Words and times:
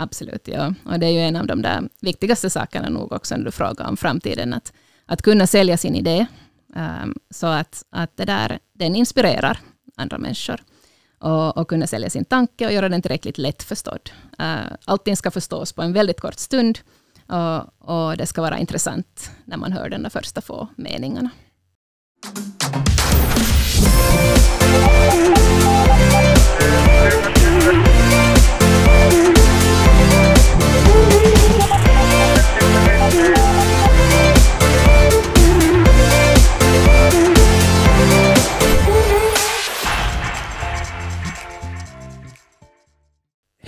Absolut, 0.00 0.48
ja. 0.48 0.74
Och 0.84 0.98
det 0.98 1.06
är 1.06 1.10
ju 1.10 1.18
en 1.18 1.36
av 1.36 1.46
de 1.46 1.62
där 1.62 1.88
viktigaste 2.00 2.50
sakerna 2.50 2.88
nog 2.88 3.12
också 3.12 3.36
när 3.36 3.44
du 3.44 3.50
frågar 3.50 3.88
om 3.88 3.96
framtiden, 3.96 4.52
att, 4.52 4.72
att 5.06 5.22
kunna 5.22 5.46
sälja 5.46 5.76
sin 5.76 5.94
idé, 5.94 6.26
um, 6.76 7.14
så 7.30 7.46
att, 7.46 7.84
att 7.90 8.16
det 8.16 8.24
där, 8.24 8.58
den 8.72 8.96
inspirerar 8.96 9.58
andra 9.96 10.18
människor. 10.18 10.62
Och, 11.18 11.56
och, 11.56 11.68
kunna 11.68 11.86
sälja 11.86 12.10
sin 12.10 12.24
tanke 12.24 12.66
och 12.66 12.72
göra 12.72 12.88
den 12.88 13.02
tillräckligt 13.02 13.38
lättförstådd. 13.38 14.10
Uh, 14.40 14.72
allting 14.84 15.16
ska 15.16 15.30
förstås 15.30 15.72
på 15.72 15.82
en 15.82 15.92
väldigt 15.92 16.20
kort 16.20 16.38
stund, 16.38 16.78
och, 17.26 17.90
och 17.90 18.16
det 18.16 18.26
ska 18.26 18.42
vara 18.42 18.58
intressant 18.58 19.30
när 19.44 19.56
man 19.56 19.72
hör 19.72 19.88
de 19.88 20.10
första 20.10 20.40
få 20.40 20.68
meningarna. 20.76 21.30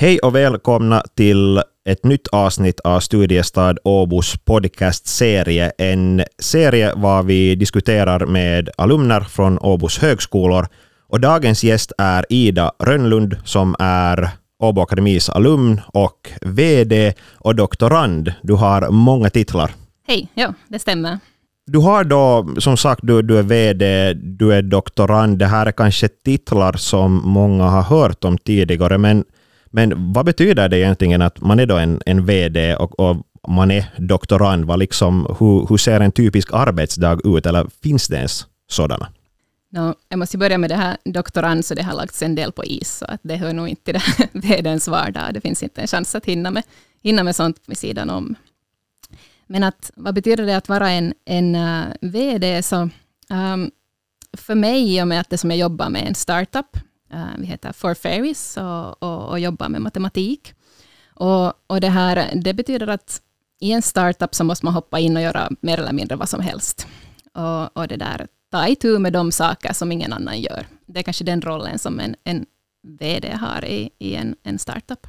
Hej 0.01 0.19
och 0.19 0.35
välkomna 0.35 1.03
till 1.17 1.63
ett 1.89 2.05
nytt 2.05 2.29
avsnitt 2.29 2.81
av 2.81 3.01
Studiestad 3.01 3.79
Åbos 3.85 4.37
podcastserie. 4.45 5.73
En 5.79 6.23
serie 6.39 6.93
var 6.97 7.23
vi 7.23 7.55
diskuterar 7.55 8.27
med 8.27 8.69
alumner 8.77 9.21
från 9.21 9.59
Åbos 9.59 9.99
högskolor. 9.99 10.67
Och 11.09 11.21
dagens 11.21 11.65
gäst 11.65 11.93
är 11.99 12.27
Ida 12.29 12.73
Rönnlund 12.79 13.37
som 13.45 13.77
är 13.79 14.31
Åbo 14.61 14.81
Akademis 14.81 15.29
alumn 15.29 15.81
och 15.87 16.31
VD 16.41 17.15
och 17.35 17.55
doktorand. 17.55 18.33
Du 18.43 18.55
har 18.55 18.91
många 18.91 19.31
titlar. 19.31 19.71
Hej, 20.07 20.29
ja, 20.35 20.55
det 20.69 20.79
stämmer. 20.79 21.19
Du 21.67 21.79
har 21.79 22.05
då, 22.05 22.49
som 22.59 22.77
sagt, 22.77 23.01
du, 23.05 23.23
du 23.23 23.39
är 23.39 23.43
VD, 23.43 24.15
du 24.15 24.53
är 24.53 24.63
doktorand. 24.63 25.39
Det 25.39 25.47
här 25.47 25.67
är 25.67 25.73
kanske 25.73 26.09
titlar 26.09 26.73
som 26.73 27.23
många 27.25 27.65
har 27.65 27.83
hört 27.83 28.25
om 28.25 28.39
tidigare, 28.39 28.99
men 28.99 29.25
men 29.73 30.13
vad 30.13 30.25
betyder 30.25 30.69
det 30.69 30.79
egentligen 30.79 31.23
att 31.23 31.41
man 31.41 31.61
är 31.61 31.67
då 31.67 31.77
en, 31.77 32.03
en 32.07 32.27
VD 32.27 32.77
och, 32.77 33.01
och 33.01 33.17
man 33.49 33.71
är 33.71 33.85
doktorand? 33.97 34.65
Vad 34.65 34.79
liksom, 34.79 35.37
hur, 35.39 35.67
hur 35.69 35.77
ser 35.77 36.01
en 36.01 36.13
typisk 36.13 36.49
arbetsdag 36.53 37.19
ut, 37.25 37.47
eller 37.47 37.67
finns 37.83 38.09
det 38.09 38.17
ens 38.17 38.47
sådana? 38.71 39.09
No, 39.73 39.95
jag 40.09 40.19
måste 40.19 40.39
börja 40.39 40.59
med 40.59 40.71
det 40.71 40.77
här 40.77 40.97
doktorand, 41.05 41.65
så 41.65 41.75
det 41.75 41.83
har 41.83 41.95
lagts 41.95 42.23
en 42.23 42.35
del 42.35 42.53
på 42.53 42.65
is, 42.65 42.99
så 42.99 43.05
att 43.05 43.21
det 43.23 43.37
hör 43.37 43.53
nog 43.53 43.69
inte 43.69 43.93
till 43.93 44.01
VDns 44.33 44.89
vardag. 44.89 45.35
Det 45.35 45.41
finns 45.41 45.63
inte 45.63 45.81
en 45.81 45.87
chans 45.87 46.15
att 46.15 46.25
hinna 46.25 46.51
med, 46.51 46.63
hinna 47.03 47.23
med 47.23 47.37
sånt 47.37 47.63
vid 47.67 47.79
sidan 47.79 48.11
om. 48.11 48.35
Men 49.47 49.63
att, 49.63 49.91
vad 49.95 50.15
betyder 50.15 50.47
det 50.47 50.57
att 50.57 50.69
vara 50.69 50.91
en, 50.91 51.15
en 51.25 51.55
eh, 51.55 51.87
uh, 51.87 52.11
VD? 52.11 52.63
Så, 52.63 52.89
um, 53.31 53.71
för 54.33 54.55
mig, 54.55 54.97
i 54.97 55.03
och 55.03 55.09
med 55.09 55.21
att 55.21 55.31
det 55.31 55.39
som 55.39 55.51
jag 55.51 55.59
jobbar 55.59 55.89
med 55.89 56.07
en 56.07 56.15
startup, 56.15 56.77
Uh, 57.15 57.39
vi 57.39 57.47
heter 57.47 57.73
For 57.73 57.95
Fairies 57.95 58.57
och, 58.57 59.03
och, 59.03 59.29
och, 59.29 59.41
jobbar 59.41 59.69
med 59.69 59.83
matematik. 59.83 60.55
Och, 61.15 61.53
och 61.67 61.81
det, 61.81 61.89
här, 61.89 62.31
det 62.35 62.55
betyder 62.55 62.87
att 62.87 63.21
i 63.61 63.73
en 63.73 63.83
startup 63.83 64.35
så 64.35 64.45
måste 64.45 64.65
man 64.67 64.75
hoppa 64.75 64.99
in 64.99 65.17
och 65.17 65.23
göra 65.23 65.51
mer 65.61 65.79
eller 65.79 65.93
mindre 65.93 66.17
vad 66.17 66.29
som 66.29 66.41
helst. 66.41 66.87
Och, 67.35 67.77
och 67.77 67.89
det 67.89 67.97
där, 67.97 68.27
ta 68.51 68.69
itu 68.69 68.99
med 68.99 69.13
de 69.13 69.33
saker 69.33 69.73
som 69.73 69.93
ingen 69.93 70.13
annan 70.13 70.41
gör. 70.41 70.67
Det 70.87 70.99
är 70.99 71.03
kanske 71.03 71.25
den 71.25 71.41
rollen 71.43 71.79
som 71.79 72.01
en, 72.01 72.17
en 72.25 72.47
VD 72.83 73.31
har 73.41 73.65
i, 73.65 73.91
i 73.99 74.15
en, 74.15 74.37
en 74.43 74.59
startup. 74.59 75.07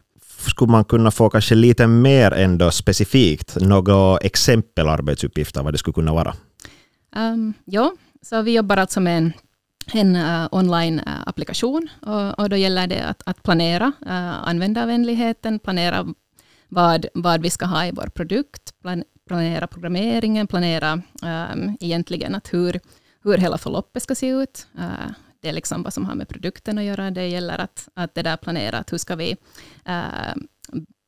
Skulle 0.47 0.71
man 0.71 0.85
kunna 0.85 1.11
få 1.11 1.29
kanske 1.29 1.55
lite 1.55 1.87
mer 1.87 2.31
ändå 2.31 2.71
specifikt, 2.71 3.57
några 3.61 4.17
exempel 4.17 4.87
arbetsuppgifter, 4.87 5.63
vad 5.63 5.73
det 5.73 5.77
skulle 5.77 5.93
kunna 5.93 6.13
vara? 6.13 6.33
Um, 7.15 7.53
ja, 7.65 7.93
så 8.21 8.41
vi 8.41 8.55
jobbar 8.55 8.77
alltså 8.77 8.99
med 8.99 9.17
en 9.17 9.33
en 9.93 10.15
uh, 10.15 10.47
online-applikation 10.51 11.89
och, 12.01 12.39
och, 12.39 12.49
då 12.49 12.55
gäller 12.55 12.87
det 12.87 13.03
att, 13.03 13.21
att 13.25 13.43
planera 13.43 13.91
uh, 14.05 14.47
användarvänligheten, 14.49 15.59
planera 15.59 16.07
vad, 16.69 17.05
vad 17.13 17.41
vi 17.41 17.49
ska 17.49 17.65
ha 17.65 17.85
i 17.85 17.91
vår 17.91 18.07
produkt, 18.07 18.81
plan, 18.81 19.03
planera 19.27 19.67
programmeringen, 19.67 20.47
planera 20.47 21.01
um, 21.21 21.77
egentligen 21.79 22.35
att 22.35 22.53
hur, 22.53 22.79
hur 23.23 23.37
hela 23.37 23.57
förloppet 23.57 24.03
ska 24.03 24.15
se 24.15 24.27
ut. 24.27 24.67
Uh, 24.79 25.11
det 25.39 25.49
är 25.49 25.53
liksom 25.53 25.83
vad 25.83 25.93
som 25.93 26.05
har 26.05 26.15
med 26.15 26.29
produkten 26.29 26.77
att 26.77 26.83
göra. 26.83 27.11
Det 27.11 27.27
gäller 27.27 27.57
att, 27.61 27.89
att 27.93 28.15
det 28.15 28.21
där 28.21 28.37
planera 28.37 28.83
hur 28.91 28.97
ska 28.97 29.15
vi 29.15 29.37
uh, 29.89 30.43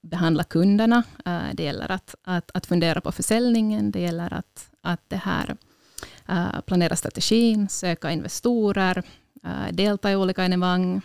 behandla 0.03 0.43
kunderna. 0.43 1.03
Uh, 1.27 1.53
det 1.53 1.63
gäller 1.63 1.91
att, 1.91 2.15
att, 2.23 2.51
att 2.53 2.65
fundera 2.65 3.01
på 3.01 3.11
försäljningen. 3.11 3.91
Det 3.91 3.99
gäller 3.99 4.33
att, 4.33 4.69
att 4.81 5.01
det 5.07 5.15
här 5.15 5.57
planera 6.65 6.95
strategin, 6.95 7.69
söka 7.69 8.11
investorer, 8.11 9.03
delta 9.71 10.11
i 10.11 10.15
olika 10.15 10.41
evenemang, 10.41 11.01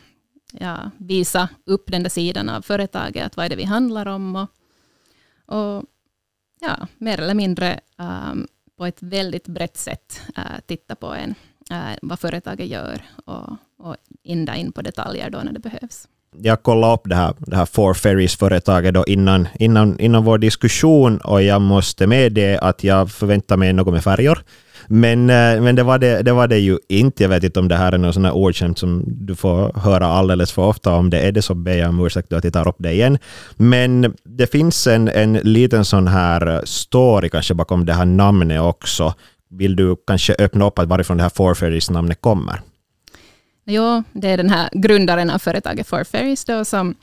ja, 0.52 0.90
visa 0.98 1.48
upp 1.64 1.90
den 1.90 2.02
där 2.02 2.10
sidan 2.10 2.48
av 2.48 2.62
företaget, 2.62 3.26
att 3.26 3.36
vad 3.36 3.46
är 3.46 3.50
det 3.50 3.56
vi 3.56 3.64
handlar 3.64 4.06
om 4.06 4.36
och, 4.36 4.48
och 5.56 5.84
ja, 6.60 6.86
mer 6.98 7.20
eller 7.20 7.34
mindre 7.34 7.80
um, 7.96 8.48
på 8.78 8.86
ett 8.86 9.02
väldigt 9.02 9.48
brett 9.48 9.76
sätt 9.76 10.20
äh, 10.36 10.42
titta 10.66 10.94
på 10.94 11.14
en, 11.14 11.34
äh, 11.70 11.96
vad 12.02 12.18
företaget 12.18 12.66
gör 12.66 13.02
och, 13.24 13.48
och 13.78 13.96
inda 14.22 14.56
in 14.56 14.72
på 14.72 14.82
detaljer 14.82 15.30
då 15.30 15.38
när 15.38 15.52
det 15.52 15.60
behövs. 15.60 16.08
Jag 16.36 16.62
kollade 16.62 16.94
upp 16.94 17.02
det 17.04 17.14
här, 17.14 17.34
det 17.38 17.56
här 17.56 17.66
Four 17.66 17.94
Ferries-företaget 17.94 18.94
då 18.94 19.04
innan, 19.06 19.48
innan, 19.58 20.00
innan 20.00 20.24
vår 20.24 20.38
diskussion 20.38 21.18
och 21.18 21.42
jag 21.42 21.60
måste 21.60 22.06
medge 22.06 22.58
att 22.58 22.84
jag 22.84 23.10
förväntar 23.10 23.56
mig 23.56 23.72
något 23.72 23.94
med 23.94 24.04
färjor. 24.04 24.38
Men, 24.88 25.30
eh, 25.30 25.60
men 25.60 25.76
det, 25.76 25.82
var 25.82 25.98
det, 25.98 26.22
det 26.22 26.32
var 26.32 26.48
det 26.48 26.58
ju 26.58 26.78
inte. 26.88 27.22
Jag 27.22 27.28
vet 27.30 27.44
inte 27.44 27.60
om 27.60 27.68
det 27.68 27.76
här 27.76 27.92
är 27.92 27.98
någon 27.98 28.12
sån 28.12 28.24
här 28.24 28.36
ordskämt 28.36 28.78
som 28.78 29.02
du 29.06 29.34
får 29.34 29.72
höra 29.80 30.06
alldeles 30.06 30.52
för 30.52 30.62
ofta. 30.62 30.94
Om 30.94 31.10
det 31.10 31.18
är 31.18 31.32
det 31.32 31.42
så 31.42 31.54
ber 31.54 31.74
jag 31.74 31.88
om 31.88 32.06
ursäkt 32.06 32.32
att 32.32 32.44
jag 32.44 32.52
tar 32.52 32.68
upp 32.68 32.76
det 32.78 32.92
igen. 32.92 33.18
Men 33.56 34.14
det 34.24 34.46
finns 34.46 34.86
en, 34.86 35.08
en 35.08 35.32
liten 35.32 35.84
sån 35.84 36.08
här 36.08 36.62
story 36.64 37.28
kanske 37.28 37.54
bakom 37.54 37.86
det 37.86 37.92
här 37.92 38.04
namnet 38.04 38.60
också. 38.60 39.14
Vill 39.50 39.76
du 39.76 39.96
kanske 40.06 40.34
öppna 40.38 40.66
upp 40.66 40.78
att 40.78 40.88
varifrån 40.88 41.16
det 41.16 41.22
här 41.22 41.30
Four 41.30 41.54
Fairies-namnet 41.54 42.20
kommer? 42.20 42.60
Ja, 43.64 44.02
det 44.12 44.28
är 44.28 44.36
den 44.36 44.50
här 44.50 44.68
grundaren 44.72 45.30
av 45.30 45.38
företaget 45.38 45.86
Four 45.86 46.04
Fairies 46.04 46.44
då, 46.44 46.64
som, 46.64 46.94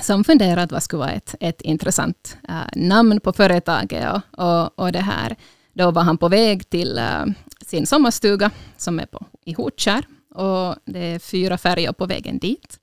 som 0.00 0.24
funderat 0.24 0.72
vad 0.72 0.82
skulle 0.82 1.00
vara 1.00 1.10
ett, 1.10 1.34
ett 1.40 1.60
intressant 1.60 2.36
äh, 2.48 2.54
namn 2.82 3.20
på 3.20 3.32
företaget. 3.32 4.06
Och, 4.12 4.44
och, 4.44 4.78
och 4.78 4.92
det 4.92 5.00
här 5.00 5.36
då 5.72 5.90
var 5.90 6.02
han 6.02 6.18
på 6.18 6.28
väg 6.28 6.70
till 6.70 6.98
uh, 6.98 7.32
sin 7.66 7.86
sommarstuga 7.86 8.50
som 8.76 9.00
är 9.00 9.06
på, 9.06 9.26
i 9.44 9.52
Hotskär. 9.52 10.04
Och 10.34 10.76
det 10.84 10.98
är 10.98 11.18
fyra 11.18 11.58
färjor 11.58 11.92
på 11.92 12.06
vägen 12.06 12.38
dit. 12.38 12.78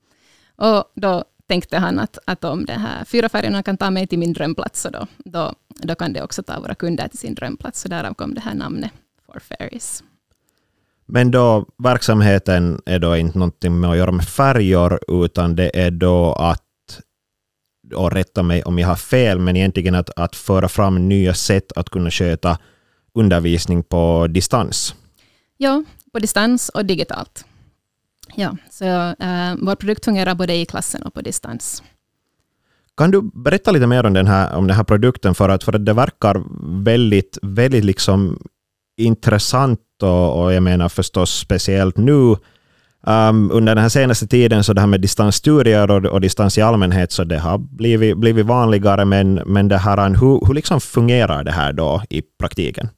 Och 0.55 0.83
då 0.95 1.23
tänkte 1.47 1.77
han 1.77 1.99
att, 1.99 2.17
att 2.25 2.43
om 2.43 2.65
de 2.65 2.73
här 2.73 3.05
fyra 3.05 3.29
färjorna 3.29 3.63
kan 3.63 3.77
ta 3.77 3.89
mig 3.89 4.07
till 4.07 4.19
min 4.19 4.33
drömplats, 4.33 4.81
så 4.81 4.89
då, 4.89 5.07
då, 5.17 5.53
då 5.67 5.95
kan 5.95 6.13
det 6.13 6.21
också 6.21 6.43
ta 6.43 6.59
våra 6.59 6.75
kunder 6.75 7.07
till 7.07 7.19
sin 7.19 7.35
drömplats. 7.35 7.81
Så 7.81 7.87
därav 7.87 8.13
kom 8.13 8.33
det 8.33 8.41
här 8.41 8.53
namnet 8.53 8.91
For 9.25 9.39
Ferries. 9.39 10.03
Men 11.05 11.31
då 11.31 11.65
verksamheten 11.83 12.81
är 12.85 12.99
då 12.99 13.17
inte 13.17 13.37
någonting 13.37 13.79
med 13.79 13.89
att 13.89 13.97
göra 13.97 14.11
med 14.11 14.27
färjor, 14.27 14.99
utan 15.07 15.55
det 15.55 15.79
är 15.79 15.91
då 15.91 16.33
att, 16.33 16.63
och 17.95 18.11
rätta 18.11 18.43
mig 18.43 18.63
om 18.63 18.79
jag 18.79 18.87
har 18.87 18.95
fel, 18.95 19.39
men 19.39 19.55
egentligen 19.55 19.95
att, 19.95 20.09
att 20.15 20.35
föra 20.35 20.67
fram 20.67 21.09
nya 21.09 21.33
sätt 21.33 21.71
att 21.75 21.89
kunna 21.89 22.11
sköta 22.11 22.57
undervisning 23.13 23.83
på 23.83 24.27
distans? 24.27 24.95
Ja, 25.57 25.83
på 26.13 26.19
distans 26.19 26.69
och 26.69 26.85
digitalt. 26.85 27.45
Ja, 28.35 28.57
så 28.69 28.85
uh, 28.85 29.55
vår 29.61 29.75
produkt 29.75 30.05
fungerar 30.05 30.35
både 30.35 30.55
i 30.55 30.65
klassen 30.65 31.03
och 31.03 31.13
på 31.13 31.21
distans. 31.21 31.83
Kan 32.97 33.11
du 33.11 33.21
berätta 33.21 33.71
lite 33.71 33.87
mer 33.87 34.05
om 34.05 34.13
den 34.13 34.27
här, 34.27 34.55
om 34.55 34.67
den 34.67 34.77
här 34.77 34.83
produkten? 34.83 35.35
För 35.35 35.49
att, 35.49 35.63
för 35.63 35.75
att 35.75 35.85
det 35.85 35.93
verkar 35.93 36.43
väldigt, 36.83 37.37
väldigt 37.41 37.85
liksom 37.85 38.43
intressant 38.97 39.79
och, 40.01 40.43
och 40.43 40.53
jag 40.53 40.63
menar 40.63 40.89
förstås 40.89 41.39
speciellt 41.39 41.97
nu 41.97 42.35
Um, 43.07 43.51
under 43.51 43.75
den 43.75 43.81
här 43.81 43.89
senaste 43.89 44.27
tiden 44.27 44.63
så 44.63 44.73
det 44.73 44.81
här 44.81 44.87
med 44.87 45.01
distansstudier 45.01 45.91
och, 45.91 46.05
och 46.05 46.21
distans 46.21 46.57
i 46.57 46.61
allmänhet 46.61 47.11
så 47.11 47.23
det 47.23 47.39
har 47.39 47.57
blivit, 47.57 48.17
blivit 48.17 48.45
vanligare 48.45 49.05
men, 49.05 49.33
men 49.33 49.67
det 49.67 49.77
här, 49.77 50.09
hur, 50.09 50.47
hur 50.47 50.53
liksom 50.53 50.81
fungerar 50.81 51.43
det 51.43 51.51
här 51.51 51.73
då 51.73 52.01
i 52.09 52.21
praktiken? 52.39 52.89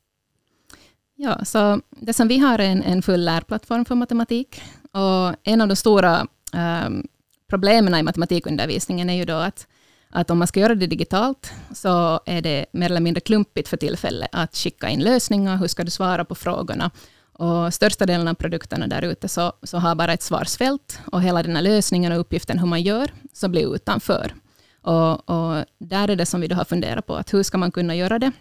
Ja, 1.23 1.45
så 1.45 1.81
det 1.89 2.13
som 2.13 2.27
vi 2.27 2.37
har 2.37 2.59
är 2.59 2.69
en, 2.69 2.83
en 2.83 3.01
full 3.01 3.25
lärplattform 3.25 3.85
för 3.85 3.95
matematik. 3.95 4.61
Och 4.91 5.35
en 5.43 5.61
av 5.61 5.67
de 5.67 5.75
stora 5.75 6.27
um, 6.53 7.07
problemen 7.49 7.95
i 7.95 8.03
matematikundervisningen 8.03 9.09
är 9.09 9.13
ju 9.13 9.25
då 9.25 9.33
att, 9.33 9.67
att 10.09 10.29
om 10.29 10.37
man 10.37 10.47
ska 10.47 10.59
göra 10.59 10.75
det 10.75 10.87
digitalt, 10.87 11.53
så 11.73 12.19
är 12.25 12.41
det 12.41 12.65
mer 12.71 12.85
eller 12.85 13.01
mindre 13.01 13.21
klumpigt 13.21 13.69
för 13.69 13.77
tillfället 13.77 14.29
att 14.31 14.55
skicka 14.55 14.89
in 14.89 14.99
lösningar. 14.99 15.57
Hur 15.57 15.67
ska 15.67 15.83
du 15.83 15.91
svara 15.91 16.25
på 16.25 16.35
frågorna? 16.35 16.91
Och 17.33 17.73
största 17.73 18.05
delen 18.05 18.27
av 18.27 18.33
produkterna 18.33 18.87
där 18.87 19.01
ute 19.01 19.27
så, 19.27 19.53
så 19.63 19.77
har 19.77 19.95
bara 19.95 20.13
ett 20.13 20.23
svarsfält 20.23 20.99
och 21.11 21.21
hela 21.21 21.43
den 21.43 21.55
här 21.55 21.63
lösningen 21.63 22.11
och 22.11 22.19
uppgiften 22.19 22.59
hur 22.59 22.67
man 22.67 22.81
gör, 22.81 23.11
så 23.33 23.47
blir 23.47 23.75
utanför. 23.75 24.33
Och, 24.81 25.29
och, 25.29 25.65
där 25.79 26.09
är 26.09 26.15
det 26.15 26.25
som 26.25 26.41
vi 26.41 26.47
då 26.47 26.55
har 26.55 26.65
funderat 26.65 27.07
på, 27.07 27.15
att 27.15 27.33
hur 27.33 27.43
ska 27.43 27.57
man 27.57 27.71
kunna 27.71 27.95
göra 27.95 28.19
det? 28.19 28.31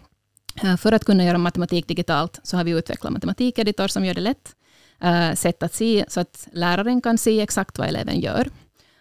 Eh, 0.55 0.77
för 0.77 0.91
att 0.91 1.05
kunna 1.05 1.23
göra 1.23 1.37
matematik 1.37 1.87
digitalt 1.87 2.39
så 2.43 2.57
har 2.57 2.63
vi 2.63 2.71
utvecklat 2.71 3.13
matematikeditor 3.13 3.87
som 3.87 4.05
gör 4.05 4.13
det 4.13 4.21
lätt. 4.21 4.55
Eh, 5.01 5.33
sätt 5.33 5.63
att 5.63 5.73
se 5.73 6.05
så 6.07 6.19
att 6.19 6.47
läraren 6.51 7.01
kan 7.01 7.17
se 7.17 7.41
exakt 7.41 7.77
vad 7.77 7.87
eleven 7.87 8.19
gör. 8.19 8.49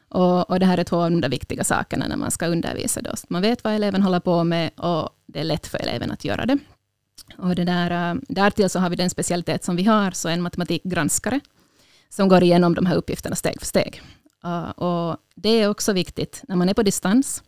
Och, 0.09 0.51
och 0.51 0.61
det 0.61 0.67
här 0.67 0.79
är 0.79 0.85
två 0.85 0.97
av 0.97 1.11
de 1.11 1.29
viktiga 1.29 1.65
sakerna 1.65 2.07
när 2.09 2.17
man 2.17 2.31
ska 2.31 2.47
undervisa. 2.47 3.03
Då. 3.03 3.11
Man 3.29 3.43
vet 3.43 3.65
vad 3.65 3.75
eleven 3.75 4.03
håller 4.03 4.21
på 4.21 4.45
med 4.45 4.71
och 4.77 5.09
det 5.27 5.41
är 5.41 5.45
lätt 5.45 5.67
för 5.67 5.79
eleven 5.79 6.11
att 6.11 6.25
göra 6.25 6.47
det. 6.47 6.59
Och 7.37 7.55
det 7.55 7.65
där, 7.65 8.11
eh, 8.11 8.21
därtill 8.29 8.71
så 8.71 8.79
har 8.79 8.91
vi 8.91 8.97
den 8.97 9.11
specialitet 9.11 9.65
som 9.65 9.77
vi 9.77 9.85
har, 9.85 10.11
så 10.11 10.29
en 10.29 10.43
matematikgranskare, 10.43 11.41
som 12.09 12.29
går 12.29 12.43
igenom 12.43 12.75
de 12.75 12.87
här 12.87 12.97
uppgifterna 12.97 13.37
steg 13.37 13.59
för 13.59 13.67
steg. 13.67 14.03
Och 14.75 15.17
det 15.35 15.49
är 15.49 15.69
också 15.69 15.93
viktigt, 15.93 16.43
när 16.49 16.57
man 16.57 16.69
är 16.69 16.75
på 16.75 16.83
distans, 16.83 17.43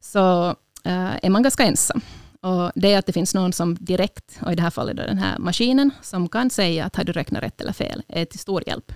så 0.00 0.56
är 0.84 1.30
man 1.30 1.42
ganska 1.42 1.64
ensam. 1.64 2.00
Och 2.44 2.72
det 2.74 2.92
är 2.92 2.98
att 2.98 3.06
det 3.06 3.12
finns 3.12 3.34
någon 3.34 3.52
som 3.52 3.74
direkt, 3.74 4.38
och 4.42 4.52
i 4.52 4.54
det 4.54 4.62
här 4.62 4.70
fallet 4.70 4.96
den 4.96 5.18
här 5.18 5.38
maskinen, 5.38 5.90
som 6.02 6.28
kan 6.28 6.50
säga 6.50 6.84
att 6.84 6.96
har 6.96 7.04
du 7.04 7.12
räknat 7.12 7.42
rätt 7.42 7.60
eller 7.60 7.72
fel, 7.72 8.02
är 8.08 8.24
till 8.24 8.38
stor 8.38 8.62
hjälp. 8.66 8.92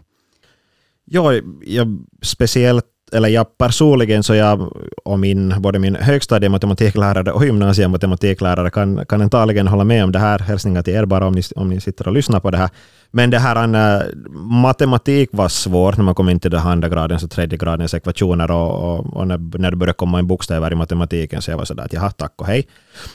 Ja, 1.05 1.33
jag, 1.63 2.05
speciellt 2.23 2.88
eller 3.13 3.29
jag 3.29 3.59
personligen 3.59 4.23
så 4.23 4.35
jag 4.35 4.73
och 5.05 5.19
min, 5.19 5.55
både 5.59 5.79
min 5.79 5.97
högstadiematematiklärare 5.97 7.33
och 7.33 7.45
gymnasiematematiklärare 7.45 8.71
kan, 8.71 9.07
kan 9.07 9.23
antagligen 9.23 9.69
hålla 9.69 9.85
med 9.85 10.05
om 10.05 10.13
det 10.13 10.19
här. 10.19 10.39
Hälsningar 10.39 10.83
till 10.83 10.95
er 10.95 11.05
bara 11.05 11.27
om 11.27 11.33
ni, 11.33 11.43
om 11.57 11.69
ni 11.69 11.81
sitter 11.81 12.09
och 12.09 12.15
lyssnar 12.15 12.41
på 12.41 12.51
det 12.51 12.59
här. 12.59 12.71
Men 13.11 13.31
det 13.31 13.39
här 13.39 14.07
matematik 14.41 15.29
var 15.33 15.49
svårt 15.49 15.97
när 15.97 16.05
man 16.05 16.15
kom 16.15 16.29
in 16.29 16.41
till 16.41 16.51
den 16.51 16.61
andra 16.61 16.89
gradens 16.89 17.25
och 17.25 17.31
tredje 17.31 17.59
gradens 17.59 17.95
ekvationer 17.95 18.51
och, 18.51 18.71
och, 18.71 19.17
och, 19.17 19.27
när, 19.27 19.59
när 19.59 19.71
det 19.71 19.77
började 19.77 19.97
komma 19.97 20.19
in 20.19 20.27
bokstäver 20.27 20.73
i 20.73 20.75
matematiken 20.75 21.43
så 21.43 21.51
jag 21.51 21.59
var 21.59 21.65
sådär 21.65 21.85
att 21.85 21.93
jaha, 21.93 22.11
tack 22.11 22.33
och 22.37 22.47
hej. 22.47 22.69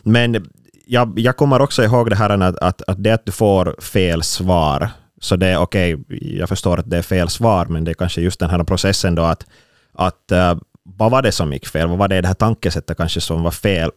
Men 0.04 0.46
jag, 0.86 1.20
jag 1.20 1.38
kommer 1.38 1.62
också 1.62 1.84
ihåg 1.84 2.10
det 2.10 2.16
här 2.16 2.30
att, 2.30 2.58
att, 2.58 2.82
att 2.88 3.04
det 3.04 3.12
att 3.12 3.26
du 3.26 3.32
får 3.32 3.82
fel 3.82 4.24
svar 4.24 4.90
så 5.24 5.36
det 5.36 5.48
är 5.48 5.58
okej, 5.58 5.96
okay, 5.96 6.38
jag 6.38 6.50
förstår 6.50 6.80
att 6.80 6.90
det 6.90 6.98
är 6.98 7.02
fel 7.02 7.30
svar, 7.30 7.66
men 7.66 7.84
det 7.84 7.92
är 7.92 7.96
kanske 7.96 8.22
just 8.22 8.40
den 8.40 8.50
här 8.50 8.64
processen 8.64 9.16
då 9.16 9.22
att 9.22 9.46
att 9.94 10.32
uh, 10.32 10.56
vad 10.84 11.12
var 11.12 11.22
det 11.22 11.32
som 11.32 11.54
gick 11.54 11.68
fel? 11.68 11.88
Vad 11.88 11.98
var 11.98 12.08
det 12.08 12.18
i 12.18 12.22
det 12.22 12.28
här 12.28 12.36
tankesättet 12.36 12.98
kanske 12.98 13.22
som 13.22 13.44
var 13.44 13.52
fel? 13.52 13.92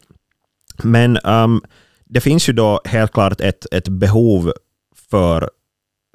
Men 0.82 1.18
um, 1.24 1.62
det 2.04 2.20
finns 2.20 2.48
ju 2.48 2.52
då 2.52 2.80
helt 2.84 3.12
klart 3.12 3.40
ett, 3.40 3.66
ett 3.72 3.88
behov 3.88 4.52
för 5.10 5.50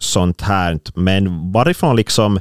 sånt 0.02 0.42
här, 0.42 0.80
men 0.96 1.52
varifrån 1.52 1.96
liksom, 1.96 2.40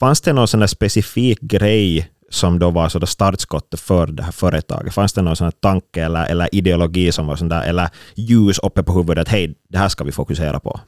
fanns 0.00 0.20
det 0.20 0.32
någon 0.32 0.48
sån 0.48 0.68
specifik 0.68 1.40
grej 1.40 2.10
som 2.30 2.58
då 2.58 2.70
var 2.70 2.88
så 2.88 3.06
startskottet 3.06 3.80
för 3.80 4.06
det 4.06 4.22
här 4.22 4.32
företaget? 4.32 4.94
Fanns 4.94 5.12
det 5.12 5.22
någon 5.22 5.36
sån 5.36 5.52
tanke 5.52 6.04
eller, 6.04 6.26
eller 6.26 6.54
ideologi 6.54 7.12
som 7.12 7.26
var 7.26 7.36
sån 7.36 7.48
där, 7.48 7.62
eller 7.62 7.88
ljus 8.14 8.58
uppe 8.58 8.82
på 8.82 8.92
huvudet, 8.92 9.22
att 9.22 9.28
hej, 9.28 9.54
det 9.68 9.78
här 9.78 9.88
ska 9.88 10.04
vi 10.04 10.12
fokusera 10.12 10.60
på? 10.60 10.80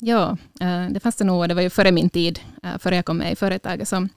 Ja, 0.00 0.36
eh, 0.60 0.86
det 0.90 1.00
fanns 1.00 1.16
det 1.16 1.24
nog. 1.24 1.48
Det 1.48 1.54
var 1.54 1.62
ju 1.62 1.70
före 1.70 1.92
min 1.92 2.10
tid, 2.10 2.40
eh, 2.62 2.78
före 2.78 2.96
jag 2.96 3.04
kom 3.04 3.18
med 3.18 3.32
i 3.32 3.36
företaget, 3.36 3.88
som 3.88 4.08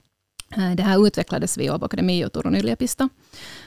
Eh, 0.56 0.70
det 0.70 0.82
här 0.82 1.06
utvecklades 1.06 1.58
vid 1.58 1.70
Åbo 1.70 1.84
Akademi 1.84 2.24
och 2.24 2.32
Turun 2.32 2.56
yliopisto. 2.56 3.08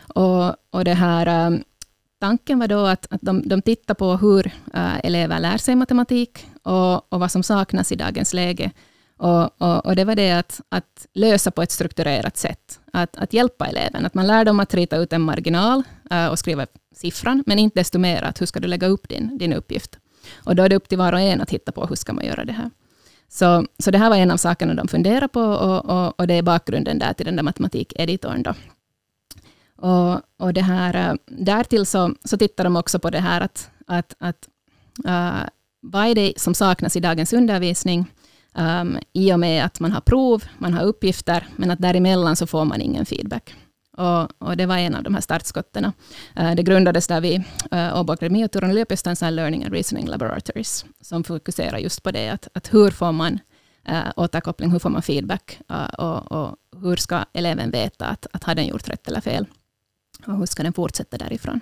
Och, 0.08 0.56
och 0.72 0.84
det 0.86 0.94
här, 0.94 1.52
eh, 1.52 1.60
tanken 2.20 2.60
var 2.60 2.68
då 2.68 2.86
att, 2.86 3.08
att 3.10 3.22
de, 3.22 3.48
de 3.48 3.62
tittar 3.62 3.94
på 3.94 4.18
hur 4.18 4.52
eh, 4.74 5.06
elever 5.06 5.40
lär 5.40 5.58
sig 5.58 5.76
matematik 5.76 6.48
och, 6.64 7.14
och 7.14 7.20
vad 7.20 7.32
som 7.32 7.44
saknas 7.44 7.92
i 7.92 7.96
dagens 7.96 8.34
läge. 8.34 8.72
Och, 9.18 9.62
och, 9.62 9.86
och, 9.86 9.96
det 9.96 10.06
var 10.06 10.16
det 10.16 10.32
att, 10.32 10.62
att 10.70 11.08
lösa 11.14 11.52
på 11.52 11.62
ett 11.62 11.72
strukturerat 11.72 12.38
sätt. 12.38 12.80
Att, 12.94 13.18
att 13.18 13.34
hjälpa 13.34 13.68
eleven. 13.68 14.06
Att 14.06 14.14
man 14.14 14.28
lär 14.28 14.46
dem 14.46 14.60
att 14.60 14.74
rita 14.74 14.98
ut 14.98 15.14
en 15.14 15.22
marginal 15.22 15.84
och 16.32 16.40
skriva 16.40 16.68
siffran, 16.96 17.44
men 17.46 17.60
inte 17.60 17.80
desto 17.80 18.00
mer 18.00 18.22
att 18.22 18.42
hur 18.42 18.46
ska 18.46 18.60
du 18.60 18.68
lägga 18.68 18.88
upp 18.88 19.10
din, 19.10 19.38
din 19.38 19.54
uppgift. 19.54 20.00
Och 20.36 20.56
då 20.56 20.64
är 20.64 20.70
det 20.70 20.76
upp 20.76 20.90
till 20.90 20.98
var 20.98 21.14
och 21.14 21.20
en 21.20 21.42
att 21.42 21.50
hitta 21.50 21.72
på 21.72 21.86
hur 21.86 21.96
ska 21.96 22.14
man 22.14 22.26
göra 22.26 22.46
det 22.46 22.54
här. 22.54 22.70
Så, 23.34 23.66
så 23.80 23.92
det 23.92 23.98
här 23.98 24.10
var 24.10 24.18
en 24.18 24.32
av 24.32 24.38
sakerna 24.38 24.74
de 24.74 24.88
funderade 24.88 25.28
på 25.28 25.42
och, 25.42 25.86
och, 25.86 26.20
och 26.20 26.28
det 26.28 26.34
är 26.34 26.42
bakgrunden 26.42 27.00
där 27.00 27.14
till 27.14 27.26
den 27.26 27.36
där 27.36 27.44
matematikeditorn. 27.44 28.44
Då. 28.44 28.54
Och, 29.76 30.22
och 30.38 30.54
det 30.54 30.62
här, 30.62 31.10
eh, 31.10 31.16
därtill 31.26 31.86
så, 31.86 32.16
så 32.26 32.38
tittar 32.38 32.64
de 32.64 32.76
också 32.76 33.00
på 33.00 33.10
det 33.10 33.20
här 33.20 33.42
att, 33.42 33.70
att, 33.88 34.16
att 34.20 34.48
uh, 35.08 35.44
vad 35.82 36.08
är 36.08 36.16
det 36.16 36.34
som 36.38 36.54
saknas 36.54 36.96
i 36.96 37.00
dagens 37.00 37.34
undervisning 37.34 38.06
um, 38.54 38.98
i 39.14 39.34
och 39.34 39.40
med 39.40 39.66
att 39.66 39.80
man 39.80 39.92
har 39.92 40.02
prov, 40.02 40.44
man 40.58 40.74
har 40.74 40.84
uppgifter, 40.84 41.48
men 41.56 41.72
att 41.72 41.82
däremellan 41.82 42.36
så 42.36 42.48
får 42.48 42.66
man 42.66 42.82
ingen 42.82 43.06
feedback. 43.06 43.56
Och, 43.98 44.48
och, 44.48 44.58
det 44.58 44.66
var 44.66 44.78
en 44.78 44.96
av 44.96 45.04
de 45.04 45.14
här 45.14 45.22
startskotten. 45.22 45.86
Uh, 45.86 45.92
eh, 46.36 46.56
det 46.56 46.64
grundades 46.64 47.08
där 47.08 47.22
vid 47.22 47.44
eh, 47.72 47.78
uh, 47.78 48.00
Åbo 48.00 48.14
Akademi 48.14 48.46
och 48.46 48.52
Turun 48.52 48.72
yliopisto, 48.72 49.10
Learning 49.30 49.64
and 49.64 49.74
Reasoning 49.74 50.08
Laboratories, 50.08 50.86
som 51.02 51.24
fokuserar 51.24 51.78
just 51.78 52.04
på 52.04 52.12
det, 52.12 52.30
att, 52.30 52.48
att 52.54 52.74
hur 52.74 52.92
får 52.92 53.12
man 53.12 53.40
uh, 53.90 54.12
återkoppling, 54.16 54.72
hur 54.72 54.80
får 54.80 54.90
man 54.90 55.02
feedback 55.02 55.60
uh, 55.72 55.86
och, 55.86 56.32
och, 56.32 56.56
hur 56.82 56.96
ska 56.96 57.26
eleven 57.34 57.72
veta 57.72 58.06
att, 58.06 58.28
att 58.32 58.44
har 58.44 58.56
den 58.56 58.68
gjort 58.68 58.90
rätt 58.90 59.08
eller 59.08 59.22
fel? 59.22 59.46
Och 60.28 60.38
hur 60.38 60.46
ska 60.46 60.64
den 60.64 60.74
fortsätta 60.74 61.18
därifrån? 61.18 61.60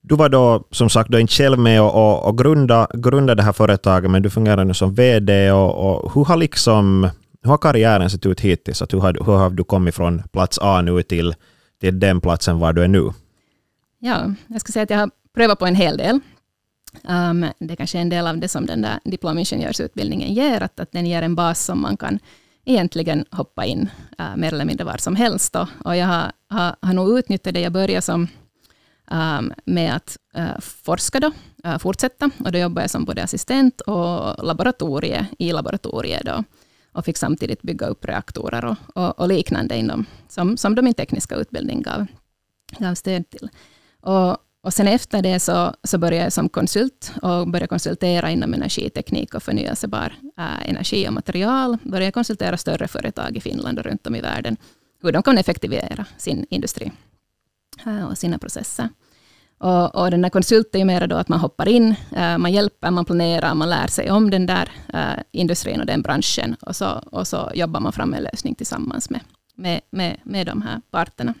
Du 0.00 0.16
var 0.16 0.28
då 0.28 0.64
som 0.70 0.90
sagt 0.90 1.10
då 1.10 1.18
inte 1.18 1.32
själv 1.32 1.58
med 1.58 1.82
och, 1.82 1.94
och, 1.94 2.28
och 2.28 2.38
grunda, 2.38 2.88
grunda 2.94 3.34
det 3.34 3.42
här 3.42 3.52
företaget, 3.52 4.10
men 4.10 4.22
du 4.22 4.30
fungerar 4.30 4.64
nu 4.64 4.74
som 4.74 4.94
VD. 4.94 5.52
Och, 5.52 6.04
och 6.04 6.14
hur 6.14 6.24
har 6.24 6.36
liksom 6.36 7.10
hur 7.42 7.50
har 7.50 7.58
karriären 7.58 8.10
sett 8.10 8.26
ut 8.26 8.40
hittills? 8.40 8.82
Att 8.82 8.94
hur, 8.94 9.00
har, 9.00 9.12
hur 9.26 9.32
har 9.32 9.50
du 9.50 9.64
kommit 9.64 9.94
från 9.94 10.22
plats 10.32 10.58
A 10.62 10.82
nu 10.82 11.02
till 11.02 11.34
till 11.80 12.00
den 12.00 12.20
platsen 12.20 12.58
var 12.58 12.72
du 12.72 12.84
är 12.84 12.88
nu? 12.88 13.12
Ja, 13.98 14.34
jag 14.46 14.60
ska 14.60 14.72
säga 14.72 14.82
att 14.82 14.90
jag 14.90 14.98
har 14.98 15.10
prövat 15.34 15.58
på 15.58 15.66
en 15.66 15.74
hel 15.74 15.96
del. 15.96 16.20
Um, 17.02 17.46
det 17.58 17.72
är 17.72 17.76
kanske 17.76 17.98
är 17.98 18.02
en 18.02 18.08
del 18.08 18.26
av 18.26 18.38
det 18.38 18.48
som 18.48 18.66
den 18.66 18.82
där 18.82 19.00
diplomingenjörsutbildningen 19.04 20.34
ger, 20.34 20.62
att, 20.62 20.80
att 20.80 20.92
den 20.92 21.06
ger 21.06 21.22
en 21.22 21.34
bas 21.34 21.64
som 21.64 21.80
man 21.82 21.96
kan 21.96 22.18
egentligen 22.64 23.24
hoppa 23.30 23.64
in 23.64 23.90
uh, 24.20 24.36
mer 24.36 24.52
eller 24.52 24.64
mindre 24.64 24.84
var 24.84 24.96
som 24.96 25.16
helst. 25.16 25.52
Då. 25.52 25.66
Och 25.84 25.96
jag 25.96 26.06
har, 26.06 26.32
har, 26.48 26.76
har 26.80 26.94
nog 26.94 27.18
utnyttjat 27.18 27.54
det. 27.54 27.60
Jag 27.60 27.72
började 27.72 28.02
som, 28.02 28.28
um, 29.10 29.52
med 29.64 29.96
att 29.96 30.16
uh, 30.38 30.60
forska, 30.60 31.20
då, 31.20 31.32
uh, 31.66 31.78
fortsätta. 31.78 32.30
Och 32.44 32.52
då 32.52 32.58
jobbade 32.58 32.80
jag 32.80 32.90
som 32.90 33.04
både 33.04 33.22
assistent 33.22 33.80
och 33.80 34.44
laboratorie, 34.44 35.26
i 35.38 35.52
laboratoriet. 35.52 36.24
Då 36.24 36.44
och 36.98 37.04
fick 37.04 37.16
samtidigt 37.16 37.62
bygga 37.62 37.86
upp 37.86 38.04
reaktorer 38.04 38.64
och, 38.64 38.76
och, 38.94 39.20
och 39.20 39.28
liknande 39.28 39.76
inom, 39.76 40.06
som, 40.28 40.56
som 40.56 40.74
de 40.74 40.82
min 40.82 40.94
tekniska 40.94 41.34
utbildning 41.34 41.82
gav, 41.82 42.06
gav 42.78 42.94
stöd 42.94 43.30
till. 43.30 43.48
Och, 44.00 44.36
och 44.60 44.74
sen 44.74 44.88
efter 44.88 45.22
det 45.22 45.40
så, 45.40 45.74
så 45.84 45.98
började 45.98 46.24
jag 46.24 46.32
som 46.32 46.48
konsult 46.48 47.12
och 47.22 47.48
började 47.48 47.66
konsultera 47.66 48.30
inom 48.30 48.54
energiteknik 48.54 49.34
och 49.34 49.42
förnyelsebar 49.42 50.14
äh, 50.38 50.68
energi 50.68 51.08
och 51.08 51.12
material. 51.12 51.78
Började 51.82 52.12
konsultera 52.12 52.56
större 52.56 52.88
företag 52.88 53.36
i 53.36 53.40
Finland 53.40 53.78
och 53.78 53.84
runt 53.84 54.06
om 54.06 54.14
i 54.14 54.20
världen, 54.20 54.56
hur 55.02 55.12
de 55.12 55.22
kan 55.22 55.38
effektivera 55.38 56.06
sin 56.16 56.46
industri 56.50 56.92
äh, 57.86 58.04
och 58.04 58.18
sina 58.18 58.38
processer. 58.38 58.88
Och, 59.58 59.94
och 59.94 60.10
den 60.10 60.22
där 60.22 60.30
konsulten 60.30 60.80
är 60.80 60.84
mer 60.84 61.06
då 61.06 61.16
att 61.16 61.28
man 61.28 61.40
hoppar 61.40 61.68
in, 61.68 61.94
eh, 62.16 62.38
man 62.38 62.52
hjälper, 62.52 62.90
man 62.90 63.04
planerar, 63.04 63.54
man 63.54 63.70
lär 63.70 63.86
sig 63.86 64.10
om 64.10 64.30
den 64.30 64.46
där 64.46 64.70
eh, 64.94 65.22
industrin 65.32 65.80
och 65.80 65.86
den 65.86 66.02
branschen. 66.02 66.56
Och 66.60 66.76
så, 66.76 66.86
och 66.86 67.26
så 67.26 67.50
jobbar 67.54 67.80
man 67.80 67.92
fram 67.92 68.14
en 68.14 68.22
lösning 68.22 68.54
tillsammans 68.54 69.10
med, 69.10 69.20
med, 69.54 69.80
med, 69.90 70.16
med 70.24 70.46
de 70.46 70.62
här 70.62 70.80
parterna. 70.90 71.34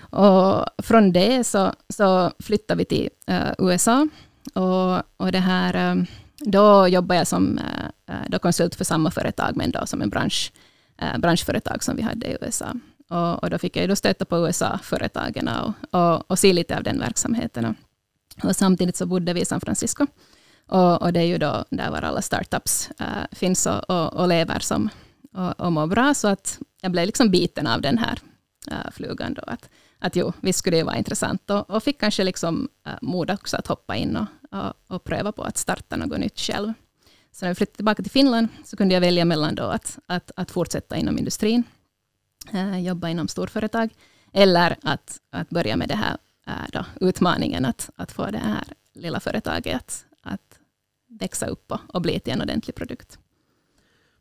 Och 0.00 0.66
från 0.78 1.12
det 1.12 1.44
så, 1.44 1.72
så 1.88 2.30
flyttade 2.38 2.78
vi 2.78 2.84
till 2.84 3.08
eh, 3.26 3.52
USA. 3.58 4.08
Och, 4.54 5.02
och 5.16 5.32
det 5.32 5.38
här, 5.38 6.06
då 6.38 6.88
jobbade 6.88 7.18
jag 7.18 7.26
som 7.26 7.60
då 8.26 8.38
konsult 8.38 8.74
för 8.74 8.84
samma 8.84 9.10
företag, 9.10 9.56
men 9.56 9.70
då 9.70 9.86
som 9.86 10.02
en 10.02 10.10
bransch, 10.10 10.52
branschföretag 11.18 11.84
som 11.84 11.96
vi 11.96 12.02
hade 12.02 12.26
i 12.26 12.36
USA. 12.40 12.66
Och, 13.12 13.42
och 13.42 13.50
då 13.50 13.58
fick 13.58 13.76
jag 13.76 13.88
då 13.88 13.96
stöta 13.96 14.24
på 14.24 14.46
USA-företagen 14.46 15.48
och, 15.48 16.00
och, 16.00 16.30
och, 16.30 16.38
se 16.38 16.52
lite 16.52 16.76
av 16.76 16.82
den 16.82 16.98
verksamheten. 16.98 17.76
Och 18.42 18.56
samtidigt 18.56 18.96
så 18.96 19.06
bodde 19.06 19.32
vi 19.32 19.40
i 19.40 19.44
San 19.44 19.60
Francisco. 19.60 20.06
Och, 20.66 21.02
och 21.02 21.12
det 21.12 21.20
är 21.20 21.24
ju 21.24 21.38
då 21.38 21.64
där 21.70 21.90
var 21.90 22.02
alla 22.02 22.22
startups 22.22 22.90
äh, 23.00 23.06
finns 23.32 23.66
och, 23.66 23.90
och, 23.90 24.14
och, 24.14 24.28
lever 24.28 24.58
som, 24.58 24.88
och, 25.32 25.60
och 25.60 25.72
mår 25.72 25.86
bra. 25.86 26.14
Så 26.14 26.28
att 26.28 26.58
jag 26.82 26.92
blev 26.92 27.06
liksom 27.06 27.30
biten 27.30 27.66
av 27.66 27.80
den 27.80 27.98
här 27.98 28.18
äh, 28.70 28.90
flugan. 28.92 29.34
Då, 29.34 29.42
att, 29.46 29.68
att 29.98 30.16
jo, 30.16 30.32
visst 30.40 30.58
skulle 30.58 30.76
det 30.76 30.82
vara 30.82 30.96
intressant. 30.96 31.50
Och, 31.50 31.70
och 31.70 31.82
fick 31.82 32.00
kanske 32.00 32.24
liksom, 32.24 32.68
äh, 32.86 32.92
mod 33.02 33.30
också 33.30 33.56
att 33.56 33.66
hoppa 33.66 33.96
in 33.96 34.16
och, 34.16 34.26
och, 34.58 34.72
och, 34.86 35.04
pröva 35.04 35.32
på 35.32 35.42
att 35.42 35.58
starta 35.58 35.96
något 35.96 36.18
nytt 36.18 36.40
själv. 36.40 36.72
Så 37.32 37.44
när 37.44 37.50
jag 37.50 37.56
flyttade 37.56 37.76
tillbaka 37.76 38.02
till 38.02 38.12
Finland 38.12 38.48
så 38.64 38.76
kunde 38.76 38.94
jag 38.94 39.00
välja 39.00 39.24
mellan 39.24 39.54
då 39.54 39.64
att, 39.64 39.98
att, 40.06 40.30
att 40.36 40.50
fortsätta 40.50 40.96
inom 40.96 41.18
industrin 41.18 41.64
jobba 42.82 43.08
inom 43.08 43.28
storföretag, 43.28 43.94
eller 44.32 44.76
att, 44.82 45.20
att 45.30 45.50
börja 45.50 45.76
med 45.76 45.88
det 45.88 45.96
här 45.96 46.16
eh, 46.46 46.52
då, 46.72 46.84
utmaningen 47.00 47.64
att, 47.64 47.90
att 47.96 48.12
få 48.12 48.26
det 48.26 48.38
här 48.38 48.64
lilla 48.94 49.20
företaget 49.20 49.74
att, 49.74 50.04
att 50.22 50.58
växa 51.08 51.46
upp 51.46 51.72
och, 51.72 51.80
och 51.88 52.02
bli 52.02 52.20
till 52.20 52.32
en 52.32 52.42
ordentlig 52.42 52.74
produkt. 52.74 53.18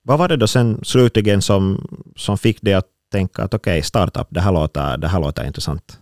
Vad 0.01 0.19
var 0.19 0.27
det 0.27 0.37
då 0.37 0.47
sen 0.47 0.79
slutligen 0.83 1.41
som, 1.41 1.87
som 2.15 2.37
fick 2.37 2.61
dig 2.61 2.73
att 2.73 2.87
tänka 3.11 3.43
att 3.43 3.53
okej, 3.53 3.71
okay, 3.71 3.83
startup, 3.83 4.27
det 4.29 4.41
här, 4.41 4.51
låter, 4.51 4.97
det 4.97 5.07
här 5.07 5.19
låter 5.19 5.45
intressant? 5.45 5.99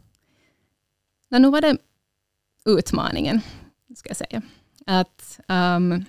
Ja, 1.29 1.39
nu 1.39 1.49
var 1.49 1.61
det 1.61 1.77
utmaningen, 2.65 3.41
ska 3.95 4.09
jag 4.09 4.17
säga. 4.17 4.41
Att 4.85 5.39
um, 5.47 6.05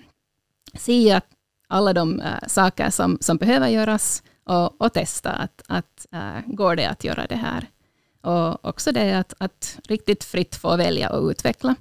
se 0.73 1.11
att 1.11 1.25
alla 1.67 1.93
de 1.93 2.21
uh, 2.21 2.47
saker 2.47 2.89
som, 2.89 3.17
som 3.21 3.37
behöver 3.37 3.67
göras 3.67 4.23
och, 4.51 4.81
och 4.81 4.93
testa 4.93 5.31
att, 5.31 5.63
att 5.67 6.07
äh, 6.11 6.39
går 6.45 6.75
det 6.75 6.85
att 6.85 7.03
göra 7.03 7.27
det 7.27 7.35
här. 7.35 7.69
Och 8.21 8.65
också 8.65 8.91
det 8.91 9.17
att, 9.17 9.33
att 9.37 9.79
riktigt 9.87 10.23
fritt 10.23 10.55
få 10.55 10.77
välja 10.77 11.09
och 11.09 11.29
utveckla. 11.29 11.75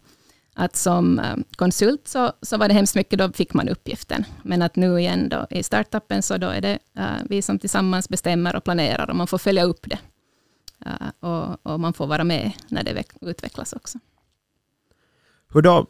Att 0.55 0.77
som 0.77 1.19
äh, 1.19 1.37
konsult 1.57 2.09
så, 2.09 2.33
så 2.43 2.57
var 2.57 2.69
det 2.69 2.75
hemskt 2.75 2.97
mycket, 2.97 3.19
då 3.19 3.33
fick 3.33 3.55
man 3.55 3.69
uppgiften. 3.69 4.25
Men 4.43 4.63
att 4.63 4.77
nu 4.77 4.99
igen 4.99 5.29
då, 5.29 5.47
i 5.51 5.63
startupen 5.63 6.23
så 6.23 6.37
då 6.37 6.49
är 6.49 6.61
det 6.61 6.79
äh, 6.97 7.17
vi 7.29 7.43
som 7.43 7.59
tillsammans 7.59 8.09
bestämmer 8.09 8.57
och 8.57 8.65
planerar 8.65 9.11
och 9.11 9.17
man 9.17 9.27
får 9.27 9.39
följa 9.39 9.65
upp 9.65 9.87
det. 9.91 9.99
Äh, 10.87 11.31
och, 11.31 11.67
och 11.67 11.81
man 11.81 11.93
får 11.93 12.07
vara 12.07 12.25
med 12.25 12.53
när 12.69 12.83
det 12.83 13.05
utvecklas 13.21 13.73
också. 13.73 13.99
Hur 15.53 15.63
då, 15.63 15.87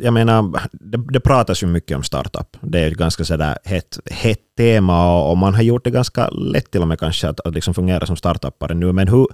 jag 0.00 0.14
menar, 0.14 0.60
det, 0.72 0.98
det 1.12 1.20
pratas 1.20 1.62
ju 1.62 1.66
mycket 1.66 1.96
om 1.96 2.02
startup. 2.02 2.56
Det 2.60 2.80
är 2.80 2.90
ett 2.90 2.98
ganska 2.98 3.24
sådär 3.24 3.58
hett, 3.64 3.98
hett 4.10 4.40
tema 4.56 5.14
och, 5.14 5.30
och, 5.30 5.38
man 5.38 5.54
har 5.54 5.62
gjort 5.62 5.84
det 5.84 5.90
ganska 5.90 6.28
lätt 6.28 6.70
till 6.70 6.80
och 6.80 6.88
med 6.88 6.98
kanske 6.98 7.28
att, 7.28 7.40
att 7.40 7.54
liksom 7.54 7.74
fungera 7.74 8.06
som 8.06 8.16
startupare 8.16 8.74
nu. 8.74 8.92
Men 8.92 9.08
hur, 9.08 9.26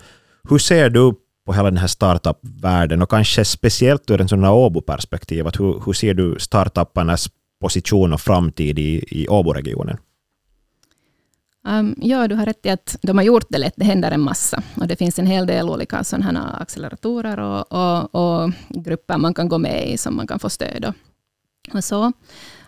hur 0.49 0.59
ser 0.59 0.91
du 0.91 1.13
på 1.47 1.53
hela 1.53 1.71
den 1.71 1.79
här 1.79 1.87
startup-världen 1.87 3.03
och 3.03 3.11
kanske 3.11 3.45
speciellt 3.45 4.11
ur 4.11 4.21
en 4.21 4.29
sån 4.29 4.45
här 4.45 4.53
Åbo-perspektiv? 4.53 5.45
Hur, 5.59 5.83
hur 5.87 5.93
ser 5.93 6.15
du 6.15 6.37
startupparnas 6.39 7.29
position 7.61 8.13
och 8.13 8.21
framtid 8.21 8.79
i, 8.79 9.05
i 9.09 9.29
Åbo-regionen? 9.29 9.97
Ähm, 11.67 11.87
um, 11.87 11.95
ja, 11.97 12.29
du 12.29 12.35
har 12.35 12.47
rätt 12.47 12.67
i 12.67 12.71
att 12.71 12.97
de 13.03 13.19
har 13.19 13.25
gjort 13.25 13.47
det 13.49 13.59
lätt. 13.59 13.75
Det 13.77 13.85
händer 13.85 14.11
en 14.11 14.21
massa. 14.21 14.63
Och 14.77 14.87
det 14.87 14.97
finns 14.97 15.19
en 15.19 15.27
hel 15.27 15.47
del 15.47 15.69
olika 15.69 16.05
sådana 16.05 16.57
acceleratorer 16.61 17.39
och, 17.41 17.73
och, 17.73 18.15
och, 18.15 18.51
grupper 18.69 19.19
man 19.19 19.35
kan 19.35 19.49
gå 19.49 19.59
med 19.59 19.89
i, 19.89 19.99
som 19.99 20.17
man 20.17 20.27
kan 20.27 20.39
få 20.39 20.51
stöd 20.51 20.85
och, 20.85 20.95
och 21.75 21.85
så. 21.85 22.13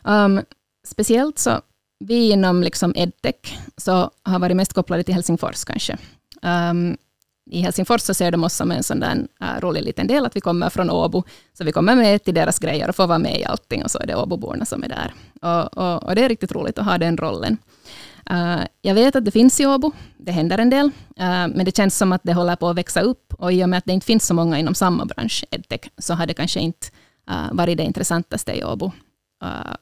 Um, 0.04 0.40
speciellt 0.86 1.38
så, 1.38 1.60
vi 2.04 2.30
inom 2.30 2.62
liksom 2.62 2.92
edtech 2.96 3.58
så 3.76 4.10
har 4.22 4.38
varit 4.38 4.56
mest 4.56 4.72
kopplade 4.72 5.02
till 5.02 5.14
Helsingfors 5.14 5.64
kanske. 5.64 5.96
Um, 6.42 6.96
i 7.50 7.60
Helsingfors 7.60 8.00
så 8.00 8.14
ser 8.14 8.30
de 8.30 8.44
oss 8.44 8.54
som 8.54 8.72
en 8.72 8.82
sån 8.82 9.00
där 9.00 9.26
äh, 9.40 9.60
rolig 9.60 9.82
liten 9.82 10.06
del, 10.06 10.26
att 10.26 10.36
vi 10.36 10.40
kommer 10.40 10.70
från 10.70 10.90
Åbo. 10.90 11.22
Så 11.58 11.64
vi 11.64 11.72
kommer 11.72 11.96
med 11.96 12.24
till 12.24 12.34
deras 12.34 12.58
grejer 12.58 12.88
och 12.88 12.96
får 12.96 13.06
vara 13.06 13.18
med 13.18 13.40
i 13.40 13.44
allting, 13.44 13.84
och 13.84 13.90
så 13.90 13.98
är 13.98 14.06
det 14.06 14.16
Åboborna 14.16 14.64
som 14.64 14.82
är 14.82 14.88
där. 14.88 15.14
Och, 15.42 15.78
och, 15.78 16.02
och 16.02 16.14
det 16.14 16.24
är 16.24 16.28
riktigt 16.28 16.52
roligt 16.52 16.78
att 16.78 16.84
ha 16.84 16.98
den 16.98 17.16
rollen. 17.16 17.58
Uh, 18.32 18.64
jag 18.82 18.94
vet 18.94 19.16
att 19.16 19.24
det 19.24 19.30
finns 19.30 19.60
i 19.60 19.66
Åbo, 19.66 19.92
det 20.16 20.32
händer 20.32 20.58
en 20.58 20.70
del, 20.70 20.86
uh, 20.86 20.92
men 21.48 21.64
det 21.64 21.76
känns 21.76 21.98
som 21.98 22.12
att 22.12 22.20
det 22.24 22.32
håller 22.32 22.56
på 22.56 22.68
att 22.68 22.76
växa 22.76 23.00
upp. 23.00 23.34
Och 23.34 23.52
i 23.52 23.64
och 23.64 23.68
med 23.68 23.78
att 23.78 23.84
det 23.84 23.92
inte 23.92 24.06
finns 24.06 24.26
så 24.26 24.34
många 24.34 24.58
inom 24.58 24.74
samma 24.74 25.04
bransch, 25.04 25.44
edtech, 25.50 25.90
så 25.98 26.14
har 26.14 26.26
det 26.26 26.34
kanske 26.34 26.60
inte 26.60 26.86
uh, 27.30 27.52
varit 27.52 27.76
det 27.76 27.82
intressantaste 27.82 28.52
i 28.52 28.64
Åbo. 28.64 28.92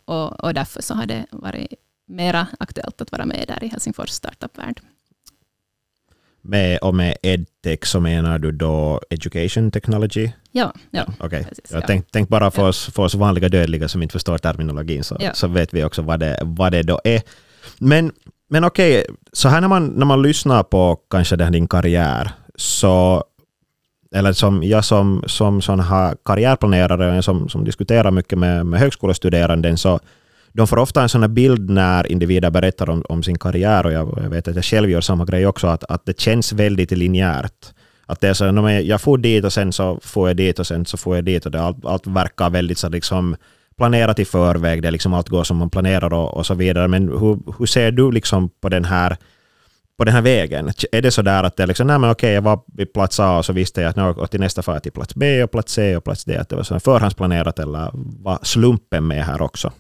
Och, 0.05 0.45
och, 0.45 0.55
därför 0.55 0.83
så 0.83 0.95
har 0.95 1.07
det 1.07 1.27
varit 1.31 1.73
mera 2.09 2.47
aktuellt 2.59 3.01
att 3.01 3.13
vara 3.13 3.27
med 3.27 3.45
där 3.49 3.65
i 3.65 3.69
Helsingfors 3.69 4.11
startup-värld. 4.11 4.81
Med, 6.43 6.79
och 6.79 6.95
med 6.95 7.17
edtech 7.23 7.87
så 7.87 8.01
menar 8.01 8.39
du 8.39 8.53
då 8.53 9.01
education 9.11 9.71
technology? 9.71 10.31
Ja. 10.53 10.73
ja, 10.91 11.07
okay. 11.21 11.45
ja. 11.71 11.83
Tänk, 11.87 12.07
tänk, 12.11 12.29
bara 12.29 12.51
för, 12.51 12.63
ja. 12.63 12.69
oss, 12.69 12.87
för 12.87 13.03
oss 13.03 13.15
vanliga 13.15 13.49
dödliga 13.49 13.89
som 13.89 14.03
inte 14.03 14.13
förstår 14.13 14.39
terminologin, 14.39 15.05
så, 15.05 15.17
ja. 15.21 15.35
så 15.35 15.49
vet 15.49 15.75
vi 15.75 15.85
också 15.85 16.03
vad 16.03 16.21
det, 16.21 16.39
vad 16.43 16.73
det 16.73 16.83
då 16.83 17.01
är. 17.05 17.23
Men, 17.79 18.13
men 18.51 18.65
okej, 18.65 19.01
okay, 19.01 19.15
så 19.33 19.49
här 19.49 19.61
när 19.61 19.69
man, 19.69 19.87
när 19.87 20.07
man 20.07 20.23
lyssnar 20.23 20.63
på 20.63 20.99
kanske 21.11 21.37
den 21.37 21.53
din 21.53 21.69
karriär, 21.69 22.31
så 22.55 23.25
eller 24.15 24.33
som 24.33 24.63
jag 24.63 24.85
som, 24.85 25.23
som 25.27 25.63
sån 25.63 25.81
här 25.81 26.17
karriärplanerare 26.25 27.23
som, 27.23 27.49
som 27.49 27.65
diskuterar 27.65 28.11
mycket 28.11 28.39
med, 28.39 28.67
med 28.67 28.81
högskolestuderande, 28.81 29.77
så 29.77 30.01
de 30.53 30.67
får 30.67 30.77
ofta 30.77 31.03
en 31.03 31.09
sån 31.09 31.21
här 31.21 31.29
bild 31.29 31.71
när 31.71 32.13
individer 32.13 32.51
berättar 32.51 32.91
om, 32.91 33.05
om 33.09 33.23
sin 33.23 33.39
karriär, 33.39 33.87
och 33.87 33.93
jag, 33.93 34.19
jag, 34.23 34.31
vet 34.31 34.49
att 34.49 34.55
jag 34.55 34.65
själv 34.65 34.91
gör 34.91 35.01
samma 35.01 35.25
grej 35.25 35.47
också, 35.47 35.67
att, 35.67 35.85
att 35.85 36.07
det 36.07 36.21
känns 36.21 36.53
väldigt 36.53 36.91
linjärt. 36.91 37.73
Att 38.07 38.21
det 38.21 38.29
är 38.29 38.35
så, 38.35 38.45
jag 38.85 39.01
får 39.01 39.19
dit 39.19 39.45
och 39.45 39.53
sen 39.53 39.73
så 39.73 39.99
får 40.03 40.29
jag 40.29 40.37
dit 40.37 40.59
och 40.59 40.67
sen 40.67 40.87
så 40.87 40.97
får 40.97 41.17
jag 41.17 41.25
dit 41.25 41.47
och 41.47 41.53
det, 41.53 41.61
allt, 41.61 41.85
allt 41.85 42.07
verkar 42.07 42.51
väldigt 42.51 42.79
så 42.79 42.89
liksom 42.89 43.37
planerat 43.81 44.19
i 44.19 44.25
förväg, 44.25 44.83
det 44.83 44.91
liksom 44.91 45.15
allt 45.15 45.29
går 45.29 45.45
som 45.45 45.57
man 45.57 45.71
planerar 45.71 46.13
och, 46.13 46.37
och 46.37 46.47
så 46.47 46.55
vidare. 46.55 46.89
Men 46.89 47.09
hur, 47.09 47.39
hur 47.59 47.67
ser 47.67 47.91
du 47.91 48.11
liksom 48.11 48.49
på 48.61 48.69
den 48.69 48.85
här 48.85 49.17
på 49.97 50.05
den 50.05 50.15
här 50.15 50.23
vägen? 50.23 50.71
Är 50.93 51.03
det 51.03 51.11
så 51.11 51.23
där 51.23 51.45
att 51.45 51.57
det 51.57 51.63
är 51.63 51.67
liksom, 51.67 51.87
nej 51.87 51.99
men 51.99 52.11
okej, 52.11 52.33
jag 52.33 52.43
var 52.43 52.61
vid 52.67 52.93
plats 52.93 53.21
A 53.21 53.39
och 53.39 53.45
så 53.45 53.53
visste 53.53 53.81
jag 53.81 53.91
att 53.91 53.97
nu 53.97 54.27
till 54.27 54.41
nästa 54.41 54.63
far 54.63 54.79
till 54.79 54.93
plats 54.93 55.15
B 55.15 55.43
och 55.43 55.51
plats 55.51 55.73
C 55.73 55.97
och 55.97 56.05
plats 56.05 56.25
D, 56.25 56.37
att 56.37 56.49
det 56.49 56.57
var 56.57 56.63
så 56.63 56.81
förhandsplanerat 56.81 57.59
eller 57.59 57.91
var 58.23 58.39
slumpen 58.43 59.07
med 59.07 59.25
här 59.25 59.43
också? 59.43 59.73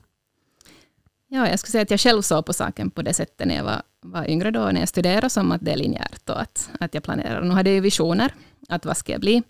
Ja, 1.32 1.48
jag 1.48 1.58
skulle 1.58 1.72
säga 1.72 1.82
att 1.82 1.90
jag 1.90 2.00
själv 2.00 2.22
såg 2.22 2.46
på 2.46 2.52
saken 2.52 2.90
på 2.90 3.02
det 3.02 3.14
sättet 3.14 3.46
när 3.46 3.56
jag 3.56 3.64
var, 3.64 3.82
var 4.00 4.30
yngre 4.30 4.50
då, 4.50 4.60
när 4.60 4.80
jag 4.80 4.88
studerade, 4.88 5.30
som 5.30 5.52
att 5.52 5.64
det 5.64 5.72
är 5.72 5.76
linjärt 5.76 6.30
och 6.30 6.40
att, 6.40 6.70
att 6.80 6.94
jag 6.94 7.02
planerar. 7.02 7.42
Nu 7.42 7.50
hade 7.50 7.70
jag 7.70 7.82
visioner, 7.82 8.34
att 8.68 8.86
vad 8.86 8.96
ska 8.96 9.12
jag 9.12 9.20
bli? 9.20 9.42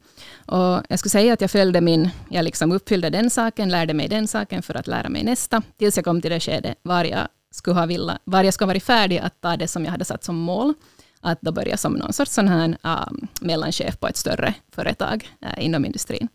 Och 0.46 0.82
jag 0.88 0.98
skulle 0.98 1.10
säga 1.10 1.32
att 1.32 1.40
jag 1.40 1.50
följde 1.50 1.80
min, 1.80 2.10
jag 2.28 2.44
liksom 2.44 2.72
uppfyllde 2.72 3.10
den 3.10 3.30
saken, 3.30 3.68
lärde 3.68 3.94
mig 3.94 4.08
den 4.08 4.28
saken 4.28 4.62
för 4.62 4.74
att 4.74 4.86
lära 4.86 5.08
mig 5.08 5.24
nästa, 5.24 5.62
tills 5.78 5.96
jag 5.96 6.04
kom 6.04 6.20
till 6.20 6.30
det 6.30 6.40
skede 6.40 6.74
var 6.82 7.04
jag 7.04 7.28
skulle 7.50 7.76
ha 7.76 7.86
villa, 7.86 8.18
var 8.24 8.44
jag 8.44 8.54
skulle 8.54 8.66
ha 8.66 8.70
varit 8.70 8.84
färdig 8.84 9.18
att 9.18 9.40
ta 9.40 9.56
det 9.56 9.68
som 9.68 9.84
jag 9.84 9.92
hade 9.92 10.04
satt 10.04 10.24
som 10.24 10.36
mål. 10.36 10.74
Att 11.20 11.40
då 11.40 11.52
börja 11.52 11.76
som 11.76 11.92
någon 11.92 12.12
sorts 12.12 12.32
sån 12.32 12.48
här 12.48 12.76
um, 12.82 13.28
mellanchef 13.40 14.00
på 14.00 14.08
ett 14.08 14.16
större 14.16 14.54
företag 14.72 15.30
uh, 15.44 15.64
inom 15.64 15.84
industrin. 15.84 16.28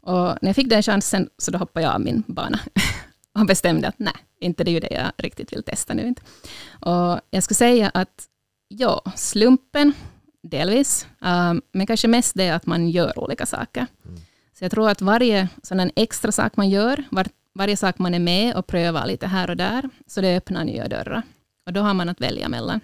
Och 0.00 0.38
när 0.42 0.48
jag 0.48 0.56
fick 0.56 0.70
den 0.70 0.82
chansen 0.82 1.28
så 1.38 1.50
då 1.50 1.58
hoppade 1.58 1.86
jag 1.86 1.94
av 1.94 2.00
min 2.00 2.22
bana 2.26 2.60
och 3.38 3.46
bestämde 3.46 3.88
att 3.88 3.98
nej, 3.98 4.14
inte 4.44 4.64
det 4.64 4.70
är 4.70 4.72
ju 4.72 4.80
det 4.80 4.94
jag 4.94 5.12
riktigt 5.16 5.52
vill 5.52 5.62
testa 5.62 5.94
nu. 5.94 6.14
Och 6.80 7.20
jag 7.30 7.42
skulle 7.42 7.56
säga 7.56 7.90
att 7.94 8.28
ja, 8.68 9.02
slumpen 9.16 9.92
delvis, 10.42 11.06
um, 11.20 11.62
men 11.72 11.86
kanske 11.86 12.08
mest 12.08 12.34
det 12.34 12.50
att 12.50 12.66
man 12.66 12.88
gör 12.88 13.18
olika 13.18 13.46
saker. 13.46 13.86
Mm. 14.04 14.20
Så 14.58 14.64
jag 14.64 14.70
tror 14.70 14.90
att 14.90 15.02
varje 15.02 15.48
sån 15.62 15.90
extra 15.96 16.32
sak 16.32 16.56
man 16.56 16.70
gör, 16.70 17.04
var, 17.10 17.26
varje 17.54 17.76
sak 17.76 17.98
man 17.98 18.14
är 18.14 18.18
med 18.18 18.56
och 18.56 18.66
prövar 18.66 19.06
lite 19.06 19.26
här 19.26 19.50
och 19.50 19.56
där, 19.56 19.90
så 20.06 20.20
det 20.20 20.36
öppnar 20.36 20.64
nya 20.64 20.88
dörrar. 20.88 21.22
Och 21.66 21.72
då 21.72 21.80
har 21.80 21.94
man 21.94 22.08
att 22.08 22.20
välja 22.20 22.48
mellan. 22.48 22.80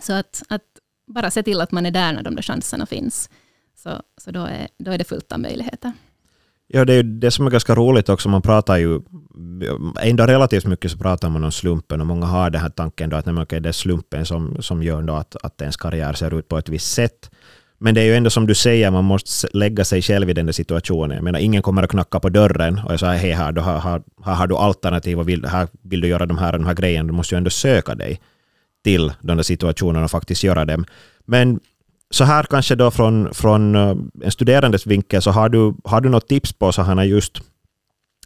Så 0.00 0.12
att, 0.12 0.42
att 0.48 0.62
bara 1.06 1.30
se 1.30 1.42
till 1.42 1.60
att 1.60 1.72
man 1.72 1.86
är 1.86 1.90
där 1.90 2.12
när 2.12 2.22
de 2.22 2.34
där 2.34 2.42
chanserna 2.42 2.86
finns, 2.86 3.30
så, 3.74 4.02
så 4.16 4.30
då, 4.30 4.44
är, 4.44 4.68
då 4.78 4.90
är 4.90 4.98
det 4.98 5.04
fullt 5.04 5.32
av 5.32 5.40
möjligheter. 5.40 5.92
Ja, 6.74 6.84
det 6.84 6.92
är 6.92 6.96
ju 6.96 7.02
det 7.02 7.30
som 7.30 7.46
är 7.46 7.50
ganska 7.50 7.74
roligt 7.74 8.08
också. 8.08 8.28
Man 8.28 8.42
pratar 8.42 8.76
ju 8.76 9.00
ändå 10.00 10.26
relativt 10.26 10.66
mycket 10.66 10.90
så 10.90 10.98
pratar 10.98 11.30
man 11.30 11.44
om 11.44 11.52
slumpen 11.52 12.00
och 12.00 12.06
många 12.06 12.26
har 12.26 12.50
den 12.50 12.60
här 12.60 12.68
tanken 12.68 13.10
då 13.10 13.16
att 13.16 13.26
nej, 13.26 13.42
okay, 13.42 13.60
det 13.60 13.68
är 13.68 13.72
slumpen 13.72 14.26
som, 14.26 14.62
som 14.62 14.82
gör 14.82 15.02
då 15.02 15.14
att, 15.14 15.36
att 15.42 15.60
ens 15.60 15.76
karriär 15.76 16.12
ser 16.12 16.38
ut 16.38 16.48
på 16.48 16.58
ett 16.58 16.68
visst 16.68 16.92
sätt. 16.92 17.30
Men 17.78 17.94
det 17.94 18.00
är 18.00 18.04
ju 18.04 18.14
ändå 18.14 18.30
som 18.30 18.46
du 18.46 18.54
säger, 18.54 18.90
man 18.90 19.04
måste 19.04 19.48
lägga 19.52 19.84
sig 19.84 20.02
själv 20.02 20.30
i 20.30 20.32
den 20.32 20.46
där 20.46 20.52
situationen. 20.52 21.16
Jag 21.16 21.24
menar, 21.24 21.38
ingen 21.38 21.62
kommer 21.62 21.82
att 21.82 21.90
knacka 21.90 22.20
på 22.20 22.28
dörren 22.28 22.78
och 22.78 23.00
säga 23.00 23.12
hej 23.12 23.32
här, 23.32 23.52
här, 23.52 23.78
har, 23.78 24.02
här 24.24 24.34
har 24.34 24.46
du 24.46 24.56
alternativ 24.56 25.18
och 25.18 25.28
vill, 25.28 25.44
här 25.44 25.68
vill 25.82 26.00
du 26.00 26.08
göra 26.08 26.26
de 26.26 26.38
här, 26.38 26.52
de 26.52 26.66
här 26.66 26.74
grejerna. 26.74 27.06
Du 27.06 27.12
måste 27.12 27.34
ju 27.34 27.36
ändå 27.36 27.50
söka 27.50 27.94
dig 27.94 28.20
till 28.84 29.12
de 29.20 29.36
där 29.36 29.44
situationerna 29.44 30.04
och 30.04 30.10
faktiskt 30.10 30.44
göra 30.44 30.64
dem. 30.64 30.84
Men 31.24 31.60
så 32.14 32.24
här 32.24 32.42
kanske 32.42 32.74
då 32.74 32.90
från, 32.90 33.34
från 33.34 33.74
eh, 33.74 33.96
en 34.22 34.30
studerandes 34.30 34.86
vinkel, 34.86 35.22
så 35.22 35.30
har 35.30 35.48
du, 35.48 35.74
har 35.84 36.00
du 36.00 36.08
något 36.08 36.28
tips 36.28 36.52
på 36.52 36.72
så 36.72 36.82
här 36.82 37.02
just 37.02 37.40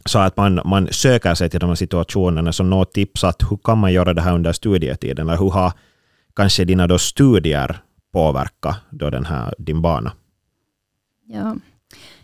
så 0.05 0.19
att 0.19 0.37
man, 0.37 0.61
man 0.65 0.87
söker 0.91 1.35
sig 1.35 1.49
till 1.49 1.59
de 1.59 1.69
här 1.69 1.75
situationerna, 1.75 2.53
så 2.53 2.63
något 2.63 2.93
tips 2.93 3.23
att 3.23 3.43
hur 3.51 3.57
kan 3.57 3.77
man 3.77 3.93
göra 3.93 4.13
det 4.13 4.21
här 4.21 4.35
under 4.35 4.53
studietiden? 4.53 5.29
Eller 5.29 5.39
hur 5.39 5.49
har 5.49 5.73
kanske 6.35 6.65
dina 6.65 6.87
då 6.87 6.97
studier 6.97 7.79
påverkat 8.13 8.77
då 8.89 9.09
den 9.09 9.25
här, 9.25 9.53
din 9.57 9.81
bana? 9.81 10.11
Ja, 11.25 11.55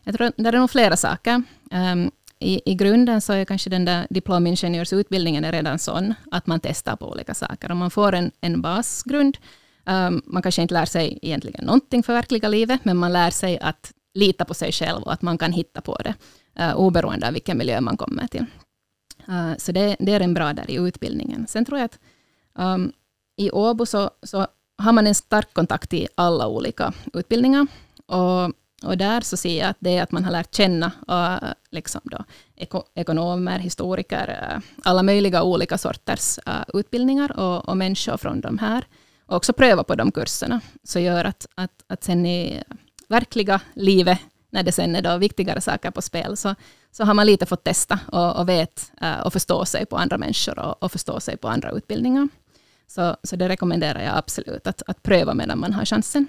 jag 0.03 0.15
tror 0.15 0.31
det 0.35 0.49
är 0.49 0.59
nog 0.59 0.71
flera 0.71 0.97
saker. 0.97 1.43
Um, 1.71 2.11
i, 2.39 2.61
I 2.65 2.75
grunden 2.75 3.21
så 3.21 3.33
är 3.33 3.45
kanske 3.45 3.69
den 3.69 3.85
där 3.85 4.07
diplomingenjörsutbildningen 4.09 5.51
redan 5.51 5.79
sån 5.79 6.13
att 6.31 6.47
man 6.47 6.59
testar 6.59 6.95
på 6.95 7.11
olika 7.11 7.33
saker. 7.33 7.71
Om 7.71 7.77
man 7.77 7.91
får 7.91 8.13
en, 8.13 8.31
en 8.41 8.61
basgrund 8.61 9.37
Um, 9.85 10.21
man 10.25 10.41
kanske 10.41 10.61
inte 10.61 10.73
lär 10.73 10.85
sig 10.85 11.19
egentligen 11.21 11.65
någonting 11.65 12.03
för 12.03 12.13
verkliga 12.13 12.47
livet, 12.47 12.85
men 12.85 12.97
man 12.97 13.13
lär 13.13 13.29
sig 13.29 13.59
att 13.59 13.91
lita 14.13 14.45
på 14.45 14.53
sig 14.53 14.71
själv 14.71 15.03
och 15.03 15.13
att 15.13 15.21
man 15.21 15.37
kan 15.37 15.51
hitta 15.51 15.81
på 15.81 15.95
det, 15.95 16.13
uh, 16.59 16.75
oberoende 16.75 17.27
av 17.27 17.33
vilken 17.33 17.57
miljö 17.57 17.81
man 17.81 17.97
kommer 17.97 18.27
till. 18.27 18.45
Uh, 19.29 19.53
så 19.57 19.71
det, 19.71 19.95
det, 19.99 20.11
är 20.11 20.19
en 20.19 20.33
bra 20.33 20.53
där 20.53 20.71
i 20.71 20.75
utbildningen. 20.75 21.47
Sen 21.47 21.65
tror 21.65 21.79
jag 21.79 21.85
att 21.85 21.99
um, 22.53 22.91
i 23.37 23.51
Åbo 23.51 23.85
så, 23.85 24.11
så 24.23 24.47
har 24.77 24.91
man 24.91 25.07
en 25.07 25.15
stark 25.15 25.53
kontakt 25.53 25.93
i 25.93 26.07
alla 26.15 26.47
olika 26.47 26.93
utbildningar. 27.13 27.67
Och, 28.05 28.43
och 28.83 28.97
där 28.97 29.21
så 29.21 29.37
ser 29.37 29.59
jag 29.59 29.69
att 29.69 29.77
det 29.79 29.97
är 29.97 30.03
att 30.03 30.11
man 30.11 30.23
har 30.23 30.31
lärt 30.31 30.55
känna 30.55 30.91
uh, 31.11 31.51
liksom 31.71 32.01
då, 32.03 32.23
eko, 32.55 32.83
ekonomer, 32.95 33.59
historiker, 33.59 34.29
uh, 34.29 34.63
alla 34.83 35.03
möjliga 35.03 35.43
olika 35.43 35.77
sorters 35.77 36.39
uh, 36.47 36.63
utbildningar 36.73 37.39
och, 37.39 37.69
och 37.69 37.77
människor 37.77 38.17
från 38.17 38.41
de 38.41 38.57
här 38.57 38.85
också 39.35 39.53
pröva 39.53 39.83
på 39.83 39.95
de 39.95 40.11
kurserna, 40.11 40.61
så 40.83 40.99
gör 40.99 41.25
att, 41.25 41.47
att, 41.55 41.83
att 41.87 42.03
sen 42.03 42.25
i 42.25 42.63
verkliga 43.07 43.61
livet, 43.73 44.19
när 44.49 44.63
det 44.63 44.71
sen 44.71 44.95
är 44.95 45.01
då 45.01 45.17
viktigare 45.17 45.61
saker 45.61 45.91
på 45.91 46.01
spel, 46.01 46.37
så, 46.37 46.55
så 46.91 47.03
har 47.03 47.13
man 47.13 47.25
lite 47.25 47.45
fått 47.45 47.63
testa 47.63 47.99
och, 48.11 48.39
och 48.39 48.49
vet 48.49 48.91
eh, 49.01 49.19
och 49.19 49.33
förstå 49.33 49.65
sig 49.65 49.85
på 49.85 49.97
andra 49.97 50.17
människor 50.17 50.59
och, 50.59 50.83
och 50.83 50.91
förstå 50.91 51.19
sig 51.19 51.37
på 51.37 51.47
andra 51.47 51.71
utbildningar. 51.71 52.27
Så, 52.87 53.17
så 53.23 53.35
det 53.35 53.49
rekommenderar 53.49 54.03
jag 54.03 54.17
absolut, 54.17 54.67
att, 54.67 54.81
att 54.87 55.03
pröva 55.03 55.33
medan 55.33 55.59
man 55.59 55.73
har 55.73 55.85
chansen. 55.85 56.27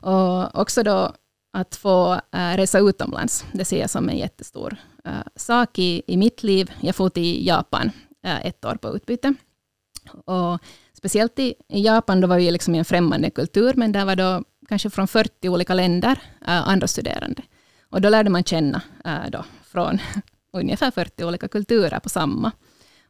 Och 0.00 0.60
också 0.60 0.82
då 0.82 1.12
att 1.52 1.76
få 1.76 2.12
eh, 2.12 2.56
resa 2.56 2.78
utomlands, 2.78 3.44
det 3.52 3.64
ser 3.64 3.80
jag 3.80 3.90
som 3.90 4.08
en 4.08 4.18
jättestor 4.18 4.76
eh, 5.04 5.12
sak 5.36 5.78
i, 5.78 6.02
i 6.06 6.16
mitt 6.16 6.42
liv. 6.42 6.72
Jag 6.80 6.96
for 6.96 7.08
till 7.08 7.46
Japan 7.46 7.90
ett 8.22 8.64
år 8.64 8.74
på 8.74 8.96
utbyte. 8.96 9.34
Och 10.24 10.58
speciellt 10.98 11.38
i, 11.38 11.54
i 11.68 11.80
Japan, 11.84 12.20
då 12.20 12.26
var 12.26 12.36
vi 12.36 12.50
liksom 12.50 12.74
i 12.74 12.78
en 12.78 12.84
främmande 12.84 13.30
kultur, 13.30 13.72
men 13.76 13.92
där 13.92 14.04
var 14.04 14.16
då 14.16 14.44
kanske 14.68 14.90
från 14.90 15.08
40 15.08 15.48
olika 15.48 15.74
länder 15.74 16.18
eh, 16.46 16.68
andra 16.68 16.86
studerande. 16.86 17.42
Och 17.90 18.00
då 18.00 18.08
lärde 18.08 18.30
man 18.30 18.44
känna 18.44 18.82
eh, 19.04 19.30
då, 19.32 19.44
från 19.62 19.98
ungefär 20.52 20.90
40 20.90 21.24
olika 21.24 21.48
kulturer 21.48 22.00
på 22.00 22.08
samma. 22.08 22.52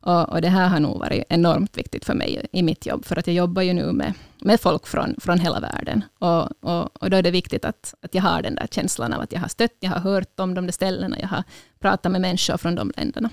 Och, 0.01 0.29
och, 0.29 0.41
det 0.41 0.49
här 0.49 0.69
har 0.69 0.81
nog 0.81 0.99
varit 0.99 1.25
enormt 1.29 1.79
viktigt 1.79 2.05
för 2.05 2.15
mig 2.15 2.47
i 2.53 2.63
mitt 2.63 2.87
jobb, 2.87 3.05
för 3.05 3.17
att 3.19 3.27
jag 3.27 3.37
jobbar 3.37 3.63
ju 3.63 3.73
nu 3.73 3.93
med, 3.93 4.15
med 4.41 4.61
folk 4.61 4.87
från, 4.87 5.15
från 5.21 5.39
hela 5.39 5.61
världen. 5.61 6.05
Och, 6.19 6.65
och, 6.65 7.03
och, 7.03 7.11
då 7.11 7.17
är 7.17 7.23
det 7.23 7.31
viktigt 7.31 7.65
att, 7.65 7.95
att 8.01 8.15
jag 8.15 8.23
har 8.23 8.43
den 8.43 8.55
där 8.55 8.67
känslan 8.67 9.13
av 9.13 9.21
att 9.21 9.33
jag 9.33 9.41
har 9.41 9.49
stött, 9.49 9.77
jag 9.81 9.91
har 9.91 10.01
hört 10.01 10.41
om 10.41 10.55
de 10.55 10.67
där 10.67 10.73
ställena, 10.73 11.17
jag 11.21 11.29
har 11.29 11.43
pratat 11.81 12.13
med 12.13 12.21
människor 12.21 12.57
från 12.57 12.75
de 12.75 12.93
länderna. 12.97 13.31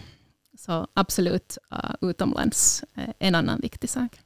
Så 0.57 0.87
absolut, 0.93 1.57
uh, 1.73 2.09
utomlands 2.09 2.83
är 2.93 3.13
en 3.19 3.35
annan 3.35 3.59
viktig 3.59 3.89
sak. 3.89 4.19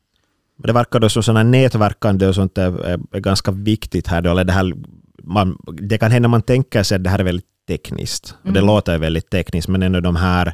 Det 0.63 0.73
verkar 0.73 0.99
då 0.99 1.09
som 1.09 1.23
sådana 1.23 1.43
nätverkande 1.43 2.27
och 2.27 2.35
sånt 2.35 2.57
är, 2.57 2.85
är, 2.85 3.19
ganska 3.19 3.51
viktigt 3.51 4.07
här. 4.07 4.21
Då, 4.21 4.31
eller 4.31 4.43
det, 4.43 4.53
här 4.53 4.73
man, 5.23 5.57
det 5.81 5.97
kan 5.97 6.11
hända 6.11 6.29
man 6.29 6.41
tänker 6.41 6.83
sig 6.83 6.95
att 6.95 7.03
det 7.03 7.09
här 7.09 7.19
är 7.19 7.23
väldigt 7.23 7.45
tekniskt. 7.67 8.35
Och 8.43 8.53
det 8.53 8.59
mm. 8.59 8.67
låter 8.67 8.97
väldigt 8.97 9.29
tekniskt, 9.29 9.67
men 9.67 9.83
ändå 9.83 9.99
de 9.99 10.15
här 10.15 10.53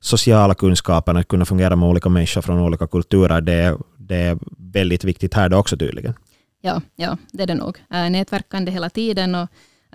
sociala 0.00 0.54
kunskaperna, 0.54 1.20
att 1.20 1.28
kunna 1.28 1.44
fungera 1.44 1.76
med 1.76 1.88
olika 1.88 2.08
människor 2.08 2.42
från 2.42 2.60
olika 2.60 2.86
kulturer, 2.86 3.40
det, 3.40 3.78
det 3.98 4.16
är 4.16 4.38
väldigt 4.58 5.04
viktigt 5.04 5.34
här 5.34 5.48
då 5.48 5.56
också 5.56 5.76
tydligen. 5.76 6.14
Ja, 6.60 6.80
ja 6.96 7.16
det 7.32 7.42
är 7.42 7.46
det 7.46 7.54
nog. 7.54 7.78
Äh, 7.92 8.10
nätverkande 8.10 8.72
hela 8.72 8.90
tiden 8.90 9.34
och 9.34 9.48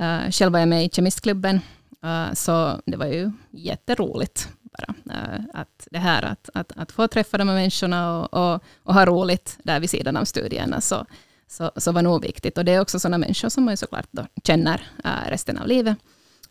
äh, 0.03 0.31
själv 0.31 0.51
var 0.51 0.59
jag 0.59 0.69
med 0.69 0.85
i 0.85 0.89
Kemistklubben, 0.89 1.59
äh, 2.03 2.33
så 2.33 2.81
det 2.85 2.97
var 2.97 3.05
ju 3.05 3.31
jätteroligt 3.51 4.49
bara. 4.79 5.15
Eh, 5.15 5.39
att 5.53 5.87
det 5.91 5.99
här 5.99 6.25
att, 6.25 6.49
att, 6.53 6.71
att 6.75 6.91
få 6.91 7.07
träffa 7.07 7.37
de 7.37 7.47
här 7.47 7.55
människorna 7.55 8.19
och, 8.19 8.33
och, 8.33 8.63
och, 8.83 8.93
ha 8.93 9.05
roligt 9.05 9.57
där 9.63 9.79
vid 9.79 9.89
sidan 9.89 10.17
av 10.17 10.25
studierna, 10.25 10.81
så, 10.81 11.05
så, 11.47 11.71
så 11.75 11.91
var 11.91 12.01
nog 12.01 12.21
viktigt. 12.21 12.57
Och 12.57 12.65
det 12.65 12.71
är 12.71 12.81
också 12.81 12.99
sådana 12.99 13.17
människor 13.17 13.49
som 13.49 13.63
man 13.63 13.71
ju 13.71 13.77
såklart 13.77 14.07
då 14.11 14.25
känner 14.43 14.87
eh, 15.03 15.29
resten 15.29 15.57
av 15.57 15.67
livet. 15.67 15.97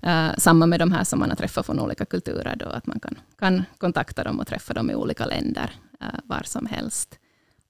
Uh, 0.07 0.31
samma 0.39 0.67
med 0.67 0.81
de 0.81 0.93
här 0.93 1.05
som 1.05 1.19
man 1.19 1.31
har 1.31 1.37
träffat 1.37 1.67
från 1.67 1.81
olika 1.81 2.05
kulturer, 2.05 2.57
då, 2.57 2.67
att 2.67 2.87
man 2.87 3.01
kan, 3.01 3.19
kan 3.39 3.65
kontakta 3.79 4.25
dem 4.25 4.41
och 4.41 4.47
träffa 4.47 4.75
dem 4.75 4.91
i 4.91 4.95
olika 4.95 5.27
länder, 5.27 5.71
uh, 6.03 6.21
var 6.25 6.43
som 6.45 6.67
helst. 6.67 7.19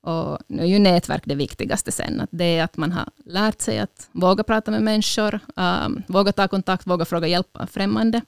Och 0.00 0.38
nu 0.46 0.62
är 0.62 0.66
ju 0.66 0.78
nätverk 0.78 1.22
det 1.24 1.34
viktigaste 1.34 1.92
sen, 1.92 2.20
att 2.20 2.28
det 2.32 2.44
är 2.44 2.64
att 2.64 2.76
man 2.76 2.92
har 2.92 3.08
lärt 3.24 3.60
sig 3.60 3.78
att 3.78 4.08
våga 4.12 4.42
prata 4.42 4.70
med 4.70 4.82
människor, 4.82 5.40
um, 5.56 6.02
våga 6.08 6.32
ta 6.32 6.48
kontakt, 6.48 6.86
våga 6.86 7.04
fråga 7.04 7.26
hjälp 7.26 7.56
av 7.56 7.66
främmande. 7.66 8.20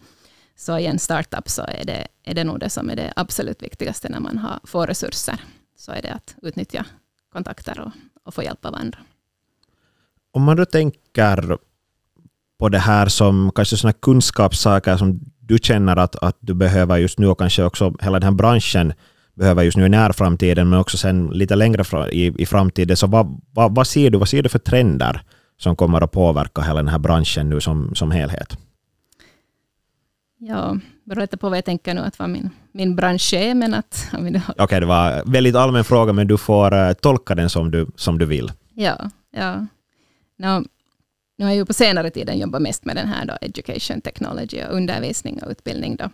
Så 0.60 0.78
i 0.78 0.86
en 0.86 0.98
startup 0.98 1.48
så 1.48 1.62
är 1.62 1.84
det, 1.84 2.06
är 2.24 2.34
det 2.34 2.44
nog 2.44 2.60
det 2.60 2.70
som 2.70 2.90
är 2.90 2.96
det 2.96 3.12
absolut 3.16 3.62
viktigaste 3.62 4.08
när 4.08 4.20
man 4.20 4.38
har, 4.38 4.60
får 4.64 4.86
resurser. 4.86 5.40
Så 5.78 5.92
är 5.92 6.02
det 6.02 6.12
att 6.12 6.34
utnyttja 6.42 6.86
kontakter 7.32 7.80
och, 7.80 7.92
och 8.24 8.34
få 8.34 8.42
hjälp 8.42 8.64
av 8.64 8.74
andra. 8.74 8.98
Om 10.32 10.42
man 10.42 10.56
då 10.56 10.64
tänker 10.64 11.58
på 12.58 12.68
det 12.68 12.78
här 12.78 13.06
som 13.06 13.52
kanske 13.54 13.76
sådana 13.76 13.92
kunskapssaker 13.92 14.96
som 14.96 15.20
du 15.40 15.58
känner 15.58 15.96
att, 15.96 16.16
att 16.16 16.36
du 16.40 16.54
behöver 16.54 16.96
just 16.96 17.18
nu 17.18 17.26
och 17.26 17.38
kanske 17.38 17.64
också 17.64 17.94
hela 18.00 18.18
den 18.20 18.28
här 18.28 18.36
branschen 18.36 18.92
behöver 19.34 19.62
just 19.62 19.76
nu 19.76 19.86
i 19.86 19.88
närframtiden 19.88 20.68
men 20.68 20.78
också 20.78 20.96
sen 20.96 21.26
lite 21.26 21.56
längre 21.56 21.84
fra, 21.84 22.10
i, 22.10 22.42
i 22.42 22.46
framtiden. 22.46 22.96
Så 22.96 23.06
vad, 23.06 23.40
vad, 23.52 23.74
vad, 23.74 23.86
ser 23.86 24.10
du, 24.10 24.18
vad 24.18 24.28
ser 24.28 24.42
du 24.42 24.48
för 24.48 24.58
trender 24.58 25.22
som 25.58 25.76
kommer 25.76 26.00
att 26.00 26.12
påverka 26.12 26.62
hela 26.62 26.82
den 26.82 26.88
här 26.88 26.98
branschen 26.98 27.48
nu 27.48 27.60
som, 27.60 27.94
som 27.94 28.10
helhet? 28.10 28.58
Ja, 30.42 30.76
beror 31.04 31.20
lite 31.20 31.36
på 31.36 31.48
vad 31.48 31.58
jag 31.58 31.64
tänker 31.64 31.94
nu 31.94 32.00
att 32.00 32.18
vad 32.18 32.30
min, 32.30 32.50
min 32.72 32.96
bransch 32.96 33.34
är. 33.34 33.54
Men 33.54 33.74
att, 33.74 34.08
Okej, 34.12 34.42
okay, 34.58 34.80
det 34.80 34.86
var 34.86 35.12
en 35.12 35.32
väldigt 35.32 35.54
allmän 35.54 35.84
fråga 35.84 36.12
men 36.12 36.26
du 36.26 36.38
får 36.38 36.74
uh, 36.74 36.92
tolka 36.92 37.34
den 37.34 37.50
som 37.50 37.70
du, 37.70 37.86
som 37.96 38.18
du 38.18 38.26
vill. 38.26 38.52
Ja, 38.74 39.10
ja. 39.30 39.66
No, 40.38 40.64
nu 41.38 41.44
har 41.44 41.50
jag 41.50 41.56
ju 41.56 41.64
på 41.64 41.72
senare 41.72 42.10
tiden 42.10 42.38
jobbat 42.38 42.62
mest 42.62 42.84
med 42.84 42.96
den 42.96 43.08
här 43.08 43.26
då, 43.26 43.38
education 43.40 44.00
technology 44.00 44.62
och 44.64 44.76
undervisning 44.76 45.42
och 45.42 45.50
utbildning. 45.50 45.96
Då. 45.96 46.10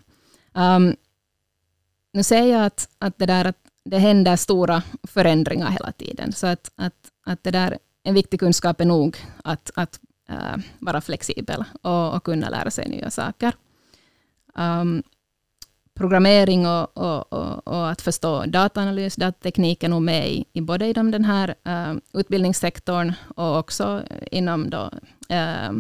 Um, 0.61 0.97
nu 2.13 2.23
ser 2.23 2.47
jag 2.47 2.65
att, 2.65 2.89
att, 2.99 3.19
det 3.19 3.27
där, 3.27 3.45
att 3.45 3.59
det 3.85 3.99
händer 3.99 4.37
stora 4.37 4.83
förändringar 5.03 5.71
hela 5.71 5.93
tiden. 5.93 6.33
Så 6.33 6.47
att, 6.47 6.71
att, 6.77 6.95
att 7.27 7.45
det 7.45 7.51
där, 7.51 7.79
en 8.03 8.15
viktig 8.15 8.41
kunskap 8.41 8.81
är 8.81 8.85
nog 8.85 9.17
att, 9.45 9.71
att 9.75 10.01
uh, 10.31 10.63
vara 10.79 11.01
flexibel 11.01 11.65
och, 11.83 12.15
och 12.15 12.25
kunna 12.25 12.49
lära 12.49 12.71
sig 12.71 12.89
nya 12.89 13.11
saker. 13.11 13.53
Um, 14.59 15.03
programmering 15.97 16.67
och, 16.67 16.97
och, 16.97 17.33
och, 17.33 17.69
och, 17.69 17.91
att 17.91 18.03
förstå 18.03 18.47
dataanalys, 18.47 19.17
datateknik 19.17 19.83
är 19.83 19.89
nog 19.89 20.03
med 20.03 20.31
i, 20.31 20.45
i 20.53 20.61
både 20.61 20.89
inom 20.89 21.11
den 21.11 21.25
här 21.25 21.55
uh, 21.69 21.99
utbildningssektorn 22.13 23.13
och 23.37 23.59
också 23.59 24.03
inom 24.31 24.71
då, 24.71 24.91
uh, 25.33 25.79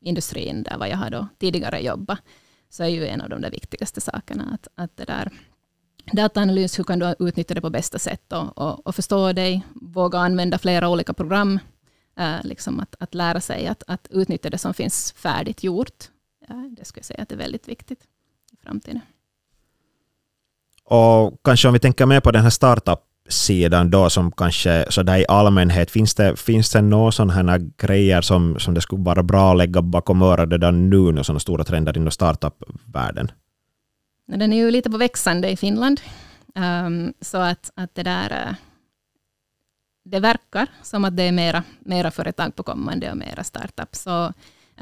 industrin, 0.00 0.62
där 0.62 0.86
jag 0.86 0.96
har 0.96 1.10
då 1.10 1.26
tidigare 1.38 1.80
jobbat, 1.80 2.18
så 2.70 2.82
är 2.82 2.88
ju 2.88 3.06
en 3.06 3.20
av 3.20 3.28
de 3.28 3.40
där 3.40 3.50
viktigaste 3.50 4.00
sakerna 4.00 4.44
att, 4.54 4.68
att 4.74 4.96
det 4.96 5.04
där 5.04 5.30
dataanalys, 6.12 6.78
hur 6.78 6.84
kan 6.84 6.98
du 6.98 7.14
utnyttja 7.18 7.54
det 7.54 7.60
på 7.60 7.70
bästa 7.70 7.98
sätt 7.98 8.32
och, 8.32 8.58
och, 8.58 8.86
och 8.86 8.94
förstå 8.94 9.32
dig, 9.32 9.62
våga 9.74 10.18
använda 10.18 10.58
flera 10.58 10.88
olika 10.88 11.12
program, 11.12 11.58
uh, 12.20 12.44
liksom 12.44 12.80
att, 12.80 12.94
att 12.98 13.14
lära 13.14 13.40
sig 13.40 13.66
att, 13.66 13.82
att 13.86 14.08
utnyttja 14.10 14.50
det 14.50 14.58
som 14.58 14.74
finns 14.74 15.12
färdigt 15.12 15.64
gjort. 15.64 16.10
Ja, 16.48 16.54
det 16.76 16.84
skulle 16.84 17.00
jag 17.00 17.04
säga 17.04 17.22
att 17.22 17.28
det 17.28 17.34
är 17.34 17.38
väldigt 17.38 17.68
viktigt 17.68 18.08
framtiden. 18.62 19.00
Och 20.84 21.40
kanske 21.44 21.68
om 21.68 21.74
vi 21.74 21.80
tänker 21.80 22.06
mer 22.06 22.20
på 22.20 22.30
den 22.30 22.42
här 22.42 22.50
startup-sidan 22.50 23.90
då 23.90 24.10
som 24.10 24.32
kanske 24.32 24.86
sådär 24.88 25.18
i 25.18 25.24
allmänhet, 25.28 25.90
finns 25.90 26.14
det, 26.14 26.36
finns 26.36 26.70
det 26.70 26.82
några 26.82 27.12
sådana 27.12 27.58
grejer 27.58 28.20
som, 28.20 28.58
som 28.58 28.74
det 28.74 28.80
skulle 28.80 29.02
vara 29.02 29.22
bra 29.22 29.50
att 29.50 29.56
lägga 29.56 29.82
bakom 29.82 30.22
örat 30.22 30.52
redan 30.52 30.90
nu, 30.90 30.96
några 30.96 31.24
sådana 31.24 31.40
stora 31.40 31.64
trender 31.64 31.96
inom 31.96 32.10
startup-världen? 32.10 33.30
Den 34.26 34.52
är 34.52 34.56
ju 34.56 34.70
lite 34.70 34.90
på 34.90 34.96
växande 34.96 35.50
i 35.50 35.56
Finland. 35.56 36.00
Um, 36.54 37.14
så 37.20 37.38
att, 37.38 37.70
att 37.74 37.94
det 37.94 38.02
där 38.02 38.30
eh, 38.30 38.54
det 40.04 40.20
verkar 40.20 40.66
som 40.82 41.04
att 41.04 41.16
det 41.16 41.22
är 41.22 41.32
mera, 41.32 41.64
mera 41.80 42.10
företag 42.10 42.56
på 42.56 42.62
kommande 42.62 43.10
och 43.10 43.16
mera 43.16 43.44
startup. 43.44 43.96
Så 43.96 44.32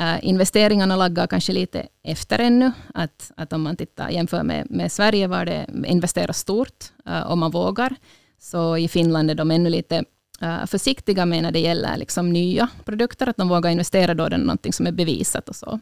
Uh, 0.00 0.24
investeringarna 0.24 0.96
laggar 0.96 1.26
kanske 1.26 1.52
lite 1.52 1.86
efter 2.02 2.38
ännu. 2.38 2.72
Att, 2.94 3.32
att 3.36 3.52
om 3.52 3.62
man 3.62 3.76
tittar, 3.76 4.10
jämför 4.10 4.42
med, 4.42 4.70
med 4.70 4.92
Sverige 4.92 5.26
var 5.26 5.44
det 5.44 5.66
investeras 5.86 6.38
stort 6.38 6.84
uh, 7.08 7.32
om 7.32 7.38
man 7.38 7.50
vågar. 7.50 7.96
Så 8.38 8.76
i 8.76 8.88
Finland 8.88 9.30
är 9.30 9.34
de 9.34 9.50
ännu 9.50 9.70
lite 9.70 10.04
uh, 10.42 10.66
försiktiga 10.66 11.26
med 11.26 11.42
när 11.42 11.52
det 11.52 11.58
gäller 11.60 11.96
liksom 11.96 12.32
nya 12.32 12.68
produkter. 12.84 13.26
Att 13.26 13.36
de 13.36 13.48
vågar 13.48 13.70
investera 13.70 14.14
då 14.14 14.28
det 14.28 14.36
är 14.36 14.38
någonting 14.38 14.72
som 14.72 14.86
är 14.86 14.92
bevisat 14.92 15.48
och 15.48 15.56
så. 15.56 15.80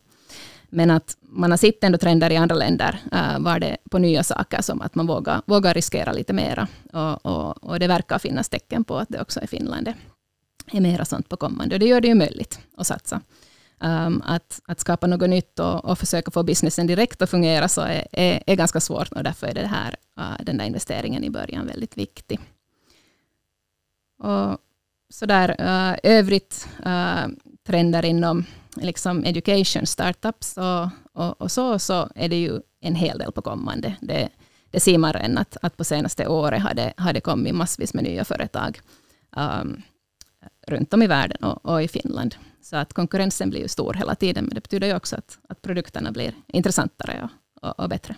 Men 0.71 0.91
att 0.91 1.17
man 1.21 1.51
har 1.51 1.59
sett 1.59 1.85
ändå 1.85 1.99
trender 1.99 2.31
i 2.31 2.37
andra 2.37 2.55
länder 2.55 2.99
uh, 3.13 3.39
var 3.39 3.59
det 3.59 3.77
på 3.91 3.99
nya 3.99 4.23
saker 4.23 4.63
som 4.63 4.83
att 4.83 4.95
man 4.95 5.07
vågar, 5.07 5.43
vågar 5.47 5.75
riskera 5.75 6.13
lite 6.13 6.33
mera. 6.33 6.69
Och, 6.93 7.27
och, 7.27 7.65
och 7.65 7.79
det 7.79 7.87
verkar 7.87 8.19
finnas 8.19 8.49
tecken 8.49 8.85
på 8.85 8.97
att 8.97 9.09
det 9.09 9.21
också 9.21 9.41
i 9.41 9.47
Finland 9.47 9.93
är 10.73 10.81
mera 10.81 11.05
sånt 11.05 11.29
på 11.29 11.37
kommande. 11.37 11.75
Och 11.75 11.81
det 11.81 11.87
gör 11.87 12.01
det 12.01 12.09
ju 12.09 12.15
möjligt 12.15 12.61
att 12.77 12.87
satsa. 12.87 13.21
Um, 13.81 14.23
att, 14.25 14.61
att 14.67 14.81
skapa 14.81 15.07
något 15.07 15.31
nytt 15.31 15.59
och, 15.59 15.85
och, 15.85 15.99
försöka 15.99 16.31
få 16.31 16.43
businessen 16.43 16.87
direkt 16.87 17.23
att 17.23 17.31
fungera 17.31 17.69
så 17.69 17.81
är, 17.81 18.07
är, 18.13 18.43
är 18.47 18.57
ganska 18.57 18.81
svårt 18.81 19.13
och 19.13 19.25
därför 19.25 19.47
är 19.47 19.55
det 19.55 19.67
här, 19.67 19.95
uh, 20.21 20.45
den 20.45 20.59
där 20.59 20.65
investeringen 20.65 21.25
i 21.25 21.31
början 21.31 21.67
väldigt 21.67 21.99
viktig. 21.99 22.41
Och 24.19 24.59
så 25.11 25.27
där, 25.27 25.49
uh, 25.61 25.91
eh, 25.91 25.99
övrigt 26.03 26.69
uh, 26.87 27.27
trender 27.67 28.05
inom 28.05 28.45
liksom 28.77 29.25
education, 29.25 29.87
startups 29.87 30.57
och, 30.57 30.89
och, 31.13 31.41
och, 31.41 31.51
så, 31.51 31.79
så 31.79 32.09
är 32.15 32.29
det 32.29 32.37
ju 32.37 32.61
en 32.81 32.95
hel 32.95 33.19
del 33.19 33.33
på 33.33 33.43
kommande. 33.43 33.97
Det, 34.01 34.29
det 34.71 34.81
ser 34.81 34.99
man 34.99 35.13
redan 35.13 35.39
att, 35.39 35.57
att 35.63 35.77
på 35.77 35.85
senaste 35.85 36.29
året 36.29 36.63
har 36.63 36.75
det, 36.75 36.93
har 36.97 37.13
det 37.13 37.21
kommit 37.21 37.55
massvis 37.55 37.95
med 37.95 38.05
nya 38.05 38.25
företag 38.25 38.81
um, 39.37 39.83
runt 40.67 40.95
om 40.95 41.03
i 41.03 41.07
världen 41.07 41.45
och, 41.45 41.67
och 41.67 41.83
i 41.83 41.89
Finland. 41.89 42.35
Så 42.71 42.77
att 42.77 42.93
konkurrensen 42.93 43.51
blir 43.51 43.61
ju 43.61 43.69
stor 43.69 43.95
hela 43.95 44.15
tiden, 44.15 44.45
men 44.45 44.55
det 44.55 44.61
betyder 44.61 44.87
ju 44.87 44.95
också 44.95 45.17
att, 45.17 45.39
att 45.49 45.63
produkterna 45.63 46.13
blir 46.13 46.33
intressantare 46.53 47.29
och, 47.63 47.69
och, 47.69 47.81
och, 47.81 47.89
bättre. 47.89 48.15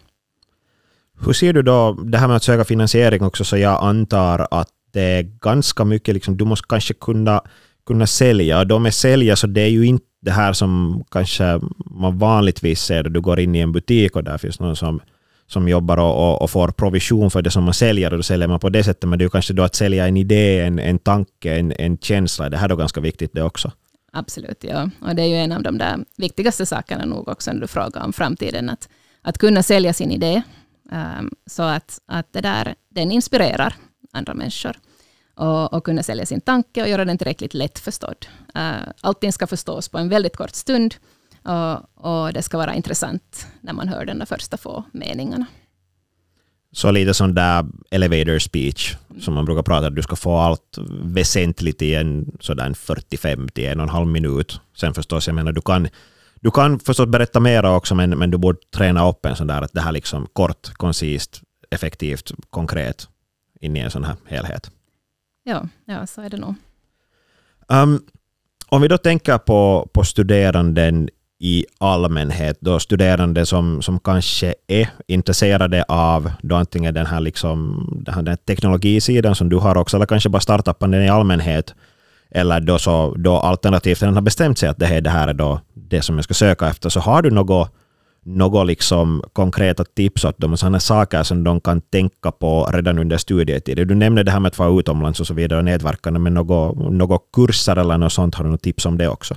Hur 1.24 1.32
ser 1.32 1.52
du 1.52 1.62
då 1.62 1.92
det 1.92 2.18
här 2.18 2.28
med 2.28 2.36
att 2.36 2.42
söka 2.42 2.64
finansiering 2.64 3.22
också, 3.22 3.44
så 3.44 3.56
jag 3.56 3.84
antar 3.84 4.48
att 4.50 4.68
det 4.92 5.00
är 5.02 5.22
ganska 5.22 5.84
mycket, 5.84 6.14
liksom, 6.14 6.36
du 6.36 6.44
måste 6.44 6.66
kanske 6.68 6.94
kunna, 6.94 7.42
kunna 7.86 8.06
sälja. 8.06 8.58
Och 8.58 8.66
de 8.66 8.86
är 8.86 8.90
sälja, 8.90 9.36
så 9.36 9.46
det 9.46 9.60
är 9.60 9.68
ju 9.68 9.86
inte 9.86 10.06
det 10.22 10.30
här 10.30 10.52
som 10.52 11.04
kanske 11.10 11.60
man 11.90 12.18
vanligtvis 12.18 12.80
ser 12.80 13.02
du 13.02 13.20
går 13.20 13.40
in 13.40 13.54
i 13.54 13.58
en 13.58 13.72
butik 13.72 14.16
och 14.16 14.24
där 14.24 14.38
finns 14.38 14.60
någon 14.60 14.76
som, 14.76 15.00
som 15.46 15.68
jobbar 15.68 15.96
och, 15.96 16.28
och, 16.28 16.42
och 16.42 16.50
får 16.50 16.68
provision 16.68 17.30
för 17.30 17.42
det 17.42 17.50
som 17.50 17.64
man 17.64 17.74
säljer 17.74 18.10
och 18.10 18.16
då 18.16 18.22
säljer 18.22 18.48
man 18.48 18.60
på 18.60 18.68
det 18.68 18.84
sättet. 18.84 19.08
Men 19.08 19.18
det 19.18 19.22
är 19.22 19.26
ju 19.26 19.30
kanske 19.30 19.52
då 19.52 19.62
att 19.62 19.74
sälja 19.74 20.06
en 20.08 20.16
idé, 20.16 20.60
en, 20.60 20.78
en 20.78 20.98
tanke, 20.98 21.58
en, 21.58 21.72
en 21.72 21.98
känsla. 21.98 22.48
Det 22.48 22.56
här 22.56 22.64
är 22.64 22.68
då 22.68 22.76
ganska 22.76 23.00
viktigt 23.00 23.30
det 23.34 23.42
också. 23.42 23.72
Absolut, 24.12 24.64
ja. 24.64 24.90
Och 25.00 25.14
det 25.14 25.22
är 25.22 25.26
ju 25.26 25.36
en 25.36 25.52
av 25.52 25.62
de 25.62 25.78
där 25.78 26.04
viktigaste 26.16 26.66
sakerna 26.66 27.04
nog 27.04 27.28
också 27.28 27.52
när 27.52 27.60
du 27.60 27.66
frågar 27.66 28.04
om 28.04 28.12
framtiden. 28.12 28.70
Att, 28.70 28.88
att 29.22 29.38
kunna 29.38 29.62
sälja 29.62 29.92
sin 29.92 30.10
idé 30.10 30.42
um, 30.92 31.30
så 31.46 31.62
att, 31.62 32.00
att 32.06 32.32
det 32.32 32.40
där, 32.40 32.74
den 32.88 33.12
inspirerar 33.12 33.74
andra 34.12 34.34
människor. 34.34 34.78
Och, 35.34 35.72
och, 35.72 35.84
kunna 35.84 36.02
sälja 36.02 36.26
sin 36.26 36.40
tanke 36.40 36.82
och 36.82 36.88
göra 36.88 37.04
den 37.04 37.18
tillräckligt 37.18 37.54
lättförstådd. 37.54 38.26
Uh, 38.56 38.88
allting 39.00 39.32
ska 39.32 39.46
förstås 39.46 39.88
på 39.88 39.98
en 39.98 40.08
väldigt 40.08 40.36
kort 40.36 40.54
stund 40.54 40.94
och, 41.42 41.98
och, 42.06 42.32
det 42.32 42.42
ska 42.42 42.58
vara 42.58 42.74
intressant 42.74 43.46
när 43.60 43.72
man 43.72 43.88
hör 43.88 44.04
de 44.04 44.26
första 44.26 44.56
få 44.56 44.84
meningarna. 44.92 45.46
Så 46.72 46.90
lite 46.90 47.14
sån 47.14 47.34
där 47.34 47.66
elevator 47.90 48.38
speech 48.38 48.96
som 49.20 49.34
man 49.34 49.44
brukar 49.44 49.62
prata 49.62 49.86
om, 49.86 49.94
du 49.94 50.02
ska 50.02 50.16
få 50.16 50.36
allt 50.36 50.78
väsentligt 51.02 51.82
i 51.82 51.94
en 51.94 52.36
sådär 52.40 52.74
45 52.74 53.48
till 53.48 53.66
en 53.66 53.80
och 53.80 53.82
en 53.82 53.88
halv 53.88 54.06
minut. 54.06 54.60
Sen 54.76 54.94
förstås, 54.94 55.26
jag 55.26 55.34
menar 55.34 55.52
du 55.52 55.60
kan, 55.60 55.88
du 56.40 56.50
kan 56.50 56.78
förstås 56.80 57.08
berätta 57.08 57.40
mera 57.40 57.76
också, 57.76 57.94
men, 57.94 58.10
men 58.10 58.30
du 58.30 58.38
borde 58.38 58.58
träna 58.74 59.08
upp 59.08 59.26
en 59.26 59.36
sån 59.36 59.46
där 59.46 59.62
att 59.62 59.72
det 59.72 59.80
här 59.80 59.92
liksom 59.92 60.26
kort, 60.32 60.68
koncist, 60.72 61.42
effektivt, 61.70 62.32
konkret 62.50 63.08
in 63.60 63.76
i 63.76 63.80
en 63.80 63.90
sån 63.90 64.04
här 64.04 64.16
helhet. 64.26 64.70
Ja, 65.44 65.68
ja 65.84 66.06
så 66.06 66.20
är 66.20 66.30
det 66.30 66.36
nog. 66.36 66.54
Um, 67.68 68.02
om 68.68 68.82
vi 68.82 68.88
då 68.88 68.98
tänker 68.98 69.38
på, 69.38 69.88
på 69.92 70.04
studeranden 70.04 71.08
i 71.42 71.64
allmänhet, 71.78 72.58
då 72.60 72.78
studerande 72.78 73.46
som, 73.46 73.82
som 73.82 74.00
kanske 74.00 74.54
är 74.66 74.88
intresserade 75.06 75.84
av 75.88 76.30
då 76.42 76.54
antingen 76.56 76.94
den 76.94 77.06
här, 77.06 77.20
liksom, 77.20 77.86
den 78.06 78.14
här 78.14 78.36
teknologisidan 78.36 79.34
som 79.34 79.48
du 79.48 79.56
har 79.56 79.76
också, 79.76 79.96
eller 79.96 80.06
kanske 80.06 80.28
bara 80.28 80.40
startupen 80.40 80.94
i 80.94 81.08
allmänhet, 81.08 81.74
eller 82.30 82.60
då, 82.60 82.78
så, 82.78 83.14
då 83.18 83.36
alternativt 83.36 84.00
den 84.00 84.14
har 84.14 84.22
bestämt 84.22 84.58
sig 84.58 84.68
att 84.68 84.78
det 84.78 84.86
här, 84.86 85.00
det 85.00 85.10
här 85.10 85.28
är 85.28 85.34
då 85.34 85.60
det 85.74 86.02
som 86.02 86.16
jag 86.16 86.24
ska 86.24 86.34
söka 86.34 86.68
efter, 86.68 86.88
så 86.88 87.00
har 87.00 87.22
du 87.22 87.30
något 87.30 87.70
något 88.22 88.66
liksom 88.66 89.22
konkreta 89.32 89.84
tips 89.84 90.24
åt 90.24 90.38
dem, 90.38 90.56
sådana 90.56 90.80
saker 90.80 91.22
som 91.22 91.44
de 91.44 91.60
kan 91.60 91.80
tänka 91.80 92.30
på 92.30 92.70
redan 92.72 92.98
under 92.98 93.16
studietiden? 93.16 93.88
Du 93.88 93.94
nämnde 93.94 94.22
det 94.22 94.30
här 94.30 94.40
med 94.40 94.48
att 94.48 94.58
vara 94.58 94.80
utomlands 94.80 95.20
och 95.20 95.26
så 95.26 95.34
vidare, 95.34 95.58
och 95.58 95.64
nätverkande, 95.64 96.20
men 96.20 96.34
något, 96.34 96.76
något 96.92 97.22
kurser 97.32 97.76
eller 97.76 97.98
något 97.98 98.12
sånt, 98.12 98.34
har 98.34 98.44
du 98.44 98.50
något 98.50 98.62
tips 98.62 98.86
om 98.86 98.98
det 98.98 99.08
också? 99.08 99.34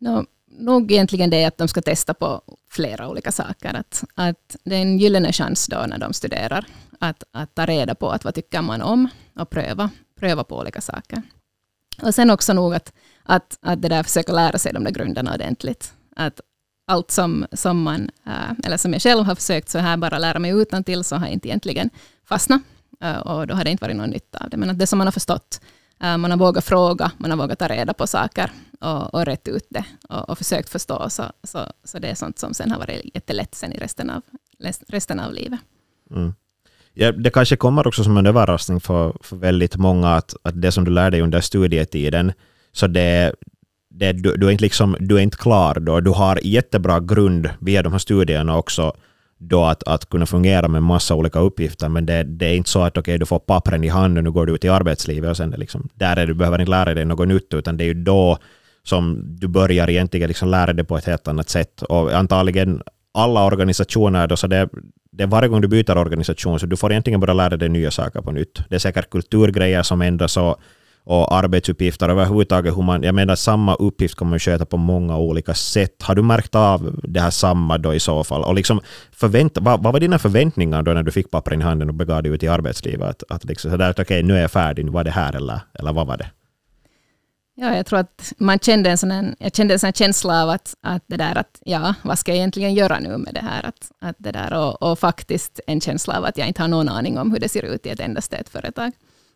No, 0.00 0.26
nog 0.58 0.92
egentligen 0.92 1.30
det 1.30 1.44
att 1.44 1.58
de 1.58 1.68
ska 1.68 1.82
testa 1.82 2.14
på 2.14 2.42
flera 2.70 3.08
olika 3.08 3.32
saker. 3.32 3.74
Att, 3.74 4.04
att 4.14 4.56
det 4.64 4.76
är 4.76 4.82
en 4.82 4.98
gyllene 4.98 5.32
chans 5.32 5.66
då 5.66 5.84
när 5.88 5.98
de 5.98 6.12
studerar 6.12 6.66
att, 6.98 7.24
att 7.32 7.54
ta 7.54 7.66
reda 7.66 7.94
på 7.94 8.10
att 8.10 8.24
vad 8.24 8.34
tycker 8.34 8.62
man 8.62 8.82
om 8.82 9.08
och 9.38 9.50
pröva, 9.50 9.90
pröva 10.18 10.44
på 10.44 10.58
olika 10.58 10.80
saker. 10.80 11.22
Och 12.02 12.14
sen 12.14 12.30
också 12.30 12.52
nog 12.52 12.74
att, 12.74 12.92
att, 13.22 13.58
att 13.60 13.82
det 13.82 13.88
där 13.88 14.02
försöka 14.02 14.32
lära 14.32 14.58
sig 14.58 14.72
de 14.72 14.84
där 14.84 14.90
grunderna 14.90 15.34
ordentligt. 15.34 15.92
Att 16.16 16.40
allt 16.86 17.10
som, 17.10 17.46
som 17.52 17.82
man, 17.82 18.10
äh, 18.26 18.52
eller 18.64 18.76
som 18.76 18.92
jag 18.92 19.02
själv 19.02 19.24
har 19.24 19.34
försökt 19.34 19.68
så 19.68 19.78
här 19.78 19.96
bara 19.96 20.18
lära 20.18 20.38
mig 20.38 20.50
utan 20.50 20.84
till 20.84 21.04
så 21.04 21.16
har 21.16 21.26
jag 21.26 21.32
inte 21.32 21.48
egentligen 21.48 21.90
fastnat. 22.24 22.62
Äh, 23.00 23.18
och 23.18 23.46
då 23.46 23.54
har 23.54 23.64
det 23.64 23.70
inte 23.70 23.84
varit 23.84 23.96
någon 23.96 24.10
nytta 24.10 24.38
av 24.38 24.50
det. 24.50 24.56
Men 24.56 24.70
att 24.70 24.78
det 24.78 24.86
som 24.86 24.98
man 24.98 25.06
har 25.06 25.12
förstått 25.12 25.60
Eh, 26.02 26.16
man 26.16 26.30
har 26.30 26.38
vågat 26.38 26.64
fråga, 26.64 27.12
man 27.18 27.30
har 27.30 27.38
vågat 27.38 27.58
ta 27.58 27.68
reda 27.68 27.94
på 27.94 28.06
saker 28.06 28.50
och, 28.80 29.14
och 29.14 29.24
rätt 29.24 29.48
ut 29.48 29.66
det 29.70 29.84
och, 30.08 30.30
och 30.30 30.38
försökt 30.38 30.68
förstå. 30.68 31.10
Så, 31.10 31.24
så, 31.42 31.58
så 31.84 31.98
det 31.98 32.08
är 32.08 32.14
sånt 32.14 32.38
som 32.38 32.54
sen 32.54 32.70
har 32.70 32.78
varit 32.78 33.14
jättelätt 33.14 33.54
sen 33.54 33.72
i 33.72 33.78
resten 33.78 34.10
av, 34.10 34.22
resten 34.88 35.20
av 35.20 35.32
livet. 35.32 35.60
Mm. 36.10 36.32
Ja, 36.94 37.12
det 37.12 37.30
kanske 37.30 37.56
kommer 37.56 37.86
också 37.86 38.04
som 38.04 38.16
en 38.16 38.26
överraskning 38.26 38.80
för, 38.80 39.16
för 39.20 39.36
väldigt 39.36 39.76
många 39.76 40.14
att, 40.14 40.34
att 40.42 40.62
det 40.62 40.72
som 40.72 40.84
du 40.84 40.90
lär 40.90 41.10
dig 41.10 41.20
under 41.20 41.40
studietiden, 41.40 42.32
så 42.72 42.86
det, 42.86 43.34
det, 43.90 44.12
du, 44.12 44.36
du, 44.36 44.46
är 44.46 44.50
inte 44.50 44.64
liksom, 44.64 44.96
du 45.00 45.16
är 45.16 45.20
inte 45.20 45.36
klar 45.36 45.74
då. 45.74 46.00
Du 46.00 46.10
har 46.10 46.38
jättebra 46.42 47.00
grund 47.00 47.50
via 47.60 47.82
de 47.82 47.92
här 47.92 47.98
studierna 47.98 48.56
också 48.56 48.96
då 49.42 49.64
att, 49.64 49.82
att 49.88 50.08
kunna 50.08 50.26
fungera 50.26 50.68
med 50.68 50.82
massa 50.82 51.14
olika 51.14 51.38
uppgifter, 51.38 51.88
men 51.88 52.06
det, 52.06 52.22
det 52.22 52.46
är 52.46 52.54
inte 52.54 52.70
så 52.70 52.82
att 52.82 52.98
okay, 52.98 53.18
du 53.18 53.26
får 53.26 53.38
pappren 53.38 53.84
i 53.84 53.88
handen 53.88 54.18
och 54.18 54.24
nu 54.24 54.30
går 54.30 54.46
du 54.46 54.54
ut 54.54 54.64
i 54.64 54.68
arbetslivet 54.68 55.30
och 55.30 55.36
sen 55.36 55.50
liksom, 55.50 55.88
där 55.94 56.16
är 56.16 56.26
du 56.26 56.34
behöver 56.34 56.58
inte 56.58 56.70
lära 56.70 56.94
dig 56.94 57.04
något 57.04 57.28
nytt, 57.28 57.54
utan 57.54 57.76
det 57.76 57.84
är 57.84 57.86
ju 57.86 57.94
då 57.94 58.38
som 58.82 59.22
du 59.40 59.48
börjar 59.48 59.90
egentligen 59.90 60.28
liksom 60.28 60.48
lära 60.48 60.72
dig 60.72 60.84
på 60.84 60.96
ett 60.96 61.04
helt 61.04 61.28
annat 61.28 61.48
sätt. 61.48 61.82
Och 61.82 62.12
antagligen 62.12 62.82
alla 63.14 63.44
organisationer, 63.44 64.26
då, 64.26 64.36
så 64.36 64.46
det, 64.46 64.68
det 65.12 65.22
är 65.22 65.26
varje 65.26 65.48
gång 65.48 65.60
du 65.60 65.68
byter 65.68 65.98
organisation, 65.98 66.60
så 66.60 66.66
du 66.66 66.76
får 66.76 66.90
egentligen 66.92 67.20
börja 67.20 67.34
lära 67.34 67.56
dig 67.56 67.68
nya 67.68 67.90
saker 67.90 68.20
på 68.20 68.32
nytt. 68.32 68.62
Det 68.68 68.74
är 68.74 68.78
säkert 68.78 69.10
kulturgrejer 69.10 69.82
som 69.82 70.02
ändras 70.02 70.36
och 70.36 70.56
och 71.04 71.34
arbetsuppgifter 71.34 72.08
överhuvudtaget. 72.08 72.76
Hur 72.76 72.82
man, 72.82 73.02
jag 73.02 73.14
menar 73.14 73.36
samma 73.36 73.74
uppgift 73.74 74.14
kan 74.18 74.30
man 74.30 74.38
sköta 74.38 74.66
på 74.66 74.76
många 74.76 75.16
olika 75.16 75.54
sätt. 75.54 76.02
Har 76.02 76.14
du 76.14 76.22
märkt 76.22 76.54
av 76.54 77.00
det 77.02 77.20
här 77.20 77.30
samma 77.30 77.78
då 77.78 77.94
i 77.94 78.00
så 78.00 78.24
fall? 78.24 78.42
Och 78.42 78.54
liksom 78.54 78.80
förvänt, 79.12 79.58
vad, 79.60 79.82
vad 79.82 79.92
var 79.92 80.00
dina 80.00 80.18
förväntningar 80.18 80.82
då 80.82 80.92
när 80.92 81.02
du 81.02 81.10
fick 81.10 81.30
pappren 81.30 81.60
i 81.60 81.64
handen 81.64 81.88
och 81.88 81.94
begav 81.94 82.22
dig 82.22 82.32
ut 82.32 82.42
i 82.42 82.48
arbetslivet? 82.48 83.08
Att, 83.08 83.22
att 83.28 83.44
liksom 83.44 83.70
sådär, 83.70 83.90
okej, 83.90 84.02
okay, 84.02 84.22
nu 84.22 84.36
är 84.36 84.40
jag 84.40 84.50
färdig, 84.50 84.84
nu 84.84 84.90
var 84.90 85.04
det 85.04 85.10
här 85.10 85.36
eller, 85.36 85.60
eller 85.74 85.92
vad 85.92 86.06
var 86.06 86.16
det? 86.16 86.30
Ja, 87.54 87.76
jag 87.76 87.86
tror 87.86 87.98
att 87.98 88.32
man 88.38 88.58
kände 88.58 88.90
en 88.90 88.98
sån, 88.98 89.34
jag 89.38 89.54
kände 89.54 89.74
en 89.74 89.80
sån 89.80 89.92
känsla 89.92 90.42
av 90.42 90.50
att, 90.50 90.74
att 90.82 91.04
det 91.06 91.16
där 91.16 91.38
att, 91.38 91.58
ja, 91.64 91.94
vad 92.02 92.18
ska 92.18 92.30
jag 92.30 92.36
egentligen 92.36 92.74
göra 92.74 92.98
nu 92.98 93.16
med 93.16 93.34
det 93.34 93.40
här? 93.40 93.66
Att, 93.66 93.92
att 94.00 94.16
det 94.18 94.32
där 94.32 94.52
och, 94.52 94.82
och 94.82 94.98
faktiskt 94.98 95.60
en 95.66 95.80
känsla 95.80 96.18
av 96.18 96.24
att 96.24 96.38
jag 96.38 96.48
inte 96.48 96.62
har 96.62 96.68
någon 96.68 96.88
aning 96.88 97.18
om 97.18 97.32
hur 97.32 97.40
det 97.40 97.48
ser 97.48 97.62
ut 97.62 97.86
i 97.86 97.88
ett 97.88 98.00
endaste 98.00 98.36
ett 98.36 98.48
företag 98.48 98.92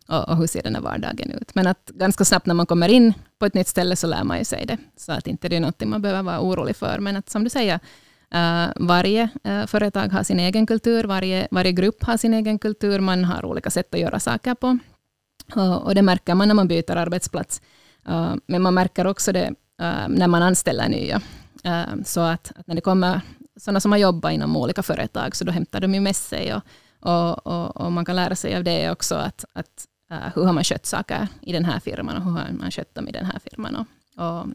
och, 0.07 0.29
och 0.29 0.37
hur 0.37 0.47
ser 0.47 0.63
den 0.63 0.75
här 0.75 0.81
vardagen 0.81 1.31
ut. 1.31 1.55
Men 1.55 1.67
att 1.67 1.85
ganska 1.93 2.25
snabbt 2.25 2.45
när 2.45 2.53
man 2.53 2.65
kommer 2.65 2.89
in 2.89 3.13
på 3.39 3.45
ett 3.45 3.53
nytt 3.53 3.67
ställe 3.67 3.95
så 3.95 4.07
lär 4.07 4.23
man 4.23 4.37
ju 4.37 4.45
sig 4.45 4.65
det. 4.65 4.77
Så 4.97 5.11
att 5.11 5.27
inte 5.27 5.49
det 5.49 5.55
är 5.55 5.59
något 5.59 5.83
man 5.85 6.01
behöver 6.01 6.23
vara 6.23 6.41
orolig 6.41 6.75
för. 6.75 6.99
Men 6.99 7.15
att 7.17 7.29
som 7.29 7.43
du 7.43 7.49
säger, 7.49 7.79
Uh, 8.35 8.67
varje 8.75 9.29
uh, 9.47 9.65
företag 9.65 10.07
har 10.07 10.23
sin 10.23 10.39
egen 10.39 10.65
kultur, 10.65 11.03
varje, 11.03 11.47
varje 11.51 11.71
grupp 11.71 12.03
har 12.03 12.17
sin 12.17 12.33
egen 12.33 12.59
kultur, 12.59 12.99
man 12.99 13.25
har 13.25 13.45
olika 13.45 13.69
sätt 13.69 13.93
att 13.93 13.99
göra 13.99 14.19
saker 14.19 14.55
på. 14.55 14.77
Uh, 15.57 15.73
och 15.73 15.95
det 15.95 16.01
märker 16.01 16.35
man 16.35 16.47
när 16.47 16.55
man 16.55 16.67
byter 16.67 16.95
arbetsplats. 16.95 17.61
Eh, 18.07 18.35
men 18.47 18.61
man 18.61 18.73
märker 18.73 19.07
också 19.07 19.31
det 19.31 19.53
när 20.07 20.27
man 20.27 20.43
anställer 20.43 20.89
nya. 20.89 21.21
så 22.05 22.21
att, 22.21 22.51
att, 22.55 22.67
när 22.67 22.75
det 22.75 22.81
kommer 22.81 23.21
sådana 23.59 23.79
som 23.79 23.91
har 23.91 23.99
jobbat 23.99 24.33
inom 24.33 24.57
olika 24.57 24.83
företag, 24.83 25.35
så 25.35 25.45
då 25.45 25.51
hämtar 25.51 25.79
de 25.79 25.93
ju 25.93 25.99
med 25.99 26.15
sig. 26.15 26.53
Och, 26.53 26.61
och, 26.99 27.47
och, 27.47 27.77
och 27.77 27.91
man 27.91 28.05
kan 28.05 28.15
lära 28.15 28.35
sig 28.35 28.55
av 28.55 28.63
det 28.63 28.91
också, 28.91 29.15
att, 29.15 29.45
att 29.53 29.85
uh, 30.11 30.27
hur 30.35 30.43
har 30.43 30.53
man 30.53 30.63
skött 30.63 30.85
saker 30.85 31.27
i 31.41 31.51
den 31.51 31.65
här 31.65 31.79
firman 31.79 32.17
och 32.17 32.23
hur 32.23 32.31
har 32.31 32.51
man 32.51 32.71
skött 32.71 32.95
dem 32.95 33.07
i 33.07 33.11
den 33.11 33.25
här 33.25 33.39
firman. 33.39 33.75
Och, 33.75 33.87
och, 34.25 34.45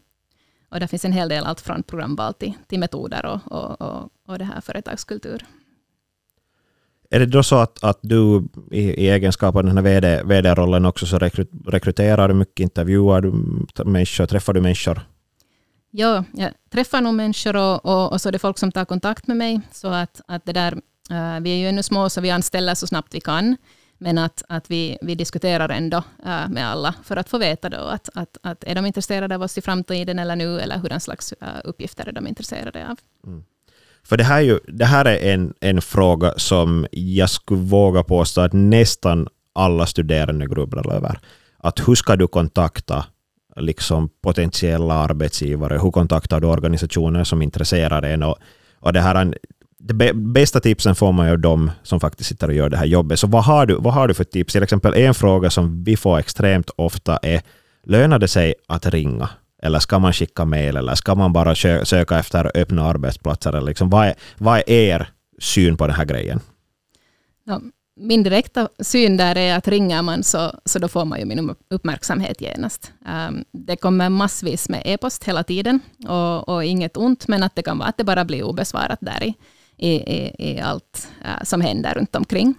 och 0.69 0.79
det 0.79 0.87
finns 0.87 1.05
en 1.05 1.11
hel 1.11 1.29
del, 1.29 1.43
allt 1.43 1.61
från 1.61 1.83
programval 1.83 2.33
till, 2.33 2.53
till 2.67 2.79
metoder 2.79 3.25
och, 3.25 3.51
och, 3.51 3.81
och, 3.81 4.09
och 4.27 4.37
det 4.37 4.45
här 4.45 4.61
företagskultur. 4.61 5.45
Är 7.13 7.19
det 7.19 7.25
då 7.25 7.43
så 7.43 7.55
att, 7.55 7.83
att 7.83 7.99
du 8.01 8.47
i, 8.71 8.81
i 8.81 9.09
egenskap 9.09 9.55
av 9.55 9.63
den 9.63 9.77
här 9.77 9.83
VD, 9.83 10.23
VD-rollen 10.23 10.85
också 10.85 11.05
så 11.05 11.19
rekryterar 11.65 12.27
du 12.27 12.33
mycket, 12.33 12.59
intervjuar 12.59 13.21
du 13.21 13.31
människor, 13.85 14.25
träffar 14.25 14.53
du 14.53 14.61
människor? 14.61 15.01
Ja, 15.91 16.23
jag 16.33 16.51
träffar 16.69 17.01
nog 17.01 17.13
människor 17.13 17.55
och, 17.55 17.85
och, 17.85 18.11
och, 18.11 18.21
så 18.21 18.29
är 18.29 18.31
det 18.31 18.39
folk 18.39 18.57
som 18.57 18.71
tar 18.71 18.85
kontakt 18.85 19.27
med 19.27 19.37
mig. 19.37 19.61
Så 19.71 19.87
att, 19.87 20.21
att 20.27 20.45
det 20.45 20.53
där, 20.53 20.73
uh, 21.11 21.39
vi 21.41 21.51
är 21.51 21.55
ju 21.55 21.67
ännu 21.67 21.83
små 21.83 22.09
så 22.09 22.21
vi 22.21 22.31
anställer 22.31 22.75
så 22.75 22.87
snabbt 22.87 23.15
vi 23.15 23.19
kan. 23.19 23.57
Men 24.03 24.17
att, 24.17 24.43
att 24.49 24.71
vi, 24.71 24.97
vi 25.01 25.15
diskuterar 25.15 25.69
ändå 25.69 25.97
äh, 26.25 26.49
med 26.49 26.67
alla 26.67 26.93
för 27.03 27.17
att 27.17 27.29
få 27.29 27.37
veta 27.37 27.69
då 27.69 27.77
att, 27.77 28.09
att, 28.13 28.37
att 28.41 28.63
är 28.63 28.75
de 28.75 28.85
intresserade 28.85 29.35
av 29.35 29.41
oss 29.41 29.57
i 29.57 29.61
framtiden 29.61 30.19
eller 30.19 30.35
nu, 30.35 30.59
eller 30.59 30.77
hur 30.77 30.99
slags 30.99 31.33
äh, 31.33 31.47
uppgifter 31.63 32.07
är 32.07 32.11
de 32.11 32.27
intresserade 32.27 32.89
av. 32.89 32.97
Mm. 33.27 33.43
För 34.03 34.17
det 34.17 34.23
här, 34.23 34.37
är 34.37 34.41
ju, 34.41 34.59
det 34.67 34.85
här 34.85 35.05
är 35.05 35.33
en, 35.33 35.53
en 35.59 35.81
fråga 35.81 36.33
som 36.37 36.87
jag 36.91 37.29
skulle 37.29 37.61
våga 37.61 38.03
påstå 38.03 38.41
att 38.41 38.53
nästan 38.53 39.27
alla 39.53 39.85
studerande 39.85 40.47
grubblar 40.47 40.93
över. 40.93 41.19
Att 41.57 41.87
hur 41.87 41.95
ska 41.95 42.15
du 42.15 42.27
kontakta 42.27 43.05
liksom 43.55 44.09
potentiella 44.21 44.93
arbetsgivare? 44.93 45.79
Hur 45.83 45.91
kontaktar 45.91 46.39
du 46.39 46.47
organisationer 46.47 47.23
som 47.23 47.41
intresserar 47.41 48.03
en? 48.03 48.23
Och, 48.23 48.37
och 48.79 48.93
det 48.93 49.01
här, 49.01 49.35
de 49.83 50.11
bästa 50.13 50.59
tipsen 50.59 50.95
får 50.95 51.11
man 51.11 51.25
ju 51.27 51.31
av 51.31 51.39
de 51.39 51.71
som 51.83 51.99
faktiskt 51.99 52.29
sitter 52.29 52.47
och 52.47 52.53
gör 52.53 52.69
det 52.69 52.77
här 52.77 52.85
jobbet. 52.85 53.19
Så 53.19 53.27
vad 53.27 53.43
har, 53.43 53.65
du, 53.65 53.75
vad 53.75 53.93
har 53.93 54.07
du 54.07 54.13
för 54.13 54.23
tips? 54.23 54.53
Till 54.53 54.63
exempel 54.63 54.93
en 54.93 55.13
fråga 55.13 55.49
som 55.49 55.83
vi 55.83 55.97
får 55.97 56.19
extremt 56.19 56.69
ofta 56.75 57.17
är 57.17 57.41
lönar 57.83 58.19
det 58.19 58.27
sig 58.27 58.53
att 58.67 58.85
ringa? 58.85 59.29
Eller 59.63 59.79
ska 59.79 59.99
man 59.99 60.13
skicka 60.13 60.45
mejl? 60.45 60.77
Eller 60.77 60.95
ska 60.95 61.15
man 61.15 61.33
bara 61.33 61.55
söka 61.85 62.19
efter 62.19 62.51
öppna 62.57 62.83
arbetsplatser? 62.83 63.49
Eller 63.49 63.67
liksom, 63.67 63.89
vad, 63.89 64.07
är, 64.07 64.13
vad 64.37 64.57
är 64.57 64.69
er 64.69 65.09
syn 65.39 65.77
på 65.77 65.87
den 65.87 65.95
här 65.95 66.05
grejen? 66.05 66.39
Ja, 67.43 67.61
min 67.95 68.23
direkta 68.23 68.69
syn 68.79 69.17
där 69.17 69.37
är 69.37 69.57
att 69.57 69.67
ringer 69.67 70.01
man 70.01 70.23
så, 70.23 70.51
så 70.65 70.79
då 70.79 70.87
får 70.87 71.05
man 71.05 71.19
ju 71.19 71.25
min 71.25 71.55
uppmärksamhet 71.69 72.41
genast. 72.41 72.91
Um, 73.29 73.43
det 73.51 73.75
kommer 73.75 74.09
massvis 74.09 74.69
med 74.69 74.81
e-post 74.85 75.23
hela 75.23 75.43
tiden 75.43 75.79
och, 76.07 76.49
och, 76.49 76.65
inget 76.65 76.97
ont, 76.97 77.27
men 77.27 77.43
att 77.43 77.55
det 77.55 77.61
kan 77.61 77.77
vara 77.77 77.89
att 77.89 77.97
det 77.97 78.03
bara 78.03 78.25
blir 78.25 78.43
obesvarat 78.43 78.99
där 79.01 79.23
i, 79.23 79.35
i, 79.81 79.93
i, 79.93 80.35
i 80.37 80.59
allt 80.59 81.11
uh, 81.25 81.43
som 81.43 81.61
händer 81.61 81.93
runt 81.93 82.15
omkring. 82.15 82.55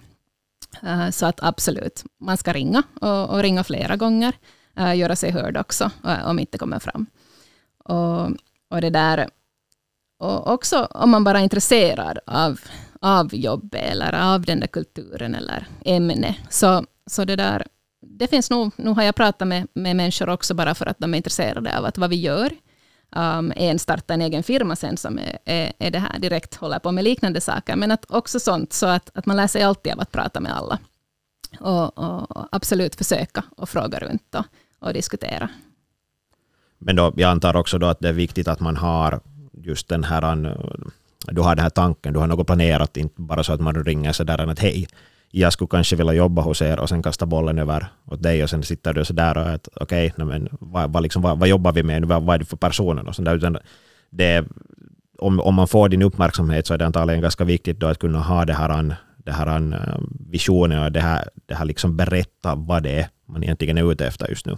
Uh, 0.83 1.09
så 1.09 1.25
att 1.25 1.43
absolut, 1.43 2.03
man 2.19 2.37
ska 2.37 2.53
ringa 2.53 2.83
och, 3.01 3.29
och 3.29 3.39
ringa 3.39 3.63
flera 3.63 3.95
gånger. 3.95 4.33
Uh, 4.79 4.97
göra 4.97 5.15
sig 5.15 5.31
hörd 5.31 5.57
också 5.57 5.91
om 6.25 6.39
inte 6.39 6.57
kommer 6.57 6.79
fram. 6.79 7.05
Och, 7.85 8.29
och 8.69 8.81
det 8.81 8.89
där, 8.89 9.29
och 10.19 10.53
också 10.53 10.85
om 10.85 11.09
man 11.09 11.23
bara 11.23 11.39
är 11.39 11.43
intresserad 11.43 12.19
av 12.27 12.59
av 13.03 13.35
jobbet 13.35 13.91
eller 13.91 14.33
av 14.33 14.41
den 14.41 14.59
där 14.59 14.67
kulturen 14.67 15.35
eller 15.35 15.67
ämnet. 15.85 16.35
Så, 16.49 16.85
så 17.05 17.25
det 17.25 17.35
där, 17.35 17.67
det 18.01 18.27
finns 18.27 18.49
nog, 18.49 18.71
nu 18.75 18.89
har 18.89 19.03
jag 19.03 19.15
pratat 19.15 19.47
med, 19.47 19.67
med 19.73 19.95
människor 19.95 20.29
också 20.29 20.53
bara 20.53 20.75
för 20.75 20.85
att 20.85 20.99
de 20.99 21.13
är 21.13 21.17
intresserade 21.17 21.77
av 21.77 21.85
att 21.85 21.97
vad 21.97 22.09
vi 22.09 22.15
gör. 22.15 22.51
Um, 23.15 23.53
en 23.55 23.79
startar 23.79 24.13
en 24.13 24.21
egen 24.21 24.43
firma 24.43 24.75
sen 24.75 24.97
som 24.97 25.19
är, 25.19 25.37
är, 25.45 25.73
är, 25.79 25.91
det 25.91 25.99
här 25.99 26.19
direkt 26.19 26.55
håller 26.55 26.79
på 26.79 26.91
med 26.91 27.03
liknande 27.03 27.41
saker. 27.41 27.75
Men 27.75 27.91
att 27.91 28.05
också 28.09 28.39
sånt 28.39 28.73
så 28.73 28.85
att, 28.85 29.11
att 29.13 29.25
man 29.25 29.37
lär 29.37 29.47
sig 29.47 29.63
alltid 29.63 29.93
av 29.93 29.99
att 29.99 30.11
prata 30.11 30.39
med 30.39 30.57
alla. 30.57 30.79
Och, 31.59 31.97
och 31.97 32.47
absolut 32.51 32.95
försöka 32.95 33.43
och 33.57 33.69
fråga 33.69 33.99
runt 33.99 34.35
och, 34.35 34.45
och 34.79 34.93
diskutera. 34.93 35.49
Men 36.77 36.95
då, 36.95 37.13
jag 37.15 37.31
antar 37.31 37.55
också 37.55 37.77
då 37.77 37.87
att 37.87 37.99
det 37.99 38.09
är 38.09 38.13
viktigt 38.13 38.47
att 38.47 38.59
man 38.59 38.77
har 38.77 39.19
just 39.51 39.87
den 39.87 40.03
här 40.03 40.45
äh, 40.45 40.53
du 41.27 41.41
har 41.41 41.55
den 41.55 41.63
här 41.63 41.69
tanken, 41.69 42.13
du 42.13 42.19
har 42.19 42.27
något 42.27 42.47
planerat, 42.47 42.97
inte 42.97 43.21
bara 43.21 43.43
så 43.43 43.53
att 43.53 43.61
man 43.61 43.83
ringer 43.83 44.11
sådär 44.11 44.49
att 44.49 44.59
hej, 44.59 44.87
jag 45.35 45.53
skulle 45.53 45.69
kanske 45.69 45.95
vilja 45.95 46.13
jobba 46.13 46.41
hos 46.41 46.61
er 46.61 46.79
och 46.79 46.89
sen 46.89 47.03
kasta 47.03 47.25
bollen 47.25 47.59
över 47.59 47.87
åt 48.05 48.23
dig 48.23 48.43
och 48.43 48.49
sen 48.49 48.63
sitter 48.63 48.93
du 48.93 49.05
sådär 49.05 49.37
och 49.37 49.49
att 49.49 49.67
okej, 49.75 50.11
okay, 50.13 50.25
men 50.25 50.49
vad, 50.51 50.93
vad, 50.93 51.03
liksom, 51.03 51.21
vad, 51.21 51.39
vad, 51.39 51.49
jobbar 51.49 51.71
vi 51.71 51.83
med 51.83 52.01
nu, 52.01 52.07
vad, 52.07 52.23
vad 52.23 52.35
är 52.35 52.39
det 52.39 52.45
för 52.45 52.57
personer 52.57 53.07
och 53.07 53.15
sådär. 53.15 53.35
Utan 53.35 53.57
det, 54.09 54.45
om, 55.17 55.39
om 55.39 55.55
man 55.55 55.67
får 55.67 55.89
din 55.89 56.01
uppmärksamhet 56.01 56.67
så 56.67 56.73
är 56.73 56.77
det 56.77 56.85
antagligen 56.85 57.21
ganska 57.21 57.43
viktigt 57.43 57.79
då 57.79 57.87
att 57.87 57.99
kunna 57.99 58.19
ha 58.19 58.45
det 58.45 58.53
här, 58.53 58.95
det 59.17 59.31
här 59.31 59.77
visionen 60.29 60.83
och 60.83 60.91
det 60.91 61.01
här, 61.01 61.29
det 61.45 61.55
här 61.55 61.65
liksom 61.65 61.97
berätta 61.97 62.55
vad 62.55 62.83
det 62.83 62.99
är 62.99 63.09
man 63.25 63.43
egentligen 63.43 63.77
är 63.77 63.91
ute 63.91 64.07
efter 64.07 64.29
just 64.29 64.45
nu. 64.45 64.57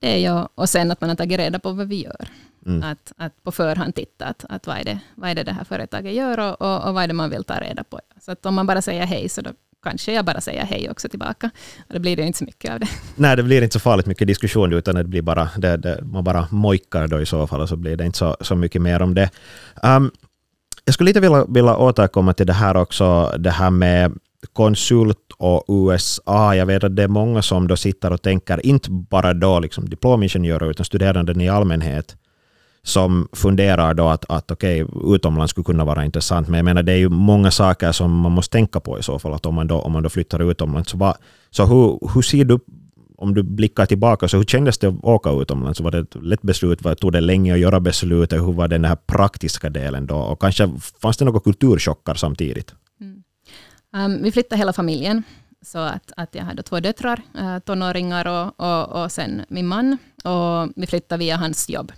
Det 0.00 0.14
är 0.14 0.18
ju, 0.18 0.46
och 0.54 0.68
sen 0.68 0.90
att 0.90 1.00
man 1.00 1.10
har 1.10 1.16
tagit 1.16 1.38
reda 1.38 1.58
på 1.58 1.72
vad 1.72 1.88
vi 1.88 2.04
gör. 2.04 2.28
Mm. 2.66 2.82
Att, 2.82 3.12
att 3.16 3.42
på 3.42 3.52
förhand 3.52 3.94
titta 3.94 4.26
att, 4.26 4.44
att 4.48 4.66
vad, 4.66 4.78
är 4.78 4.84
det, 4.84 4.98
vad 5.14 5.30
är 5.30 5.34
det 5.34 5.42
det 5.42 5.52
här 5.52 5.64
företaget 5.64 6.14
gör 6.14 6.38
och, 6.38 6.62
och, 6.62 6.88
och 6.88 6.94
vad 6.94 7.04
är 7.04 7.08
det 7.08 7.14
man 7.14 7.30
vill 7.30 7.44
ta 7.44 7.60
reda 7.60 7.84
på. 7.84 8.00
Så 8.20 8.32
att 8.32 8.46
om 8.46 8.54
man 8.54 8.66
bara 8.66 8.82
säger 8.82 9.06
hej 9.06 9.28
så 9.28 9.40
då 9.40 9.50
kanske 9.88 10.12
jag 10.12 10.24
bara 10.24 10.40
säger 10.40 10.64
hej 10.64 10.90
också 10.90 11.08
tillbaka. 11.08 11.50
Och 11.88 11.94
då 11.94 12.00
blir 12.00 12.16
det 12.16 12.22
inte 12.22 12.38
så 12.38 12.44
mycket 12.44 12.72
av 12.72 12.80
det. 12.80 12.88
Nej, 13.16 13.36
det 13.36 13.42
blir 13.42 13.62
inte 13.62 13.72
så 13.72 13.80
farligt 13.80 14.06
mycket 14.06 14.26
diskussion 14.26 14.72
utan 14.72 14.94
det 14.94 15.04
blir 15.04 15.22
bara, 15.22 15.48
det, 15.56 15.76
det, 15.76 16.00
man 16.02 16.24
bara 16.24 16.48
mojkar 16.50 17.08
då 17.08 17.20
i 17.20 17.26
så 17.26 17.46
fall 17.46 17.60
och 17.60 17.68
så 17.68 17.76
blir 17.76 17.96
det 17.96 18.04
inte 18.06 18.18
så, 18.18 18.36
så 18.40 18.54
mycket 18.54 18.82
mer 18.82 19.02
om 19.02 19.14
det. 19.14 19.30
Um, 19.82 20.10
jag 20.84 20.94
skulle 20.94 21.08
lite 21.10 21.20
vilja, 21.20 21.44
vilja 21.48 21.76
återkomma 21.76 22.32
till 22.32 22.46
det 22.46 22.52
här 22.52 22.76
också, 22.76 23.32
det 23.38 23.50
här 23.50 23.70
med 23.70 24.12
konsult 24.52 25.32
och 25.38 25.64
USA. 25.68 26.54
Jag 26.54 26.66
vet 26.66 26.84
att 26.84 26.96
det 26.96 27.02
är 27.02 27.08
många 27.08 27.42
som 27.42 27.68
då 27.68 27.76
sitter 27.76 28.12
och 28.12 28.22
tänker, 28.22 28.66
inte 28.66 28.90
bara 28.90 29.34
då 29.34 29.60
liksom 29.60 29.88
diplomingenjörer 29.88 30.70
utan 30.70 30.84
studerande 30.84 31.44
i 31.44 31.48
allmänhet, 31.48 32.16
som 32.86 33.28
funderar 33.32 33.94
då 33.94 34.08
att, 34.08 34.24
att 34.28 34.50
okej, 34.50 34.84
okay, 34.84 35.14
utomlands 35.14 35.50
skulle 35.50 35.64
kunna 35.64 35.84
vara 35.84 36.04
intressant. 36.04 36.48
Men 36.48 36.58
jag 36.58 36.64
menar, 36.64 36.82
det 36.82 36.92
är 36.92 36.96
ju 36.96 37.08
många 37.08 37.50
saker 37.50 37.92
som 37.92 38.18
man 38.20 38.32
måste 38.32 38.52
tänka 38.52 38.80
på 38.80 38.98
i 38.98 39.02
så 39.02 39.18
fall, 39.18 39.34
att 39.34 39.46
om 39.46 39.54
man 39.54 39.66
då, 39.66 39.80
om 39.80 39.92
man 39.92 40.02
då 40.02 40.08
flyttar 40.08 40.50
utomlands. 40.50 40.90
Så, 40.90 40.96
va, 40.96 41.16
så 41.50 41.66
hur, 41.66 42.14
hur 42.14 42.22
ser 42.22 42.44
du, 42.44 42.58
om 43.16 43.34
du 43.34 43.42
blickar 43.42 43.86
tillbaka, 43.86 44.28
så 44.28 44.36
hur 44.36 44.44
kändes 44.44 44.78
det 44.78 44.86
att 44.86 45.04
åka 45.04 45.30
utomlands? 45.30 45.80
Var 45.80 45.90
det 45.90 45.98
ett 45.98 46.14
lätt 46.22 46.42
beslut? 46.42 46.82
Var, 46.82 46.94
tog 46.94 47.12
det 47.12 47.20
länge 47.20 47.54
att 47.54 47.58
göra 47.58 47.80
beslutet? 47.80 48.40
Hur 48.40 48.52
var 48.52 48.68
den 48.68 48.84
här 48.84 48.96
praktiska 48.96 49.70
delen 49.70 50.06
då? 50.06 50.16
Och 50.16 50.40
kanske 50.40 50.70
fanns 51.02 51.16
det 51.16 51.24
några 51.24 51.40
kulturchockar 51.40 52.14
samtidigt? 52.14 52.74
Mm. 53.00 53.22
Um, 53.96 54.22
vi 54.22 54.32
flyttade 54.32 54.58
hela 54.58 54.72
familjen. 54.72 55.22
Så 55.62 55.78
att, 55.78 56.12
att 56.16 56.34
jag 56.34 56.44
hade 56.44 56.62
två 56.62 56.80
döttrar, 56.80 57.22
uh, 57.40 57.58
tonåringar 57.58 58.26
och, 58.26 58.60
och, 58.60 59.02
och 59.02 59.12
sen 59.12 59.42
min 59.48 59.66
man. 59.66 59.98
Och 60.24 60.72
vi 60.76 60.86
flyttade 60.86 61.18
via 61.18 61.36
hans 61.36 61.68
jobb. 61.68 61.92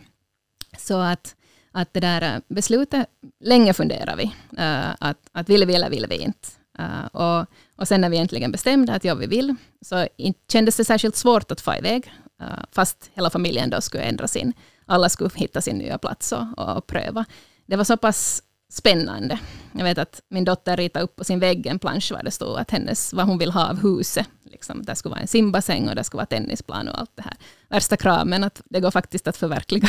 Så 0.81 0.99
att, 0.99 1.37
att 1.73 1.95
det 1.95 2.01
där 2.01 2.35
eh, 2.35 2.41
beslutet, 2.49 3.07
länge 3.41 3.73
funderade 3.73 4.17
vi. 4.17 4.25
Uh, 4.63 4.95
att, 5.01 5.19
att 5.33 5.49
vill 5.49 5.67
vi 5.67 5.75
eller 5.75 5.91
vill 5.91 6.07
vi 6.09 6.17
inte? 6.17 6.49
Uh, 6.79 7.07
och, 7.07 7.47
och 7.77 7.89
sen 7.89 8.01
när 8.01 8.09
vi 8.09 8.19
äntligen 8.19 8.53
bestämde 8.53 8.95
att 8.95 9.05
ja, 9.05 9.15
vi 9.15 9.27
vill, 9.27 9.55
så 9.81 10.07
kändes 10.53 10.77
det 10.77 10.85
särskilt 10.85 11.17
svårt 11.17 11.51
att 11.51 11.61
få 11.61 11.75
iväg, 11.75 12.13
uh, 12.43 12.65
fast 12.73 13.11
hela 13.15 13.31
familjen 13.31 13.71
då 13.71 13.81
skulle 13.81 14.05
ändra 14.05 14.29
sin, 14.29 14.53
alla 14.87 15.09
skulle 15.09 15.31
hitta 15.35 15.61
sin 15.61 15.79
nya 15.79 15.99
plats 15.99 16.33
och, 16.33 16.45
och, 16.57 16.77
och 16.77 16.87
pröva. 16.87 17.25
Det 17.67 17.77
var 17.77 17.85
så 17.85 17.97
pass 17.97 18.43
spännande. 18.71 19.39
Jag 19.73 19.85
vet 19.85 19.99
att 19.99 20.23
min 20.29 20.45
dotter 20.45 20.77
ritade 20.77 21.05
upp 21.05 21.17
på 21.17 21.25
sin 21.25 21.39
vägg 21.39 21.67
en 21.67 21.79
plansch 21.79 22.13
där 22.13 22.23
det 22.23 22.31
stod 22.31 22.59
att 22.59 22.71
hennes, 22.71 23.13
vad 23.13 23.27
hon 23.27 23.39
vill 23.39 23.51
ha 23.51 23.69
av 23.69 23.83
huset. 23.83 24.29
Liksom, 24.45 24.83
det 24.83 24.95
skulle 24.95 25.11
vara 25.11 25.21
en 25.21 25.29
simbassäng 25.29 25.89
och 25.89 25.95
det 25.95 26.05
skulle 26.05 26.19
vara 26.19 26.27
tennisplan 26.27 26.89
och 26.89 26.99
allt 26.99 27.11
det 27.15 27.23
här. 27.23 27.37
Värsta 27.69 27.97
kraven 27.97 28.45
att 28.45 28.63
det 28.65 28.81
går 28.81 28.91
faktiskt 28.91 29.29
att 29.29 29.37
förverkliga 29.37 29.89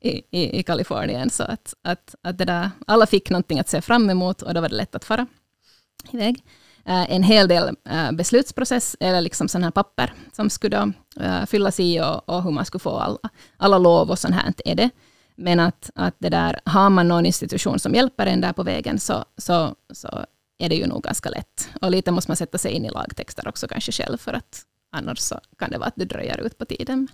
i, 0.00 0.22
i, 0.30 0.58
i 0.58 0.62
Kalifornien. 0.62 1.30
Så 1.30 1.42
att, 1.42 1.74
att, 1.82 2.14
att 2.22 2.38
det 2.38 2.44
där, 2.44 2.70
alla 2.86 3.06
fick 3.06 3.30
någonting 3.30 3.58
att 3.58 3.68
se 3.68 3.80
fram 3.80 4.10
emot 4.10 4.42
och 4.42 4.54
då 4.54 4.60
var 4.60 4.68
det 4.68 4.74
lätt 4.74 4.94
att 4.94 5.04
fara 5.04 5.26
iväg. 6.10 6.44
Uh, 6.88 7.12
en 7.12 7.22
hel 7.22 7.48
del 7.48 7.76
uh, 7.92 8.12
beslutsprocess, 8.12 8.96
eller 9.00 9.20
liksom 9.20 9.48
sådana 9.48 9.66
här 9.66 9.70
papper 9.70 10.12
som 10.32 10.50
skulle 10.50 10.76
då, 10.76 10.92
uh, 11.24 11.46
fyllas 11.46 11.80
i 11.80 12.00
och, 12.00 12.28
och 12.28 12.42
hur 12.42 12.50
man 12.50 12.64
skulle 12.64 12.80
få 12.80 12.98
alla, 12.98 13.18
alla 13.56 13.78
lov 13.78 14.10
och 14.10 14.18
sånt 14.18 14.34
här 14.34 14.54
är 14.64 14.74
det. 14.74 14.90
Men 15.36 15.60
att, 15.60 15.90
att 15.94 16.14
det 16.18 16.28
där, 16.28 16.60
har 16.64 16.90
man 16.90 17.08
någon 17.08 17.26
institution 17.26 17.78
som 17.78 17.94
hjälper 17.94 18.26
en 18.26 18.40
där 18.40 18.52
på 18.52 18.62
vägen 18.62 18.98
så, 18.98 19.24
så, 19.36 19.74
så 19.90 20.26
är 20.58 20.68
det 20.68 20.74
ju 20.74 20.86
nog 20.86 21.02
ganska 21.02 21.30
lätt. 21.30 21.68
Och 21.80 21.90
lite 21.90 22.10
måste 22.10 22.30
man 22.30 22.36
sätta 22.36 22.58
sig 22.58 22.72
in 22.72 22.84
i 22.84 22.90
lagtexter 22.90 23.48
också 23.48 23.68
kanske 23.68 23.92
själv, 23.92 24.18
för 24.18 24.32
att 24.32 24.62
annars 24.92 25.18
så 25.18 25.40
kan 25.58 25.70
det 25.70 25.78
vara 25.78 25.88
att 25.88 25.96
det 25.96 26.04
dröjer 26.04 26.40
ut 26.40 26.58
på 26.58 26.64
tiden. 26.64 27.08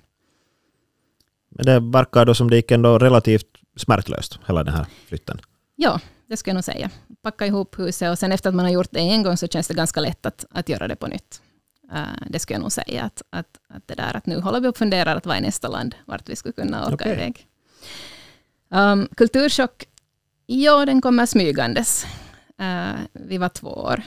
Men 1.48 1.66
det 1.66 1.80
verkar 1.80 2.24
då 2.24 2.34
som 2.34 2.50
det 2.50 2.56
gick 2.56 2.70
ändå 2.70 2.98
relativt 2.98 3.46
smärtlöst, 3.76 4.38
hela 4.46 4.64
den 4.64 4.74
här 4.74 4.86
flytten. 5.06 5.40
Ja, 5.76 6.00
det 6.26 6.36
ska 6.36 6.50
jag 6.50 6.54
nog 6.54 6.64
säga. 6.64 6.90
Packa 7.22 7.46
ihop 7.46 7.78
huset 7.78 8.10
och 8.10 8.18
sen 8.18 8.32
efter 8.32 8.48
att 8.48 8.54
man 8.54 8.64
har 8.64 8.72
gjort 8.72 8.90
det 8.90 9.00
en 9.00 9.22
gång 9.22 9.36
så 9.36 9.48
känns 9.48 9.68
det 9.68 9.74
ganska 9.74 10.00
lätt 10.00 10.26
att, 10.26 10.44
att 10.50 10.68
göra 10.68 10.88
det 10.88 10.96
på 10.96 11.06
nytt. 11.06 11.42
Uh, 11.92 12.28
det 12.30 12.38
skulle 12.38 12.54
jag 12.54 12.62
nog 12.62 12.72
säga. 12.72 13.02
Att, 13.02 13.22
att, 13.30 13.58
att, 13.68 13.88
det 13.88 13.94
där, 13.94 14.16
att 14.16 14.26
nu 14.26 14.40
håller 14.40 14.60
vi 14.60 14.68
och 14.68 14.76
funderar 14.76 15.16
att 15.16 15.26
vad 15.26 15.36
är 15.36 15.40
nästa 15.40 15.68
land, 15.68 15.94
vart 16.04 16.28
vi 16.28 16.36
skulle 16.36 16.52
kunna 16.52 16.86
åka 16.86 16.94
okay. 16.94 17.12
iväg. 17.12 17.47
Ehm, 18.70 19.00
um, 19.00 19.08
kulturchock, 19.16 19.84
ja 20.46 20.86
den 20.86 21.00
kommer 21.00 21.26
smygandes. 21.26 22.06
Uh, 22.60 23.00
vi 23.12 23.38
var 23.38 23.48
två 23.48 23.68
år 23.68 24.02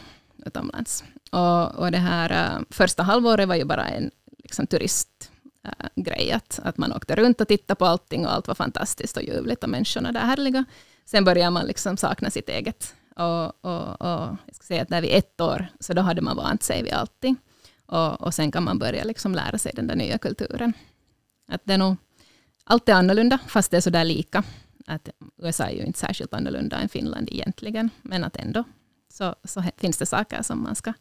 utomlands. 0.45 1.03
Och, 1.31 1.75
och 1.75 1.91
det 1.91 1.97
här 1.97 2.57
uh, 2.57 2.63
första 2.69 3.03
halvåret 3.03 3.47
var 3.47 3.55
ju 3.55 3.65
bara 3.65 3.87
en 3.87 4.11
liksom, 4.43 4.67
turistgrej, 4.67 6.29
uh, 6.29 6.35
att, 6.35 6.59
att 6.63 6.77
man 6.77 6.93
åkte 6.93 7.15
runt 7.15 7.41
och 7.41 7.47
tittade 7.47 7.77
på 7.77 7.85
allting 7.85 8.25
och 8.25 8.33
allt 8.33 8.47
var 8.47 8.55
fantastiskt 8.55 9.17
och 9.17 9.23
ljuvligt 9.23 9.63
och 9.63 9.69
människorna 9.69 10.11
där 10.11 10.19
härliga. 10.19 10.65
Sen 11.05 11.25
började 11.25 11.51
man 11.51 11.65
liksom 11.65 11.97
sakna 11.97 12.29
sitt 12.29 12.49
eget. 12.49 12.95
Och, 13.15 13.65
och, 13.65 14.01
och 14.01 14.37
jag 14.45 14.55
ska 14.55 14.63
säga 14.63 14.81
att 14.81 14.89
när 14.89 15.01
vi 15.01 15.11
ett 15.11 15.41
år, 15.41 15.67
så 15.79 15.93
då 15.93 16.01
hade 16.01 16.21
man 16.21 16.37
vant 16.37 16.63
sig 16.63 16.83
vid 16.83 16.93
allting. 16.93 17.35
Och, 17.85 18.21
och 18.21 18.33
sen 18.33 18.51
kan 18.51 18.63
man 18.63 18.79
börja 18.79 19.03
liksom 19.03 19.35
lära 19.35 19.57
sig 19.57 19.71
den 19.75 19.87
där 19.87 19.95
nya 19.95 20.17
kulturen. 20.17 20.73
Att 21.47 21.61
det 21.63 21.73
är 21.73 21.77
nog 21.77 21.97
allt 22.63 22.89
är 22.89 22.93
annorlunda, 22.93 23.39
fast 23.47 23.71
det 23.71 23.77
är 23.77 23.81
så 23.81 23.89
där 23.89 24.03
lika. 24.03 24.43
Att 24.87 25.09
USA 25.43 25.63
är 25.63 25.75
ju 25.75 25.85
inte 25.85 25.99
särskilt 25.99 26.33
annorlunda 26.33 26.77
än 26.77 26.89
Finland 26.89 27.29
egentligen, 27.31 27.89
men 28.01 28.23
att 28.23 28.35
ändå 28.35 28.63
så, 29.13 29.35
så 29.43 29.63
finns 29.77 29.97
det 29.97 30.05
saker 30.05 30.41
som 30.41 30.63
man 30.63 30.75
ska 30.75 30.93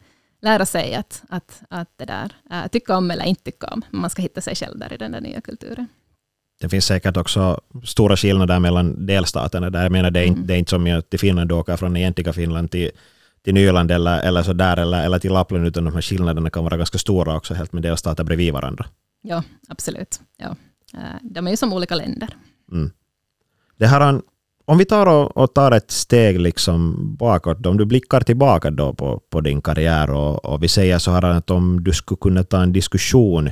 lära 0.43 0.67
sig 0.67 0.95
att, 0.95 1.23
att, 1.29 1.63
att 1.69 1.89
det 1.97 2.05
där, 2.05 2.33
äh, 2.51 2.69
tycka 2.69 2.97
om 2.97 3.11
eller 3.11 3.25
inte 3.25 3.43
tycka 3.43 3.67
om. 3.67 3.83
Man 3.91 4.11
ska 4.11 4.23
hitta 4.23 4.41
sig 4.41 4.55
själv 4.55 4.79
där 4.79 4.93
i 4.93 4.97
den 4.97 5.13
där 5.13 5.21
nya 5.21 5.41
kulturen. 5.41 5.87
Det 6.61 6.69
finns 6.69 6.87
säkert 6.87 7.17
också 7.17 7.61
stora 7.85 8.17
skillnader 8.17 8.59
mellan 8.59 9.07
delstaterna. 9.07 9.71
Där 9.71 9.83
jag 9.83 9.93
menar, 9.93 10.11
det, 10.11 10.21
är 10.21 10.25
inte, 10.25 10.37
mm. 10.37 10.47
det 10.47 10.55
är 10.55 10.59
inte 10.59 10.71
som 10.71 10.99
att 10.99 11.11
till 11.11 11.19
Finland 11.19 11.53
åka 11.53 11.77
från 11.77 11.97
egentliga 11.97 12.33
Finland 12.33 12.71
till, 12.71 12.91
till 13.45 13.55
Nyland 13.55 13.91
eller, 13.91 14.21
eller 14.21 14.43
så 14.43 14.53
där, 14.53 14.77
eller, 14.77 15.05
eller 15.05 15.19
till 15.19 15.33
Lappland, 15.33 15.67
utan 15.67 15.85
de 15.85 15.95
här 15.95 16.03
skillnaderna 16.03 16.51
kan 16.51 16.65
vara 16.65 16.77
ganska 16.77 16.99
stora 16.99 17.37
också, 17.37 17.55
helt 17.55 17.73
med 17.73 17.83
delstater 17.83 18.25
bredvid 18.25 18.53
varandra. 18.53 18.87
Ja, 19.23 19.43
absolut. 19.69 20.21
Ja. 20.37 20.57
Eh, 20.95 21.19
de 21.23 21.47
är 21.47 21.51
ju 21.51 21.57
som 21.57 21.73
olika 21.73 21.95
länder. 21.95 22.37
Mm. 22.73 22.91
Det 23.77 23.87
här, 23.87 24.21
om 24.65 24.79
vi 24.79 24.85
tar 24.85 25.07
och, 25.07 25.37
och, 25.37 25.55
tar 25.55 25.73
ett 25.73 25.91
steg 25.91 26.41
liksom 26.41 26.97
bakåt, 27.17 27.67
om 27.67 27.77
du 27.77 27.85
blickar 27.85 28.21
tillbaka 28.21 28.71
då 28.71 28.95
på, 28.95 29.21
på 29.31 29.41
din 29.41 29.63
karriär 29.63 30.11
och, 30.11 30.45
och 30.45 30.63
vi 30.63 30.69
säger 30.69 30.99
så 30.99 31.11
här 31.11 31.25
att 31.25 31.51
om 31.51 31.85
du 31.85 31.93
skulle 31.93 32.19
kunna 32.19 32.45
ta 32.45 32.63
en 32.63 32.73
diskussion 32.73 33.51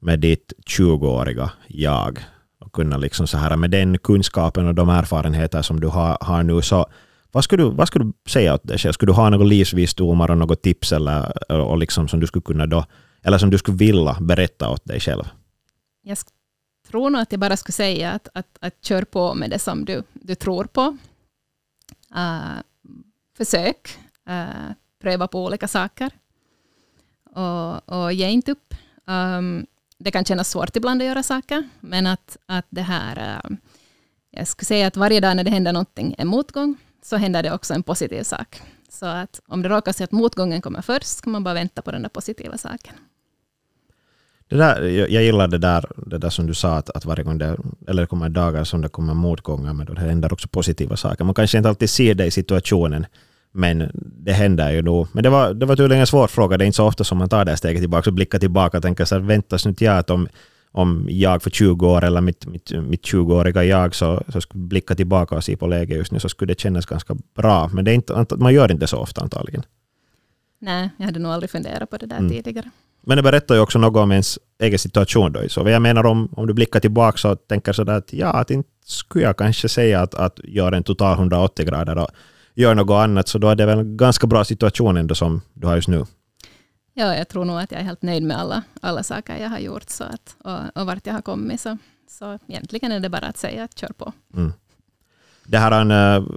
med 0.00 0.20
ditt 0.20 0.52
20-åriga 0.66 1.50
jag 1.66 2.18
och 2.60 2.72
kunna 2.72 2.96
liksom 2.96 3.26
så 3.26 3.38
här 3.38 3.56
med 3.56 3.70
den 3.70 3.98
kunskapen 3.98 4.66
och 4.66 4.74
de 4.74 4.88
erfarenheter 4.88 5.62
som 5.62 5.80
du 5.80 5.86
har, 5.86 6.18
har 6.20 6.42
nu, 6.42 6.62
så 6.62 6.86
vad 7.32 7.44
skulle, 7.44 7.62
du, 7.62 7.70
vad 7.70 7.88
skulle 7.88 8.04
du 8.04 8.12
säga 8.28 8.54
åt 8.54 8.68
dig 8.68 8.78
själv? 8.78 8.92
Skulle 8.92 9.12
du 9.12 9.16
ha 9.16 9.30
några 9.30 9.44
livsvisdomar 9.44 10.30
och 10.30 10.38
något 10.38 10.62
tips 10.62 10.92
eller, 10.92 11.50
och 11.50 11.78
liksom 11.78 12.08
som 12.08 12.20
du 12.20 12.26
skulle 12.26 12.42
kunna 12.42 12.66
då, 12.66 12.84
eller 13.22 13.38
som 13.38 13.50
du 13.50 13.58
skulle 13.58 13.76
vilja 13.76 14.16
berätta 14.20 14.70
åt 14.70 14.84
dig 14.84 15.00
själv? 15.00 15.24
Jag 16.02 16.18
tror 16.86 17.10
nog 17.10 17.20
att 17.20 17.32
jag 17.32 17.40
bara 17.40 17.56
skulle 17.56 17.72
säga 17.72 18.12
att, 18.12 18.28
att, 18.34 18.58
att 18.60 18.84
kör 18.84 19.02
på 19.02 19.34
med 19.34 19.50
det 19.50 19.58
som 19.58 19.84
du, 19.84 20.02
du 20.12 20.34
tror 20.34 20.64
på. 20.64 20.96
Uh, 22.16 22.58
försök, 23.36 23.98
uh, 24.28 24.72
pröva 25.00 25.28
på 25.28 25.44
olika 25.44 25.68
saker. 25.68 26.10
Och, 27.30 27.88
och 27.88 28.12
ge 28.12 28.28
inte 28.28 28.52
upp. 28.52 28.74
Um, 29.04 29.66
det 29.98 30.10
kan 30.10 30.24
kännas 30.24 30.50
svårt 30.50 30.76
ibland 30.76 31.02
att 31.02 31.08
göra 31.08 31.22
saker, 31.22 31.68
men 31.80 32.06
att, 32.06 32.36
att 32.46 32.66
det 32.70 32.82
här... 32.82 33.40
Uh, 33.44 33.56
jag 34.30 34.48
skulle 34.48 34.66
säga 34.66 34.86
att 34.86 34.96
varje 34.96 35.20
dag 35.20 35.36
när 35.36 35.44
det 35.44 35.50
händer 35.50 35.72
någonting, 35.72 36.14
en 36.18 36.28
motgång, 36.28 36.76
så 37.02 37.16
händer 37.16 37.42
det 37.42 37.52
också 37.52 37.74
en 37.74 37.82
positiv 37.82 38.22
sak. 38.22 38.62
Så 38.88 39.06
att 39.06 39.40
om 39.46 39.62
det 39.62 39.68
råkar 39.68 39.92
sig 39.92 40.04
att 40.04 40.12
motgången 40.12 40.62
kommer 40.62 40.82
först, 40.82 41.06
ska 41.06 41.30
man 41.30 41.44
bara 41.44 41.54
vänta 41.54 41.82
på 41.82 41.92
den 41.92 42.02
där 42.02 42.08
positiva 42.08 42.58
saken. 42.58 42.94
Det 44.48 44.56
där, 44.56 44.82
jag, 44.82 45.10
jag 45.10 45.22
gillar 45.22 45.48
det 45.48 45.58
där, 45.58 45.84
det 45.96 46.18
där 46.18 46.30
som 46.30 46.46
du 46.46 46.54
sa, 46.54 46.76
att, 46.76 46.90
att 46.90 47.04
varje 47.04 47.24
gång 47.24 47.38
det, 47.38 47.56
eller 47.88 48.02
det 48.02 48.06
kommer 48.06 48.28
dagar 48.28 48.64
som 48.64 48.80
det 48.80 48.88
kommer 48.88 49.14
motgångar, 49.14 49.72
men 49.72 49.86
då 49.86 49.92
det 49.92 50.00
händer 50.00 50.32
också 50.32 50.48
positiva 50.48 50.96
saker. 50.96 51.24
Man 51.24 51.34
kanske 51.34 51.58
inte 51.58 51.68
alltid 51.68 51.90
ser 51.90 52.14
det 52.14 52.26
i 52.26 52.30
situationen, 52.30 53.06
men 53.52 53.90
det 53.94 54.32
händer 54.32 54.72
ju 54.72 54.82
nog. 54.82 55.08
Men 55.12 55.22
det 55.22 55.30
var, 55.30 55.54
det 55.54 55.66
var 55.66 55.76
tydligen 55.76 56.00
en 56.00 56.06
svår 56.06 56.26
fråga. 56.26 56.56
Det 56.56 56.64
är 56.64 56.66
inte 56.66 56.76
så 56.76 56.86
ofta 56.86 57.04
som 57.04 57.18
man 57.18 57.28
tar 57.28 57.44
det 57.44 57.56
steget 57.56 57.80
tillbaka 57.80 58.10
och 58.10 58.14
blickar 58.14 58.38
tillbaka 58.38 58.76
och 58.76 58.82
tänker 58.82 59.04
så 59.04 59.14
här, 59.14 59.22
vänta 59.22 59.58
nu 59.64 59.74
till 59.74 59.90
att 59.90 60.10
om, 60.10 60.28
om 60.72 61.06
jag 61.10 61.42
för 61.42 61.50
20 61.50 61.86
år 61.86 62.04
eller 62.04 62.20
mitt, 62.20 62.46
mitt, 62.46 62.70
mitt 62.70 63.02
20-åriga 63.02 63.64
jag 63.64 63.94
så, 63.94 64.22
så 64.28 64.40
skulle 64.40 64.64
blicka 64.64 64.94
tillbaka 64.94 65.36
och 65.36 65.44
se 65.44 65.56
på 65.56 65.66
läget 65.66 65.96
just 65.96 66.12
nu 66.12 66.20
så 66.20 66.28
skulle 66.28 66.54
det 66.54 66.60
kännas 66.60 66.86
ganska 66.86 67.16
bra. 67.34 67.70
Men 67.72 67.84
det 67.84 67.90
är 67.90 67.94
inte, 67.94 68.36
man 68.36 68.54
gör 68.54 68.72
inte 68.72 68.86
så 68.86 68.98
ofta 68.98 69.20
antagligen. 69.20 69.62
Nej, 70.58 70.90
jag 70.96 71.06
hade 71.06 71.18
nog 71.18 71.32
aldrig 71.32 71.50
funderat 71.50 71.90
på 71.90 71.96
det 71.96 72.06
där 72.06 72.18
mm. 72.18 72.30
tidigare. 72.30 72.70
Men 73.08 73.16
det 73.16 73.22
berättar 73.22 73.54
ju 73.54 73.60
också 73.60 73.78
något 73.78 74.02
om 74.02 74.12
ens 74.12 74.38
egen 74.58 74.78
situation. 74.78 75.32
Då. 75.32 75.48
Så 75.48 75.68
jag 75.68 75.82
menar 75.82 76.06
om, 76.06 76.28
om 76.36 76.46
du 76.46 76.54
blickar 76.54 76.80
tillbaka 76.80 77.30
och 77.30 77.48
tänker 77.48 77.72
sådär 77.72 77.92
att 77.92 78.12
ja, 78.12 78.32
att 78.32 78.50
inte 78.50 78.68
skulle 78.84 79.24
jag 79.24 79.36
kanske 79.36 79.68
säga 79.68 80.00
att, 80.00 80.14
att 80.14 80.40
göra 80.44 80.76
en 80.76 80.82
total 80.82 81.12
180 81.12 81.66
grader 81.66 81.98
och 81.98 82.08
göra 82.54 82.74
något 82.74 82.94
annat, 83.04 83.28
så 83.28 83.38
då 83.38 83.48
är 83.48 83.54
det 83.54 83.66
väl 83.66 83.78
en 83.78 83.96
ganska 83.96 84.26
bra 84.26 84.44
situation 84.44 84.96
ändå 84.96 85.14
som 85.14 85.40
du 85.54 85.66
har 85.66 85.76
just 85.76 85.88
nu. 85.88 86.04
Ja, 86.94 87.16
jag 87.16 87.28
tror 87.28 87.44
nog 87.44 87.60
att 87.60 87.72
jag 87.72 87.80
är 87.80 87.84
helt 87.84 88.02
nöjd 88.02 88.22
med 88.22 88.38
alla, 88.38 88.62
alla 88.80 89.02
saker 89.02 89.36
jag 89.36 89.48
har 89.48 89.58
gjort 89.58 89.90
så 89.90 90.04
att, 90.04 90.36
och, 90.44 90.80
och 90.80 90.86
vart 90.86 91.06
jag 91.06 91.14
har 91.14 91.22
kommit. 91.22 91.60
Så, 91.60 91.78
så 92.08 92.38
egentligen 92.48 92.92
är 92.92 93.00
det 93.00 93.08
bara 93.08 93.26
att 93.26 93.36
säga 93.36 93.64
att 93.64 93.78
kör 93.78 93.92
på. 93.98 94.12
Mm. 94.34 94.52
Det 95.46 95.58
här 95.58 95.72
är 95.72 95.80
en 95.80 96.22
uh, 96.22 96.28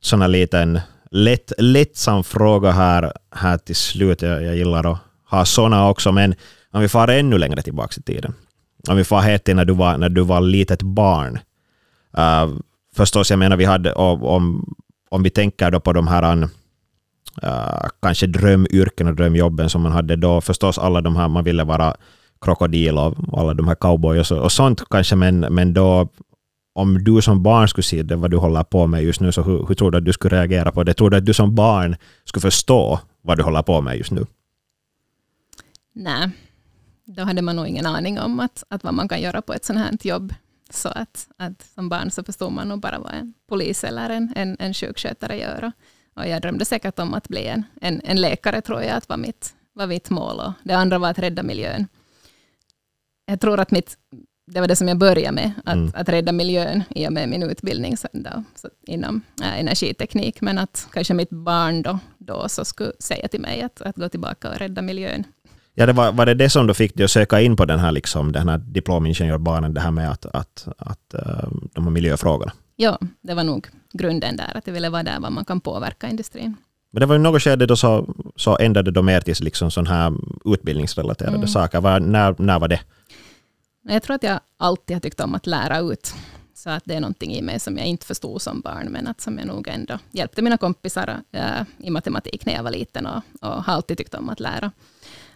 sån 0.00 0.20
här 0.20 0.28
liten 0.28 0.80
lätt, 1.10 1.52
lättsam 1.58 2.24
fråga 2.24 2.70
här, 2.70 3.12
här 3.30 3.58
till 3.58 3.76
slut. 3.76 4.22
Jag, 4.22 4.42
jag 4.42 4.56
gillar 4.56 4.92
att 4.92 5.07
ha 5.30 5.44
sådana 5.44 5.88
också, 5.88 6.12
men 6.12 6.34
om 6.70 6.80
vi 6.80 6.88
far 6.88 7.08
ännu 7.08 7.38
längre 7.38 7.62
tillbaka 7.62 7.94
i 7.98 8.02
tiden. 8.02 8.34
Om 8.88 8.96
vi 8.96 9.04
far 9.04 9.20
helt 9.20 9.44
till 9.44 9.56
när 9.56 9.64
du 9.64 9.72
var, 9.72 9.98
när 9.98 10.08
du 10.08 10.20
var 10.22 10.40
litet 10.40 10.82
barn. 10.82 11.38
Uh, 12.18 12.58
förstås, 12.96 13.30
jag 13.30 13.38
menar 13.38 13.56
vi 13.56 13.64
hade, 13.64 13.92
om, 13.92 14.74
om 15.10 15.22
vi 15.22 15.30
tänker 15.30 15.70
då 15.70 15.80
på 15.80 15.92
de 15.92 16.08
här 16.08 16.42
uh, 16.42 17.88
kanske 18.02 18.26
drömyrken 18.26 19.06
och 19.06 19.14
drömjobben 19.14 19.70
som 19.70 19.82
man 19.82 19.92
hade 19.92 20.16
då. 20.16 20.40
Förstås 20.40 20.78
alla 20.78 21.00
de 21.00 21.16
här, 21.16 21.28
man 21.28 21.44
ville 21.44 21.64
vara 21.64 21.96
krokodil 22.40 22.98
och 22.98 23.14
alla 23.32 23.54
de 23.54 23.68
här 23.68 23.74
cowboys 23.74 24.30
och, 24.30 24.38
och 24.38 24.52
sånt 24.52 24.82
kanske, 24.90 25.16
men, 25.16 25.40
men 25.40 25.74
då 25.74 26.08
om 26.74 27.04
du 27.04 27.22
som 27.22 27.42
barn 27.42 27.68
skulle 27.68 27.84
se 27.84 28.02
det 28.02 28.16
vad 28.16 28.30
du 28.30 28.36
håller 28.36 28.62
på 28.62 28.86
med 28.86 29.02
just 29.02 29.20
nu, 29.20 29.32
så 29.32 29.42
hur, 29.42 29.66
hur 29.68 29.74
tror 29.74 29.90
du 29.90 29.98
att 29.98 30.04
du 30.04 30.12
skulle 30.12 30.36
reagera 30.36 30.72
på 30.72 30.84
det? 30.84 30.94
Tror 30.94 31.10
du 31.10 31.16
att 31.16 31.26
du 31.26 31.34
som 31.34 31.54
barn 31.54 31.96
skulle 32.24 32.40
förstå 32.40 33.00
vad 33.22 33.38
du 33.38 33.42
håller 33.42 33.62
på 33.62 33.80
med 33.80 33.98
just 33.98 34.10
nu? 34.10 34.26
Nej, 35.98 36.30
då 37.04 37.22
hade 37.22 37.42
man 37.42 37.56
nog 37.56 37.66
ingen 37.66 37.86
aning 37.86 38.20
om 38.20 38.40
att, 38.40 38.64
att 38.68 38.84
vad 38.84 38.94
man 38.94 39.08
kan 39.08 39.20
göra 39.20 39.42
på 39.42 39.54
ett 39.54 39.64
sånt 39.64 39.78
här 39.78 39.98
jobb. 40.00 40.34
Så 40.70 40.88
att, 40.88 41.28
att 41.36 41.62
som 41.74 41.88
barn 41.88 42.10
så 42.10 42.24
förstår 42.24 42.50
man 42.50 42.68
nog 42.68 42.80
bara 42.80 42.98
vad 42.98 43.14
en 43.14 43.34
polis 43.48 43.84
eller 43.84 44.10
en, 44.10 44.32
en, 44.36 44.56
en 44.58 44.74
sjukskötare 44.74 45.38
gör. 45.38 45.72
Och 46.16 46.28
jag 46.28 46.42
drömde 46.42 46.64
säkert 46.64 46.98
om 46.98 47.14
att 47.14 47.28
bli 47.28 47.46
en, 47.46 47.64
en, 47.80 48.00
en 48.04 48.20
läkare, 48.20 48.60
tror 48.60 48.82
jag 48.82 48.96
att 48.96 49.08
var 49.08 49.16
mitt, 49.16 49.54
var 49.72 49.86
mitt 49.86 50.10
mål. 50.10 50.40
Och 50.40 50.52
det 50.62 50.74
andra 50.74 50.98
var 50.98 51.10
att 51.10 51.18
rädda 51.18 51.42
miljön. 51.42 51.86
Jag 53.26 53.40
tror 53.40 53.60
att 53.60 53.70
mitt, 53.70 53.98
det 54.46 54.60
var 54.60 54.68
det 54.68 54.76
som 54.76 54.88
jag 54.88 54.98
började 54.98 55.34
med, 55.34 55.52
att, 55.64 55.74
mm. 55.74 55.92
att 55.94 56.08
rädda 56.08 56.32
miljön 56.32 56.82
i 56.90 57.08
och 57.08 57.12
med 57.12 57.28
min 57.28 57.42
utbildning 57.42 57.96
då, 58.12 58.44
så 58.54 58.68
inom 58.86 59.22
äh, 59.42 59.60
energiteknik. 59.60 60.40
Men 60.40 60.58
att 60.58 60.88
kanske 60.92 61.14
mitt 61.14 61.30
barn 61.30 61.82
då, 61.82 61.98
då 62.18 62.48
så 62.48 62.64
skulle 62.64 62.92
säga 62.98 63.28
till 63.28 63.40
mig 63.40 63.62
att, 63.62 63.80
att 63.80 63.96
gå 63.96 64.08
tillbaka 64.08 64.50
och 64.50 64.58
rädda 64.58 64.82
miljön. 64.82 65.24
Ja, 65.78 65.86
det 65.86 65.92
var, 65.92 66.12
var 66.12 66.26
det 66.26 66.34
det 66.34 66.50
som 66.50 66.66
då 66.66 66.74
fick 66.74 66.94
dig 66.94 67.04
att 67.04 67.10
söka 67.10 67.40
in 67.40 67.56
på 67.56 67.64
den 67.64 67.78
här, 67.78 67.92
liksom, 67.92 68.32
den 68.32 68.48
här 68.48 68.58
diplomingenjörsbanan, 68.58 69.74
det 69.74 69.80
här 69.80 69.90
med 69.90 70.10
att, 70.10 70.26
att, 70.26 70.68
att, 70.78 71.14
uh, 71.14 71.48
de 71.74 71.84
här 71.84 71.90
miljöfrågorna? 71.90 72.52
Ja, 72.76 72.98
det 73.20 73.34
var 73.34 73.44
nog 73.44 73.66
grunden 73.92 74.36
där, 74.36 74.56
att 74.56 74.66
jag 74.66 74.74
ville 74.74 74.90
vara 74.90 75.02
där 75.02 75.20
var 75.20 75.30
man 75.30 75.44
kan 75.44 75.60
påverka 75.60 76.08
industrin. 76.08 76.56
Men 76.90 77.00
det 77.00 77.06
var 77.06 77.14
ju 77.14 77.18
något 77.18 77.42
skede 77.42 77.66
då 77.66 77.76
så, 77.76 78.14
så 78.36 78.58
ändrade 78.58 78.90
de 78.90 79.06
mer 79.06 79.20
till 79.20 79.36
liksom 79.40 79.70
sån 79.70 79.86
här 79.86 80.14
utbildningsrelaterade 80.44 81.36
mm. 81.36 81.48
saker. 81.48 81.80
Var, 81.80 82.00
när, 82.00 82.34
när 82.38 82.58
var 82.58 82.68
det? 82.68 82.80
Jag 83.88 84.02
tror 84.02 84.14
att 84.14 84.22
jag 84.22 84.40
alltid 84.56 84.96
har 84.96 85.00
tyckt 85.00 85.20
om 85.20 85.34
att 85.34 85.46
lära 85.46 85.78
ut. 85.78 86.14
Så 86.54 86.70
att 86.70 86.82
det 86.86 86.94
är 86.94 87.00
någonting 87.00 87.34
i 87.34 87.42
mig 87.42 87.60
som 87.60 87.78
jag 87.78 87.86
inte 87.86 88.06
förstod 88.06 88.42
som 88.42 88.60
barn, 88.60 88.88
men 88.90 89.06
att 89.06 89.20
som 89.20 89.38
jag 89.38 89.46
nog 89.46 89.68
ändå 89.68 89.98
hjälpte 90.10 90.42
mina 90.42 90.56
kompisar 90.56 91.20
äh, 91.32 91.42
i 91.78 91.90
matematik 91.90 92.46
när 92.46 92.54
jag 92.54 92.62
var 92.62 92.70
liten 92.70 93.06
och, 93.06 93.22
och 93.40 93.64
har 93.64 93.74
alltid 93.74 93.98
tyckt 93.98 94.14
om 94.14 94.28
att 94.28 94.40
lära. 94.40 94.72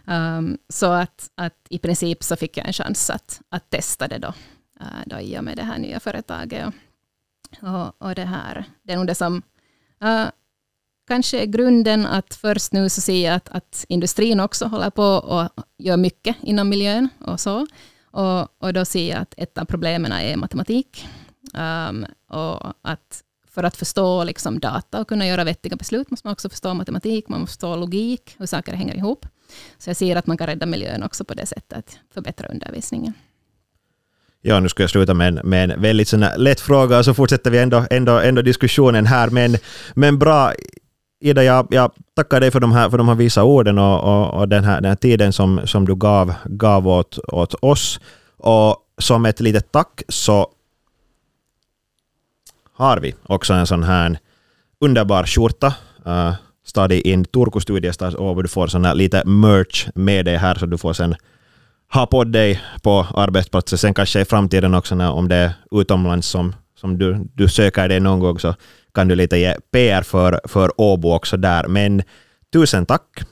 Um, 0.07 0.57
så 0.69 0.85
att, 0.85 1.31
att 1.35 1.57
i 1.69 1.79
princip 1.79 2.23
så 2.23 2.35
fick 2.35 2.57
jag 2.57 2.67
en 2.67 2.73
chans 2.73 3.09
att, 3.09 3.41
att 3.49 3.69
testa 3.69 4.07
det 4.07 4.17
då, 4.17 4.33
uh, 4.81 5.03
då 5.05 5.19
i 5.19 5.39
och 5.39 5.43
med 5.43 5.57
det 5.57 5.63
här 5.63 5.77
nya 5.77 5.99
företaget. 5.99 6.65
Och, 7.61 7.69
och, 7.69 8.01
och 8.01 8.15
det 8.15 8.25
här, 8.25 8.65
det 8.83 8.93
är 8.93 8.97
nog 8.97 9.07
det 9.07 9.15
som 9.15 9.41
uh, 10.03 10.25
kanske 11.07 11.41
är 11.41 11.45
grunden 11.45 12.05
att 12.05 12.33
först 12.33 12.73
nu 12.73 12.89
så 12.89 13.01
ser 13.01 13.25
jag 13.25 13.35
att, 13.35 13.49
att 13.49 13.85
industrin 13.89 14.39
också 14.39 14.65
håller 14.65 14.89
på 14.89 15.03
och 15.03 15.63
gör 15.77 15.97
mycket 15.97 16.35
inom 16.41 16.69
miljön 16.69 17.09
och 17.19 17.39
så. 17.39 17.67
Och, 18.11 18.63
och 18.63 18.73
då 18.73 18.85
ser 18.85 19.09
jag 19.09 19.21
att 19.21 19.33
ett 19.37 19.57
av 19.57 19.65
problemen 19.65 20.11
är 20.11 20.35
matematik. 20.35 21.07
Um, 21.53 22.05
och 22.27 22.73
att 22.81 23.23
för 23.47 23.63
att 23.63 23.77
förstå 23.77 24.23
liksom 24.23 24.59
data 24.59 25.01
och 25.01 25.07
kunna 25.07 25.27
göra 25.27 25.43
vettiga 25.43 25.75
beslut 25.75 26.11
måste 26.11 26.27
man 26.27 26.33
också 26.33 26.49
förstå 26.49 26.73
matematik, 26.73 27.29
man 27.29 27.39
måste 27.39 27.53
förstå 27.53 27.75
logik, 27.75 28.35
hur 28.37 28.45
saker 28.45 28.73
hänger 28.73 28.95
ihop. 28.95 29.25
Så 29.77 29.89
jag 29.89 29.97
ser 29.97 30.15
att 30.15 30.27
man 30.27 30.37
kan 30.37 30.47
rädda 30.47 30.65
miljön 30.65 31.03
också 31.03 31.23
på 31.23 31.33
det 31.33 31.45
sättet, 31.45 31.77
att 31.77 31.97
förbättra 32.13 32.47
undervisningen. 32.47 33.13
Ja, 34.41 34.59
nu 34.59 34.69
ska 34.69 34.83
jag 34.83 34.89
sluta 34.89 35.13
med 35.13 35.27
en, 35.27 35.49
med 35.49 35.71
en 35.71 35.81
väldigt 35.81 36.07
sån 36.07 36.25
lätt 36.37 36.59
fråga, 36.59 36.97
och 36.97 37.05
så 37.05 37.13
fortsätter 37.13 37.51
vi 37.51 37.57
ändå, 37.57 37.85
ändå, 37.89 38.19
ändå 38.19 38.41
diskussionen 38.41 39.05
här. 39.05 39.29
Men, 39.29 39.57
men 39.93 40.19
bra, 40.19 40.53
Ida, 41.19 41.43
jag, 41.43 41.67
jag 41.69 41.91
tackar 42.15 42.39
dig 42.39 42.51
för 42.51 42.59
de 42.59 42.71
här, 42.71 42.89
för 42.89 42.97
de 42.97 43.07
här 43.07 43.15
visa 43.15 43.43
orden 43.43 43.77
och, 43.77 44.03
och, 44.03 44.39
och 44.39 44.49
den, 44.49 44.63
här, 44.63 44.81
den 44.81 44.89
här 44.89 44.95
tiden 44.95 45.33
som, 45.33 45.67
som 45.67 45.85
du 45.85 45.95
gav, 45.95 46.33
gav 46.45 46.87
åt, 46.87 47.17
åt 47.17 47.53
oss. 47.53 47.99
Och 48.37 48.77
som 48.97 49.25
ett 49.25 49.39
litet 49.39 49.71
tack 49.71 50.03
så 50.09 50.47
har 52.73 52.97
vi 52.99 53.15
också 53.23 53.53
en 53.53 53.67
sån 53.67 53.83
här 53.83 54.19
underbar 54.79 55.23
skjorta. 55.25 55.73
Uh, 56.07 56.33
Study 56.65 57.01
in 57.01 57.25
Turku 57.25 57.59
Studiestad 57.59 58.15
och 58.15 58.43
du 58.43 58.49
får 58.49 58.67
sån 58.67 58.85
här 58.85 58.95
lite 58.95 59.23
merch 59.25 59.87
med 59.95 60.25
dig 60.25 60.37
här 60.37 60.55
så 60.55 60.65
du 60.65 60.77
får 60.77 60.93
sen 60.93 61.15
ha 61.93 62.05
på 62.05 62.23
dig 62.23 62.61
på 62.81 63.07
arbetsplatsen. 63.15 63.77
Sen 63.77 63.93
kanske 63.93 64.21
i 64.21 64.25
framtiden 64.25 64.73
också 64.73 64.95
när, 64.95 65.11
om 65.11 65.27
det 65.27 65.35
är 65.35 65.53
utomlands 65.71 66.27
som, 66.27 66.55
som 66.75 66.97
du, 66.97 67.17
du 67.33 67.49
söker 67.49 67.87
dig 67.87 67.99
någon 67.99 68.19
gång 68.19 68.39
så 68.39 68.55
kan 68.93 69.07
du 69.07 69.15
lite 69.15 69.37
ge 69.37 69.55
PR 69.71 70.01
för, 70.01 70.39
för 70.43 70.81
Åbo 70.81 71.13
också 71.13 71.37
där. 71.37 71.67
Men 71.67 72.03
tusen 72.53 72.85
tack. 72.85 73.25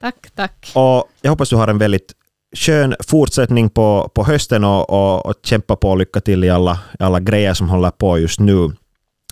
Tack, 0.00 0.30
tack. 0.34 0.72
Och 0.74 1.08
jag 1.20 1.30
hoppas 1.30 1.48
du 1.48 1.56
har 1.56 1.68
en 1.68 1.78
väldigt 1.78 2.12
skön 2.56 2.94
fortsättning 3.00 3.70
på, 3.70 4.10
på 4.14 4.24
hösten 4.24 4.64
och, 4.64 4.90
och, 4.90 5.26
och 5.26 5.34
kämpa 5.42 5.76
på 5.76 5.90
och 5.90 5.98
lycka 5.98 6.20
till 6.20 6.44
i 6.44 6.50
alla, 6.50 6.80
alla 6.98 7.20
grejer 7.20 7.54
som 7.54 7.68
håller 7.68 7.90
på 7.90 8.18
just 8.18 8.40
nu. 8.40 8.72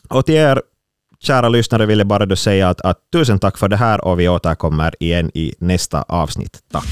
Och 0.08 0.26
till 0.26 0.34
er 0.34 0.62
kära 1.22 1.48
lyssnare 1.48 1.86
vill 1.86 1.98
jag 1.98 2.06
bara 2.06 2.26
då 2.26 2.36
säga 2.36 2.68
att, 2.68 2.80
att 2.80 2.98
tusen 3.12 3.38
tack 3.38 3.58
för 3.58 3.68
det 3.68 3.76
här 3.76 4.04
och 4.04 4.20
vi 4.20 4.28
återkommer 4.28 4.94
igen 5.00 5.30
i 5.34 5.54
nästa 5.58 6.02
avsnitt. 6.02 6.58
Tack! 6.72 6.84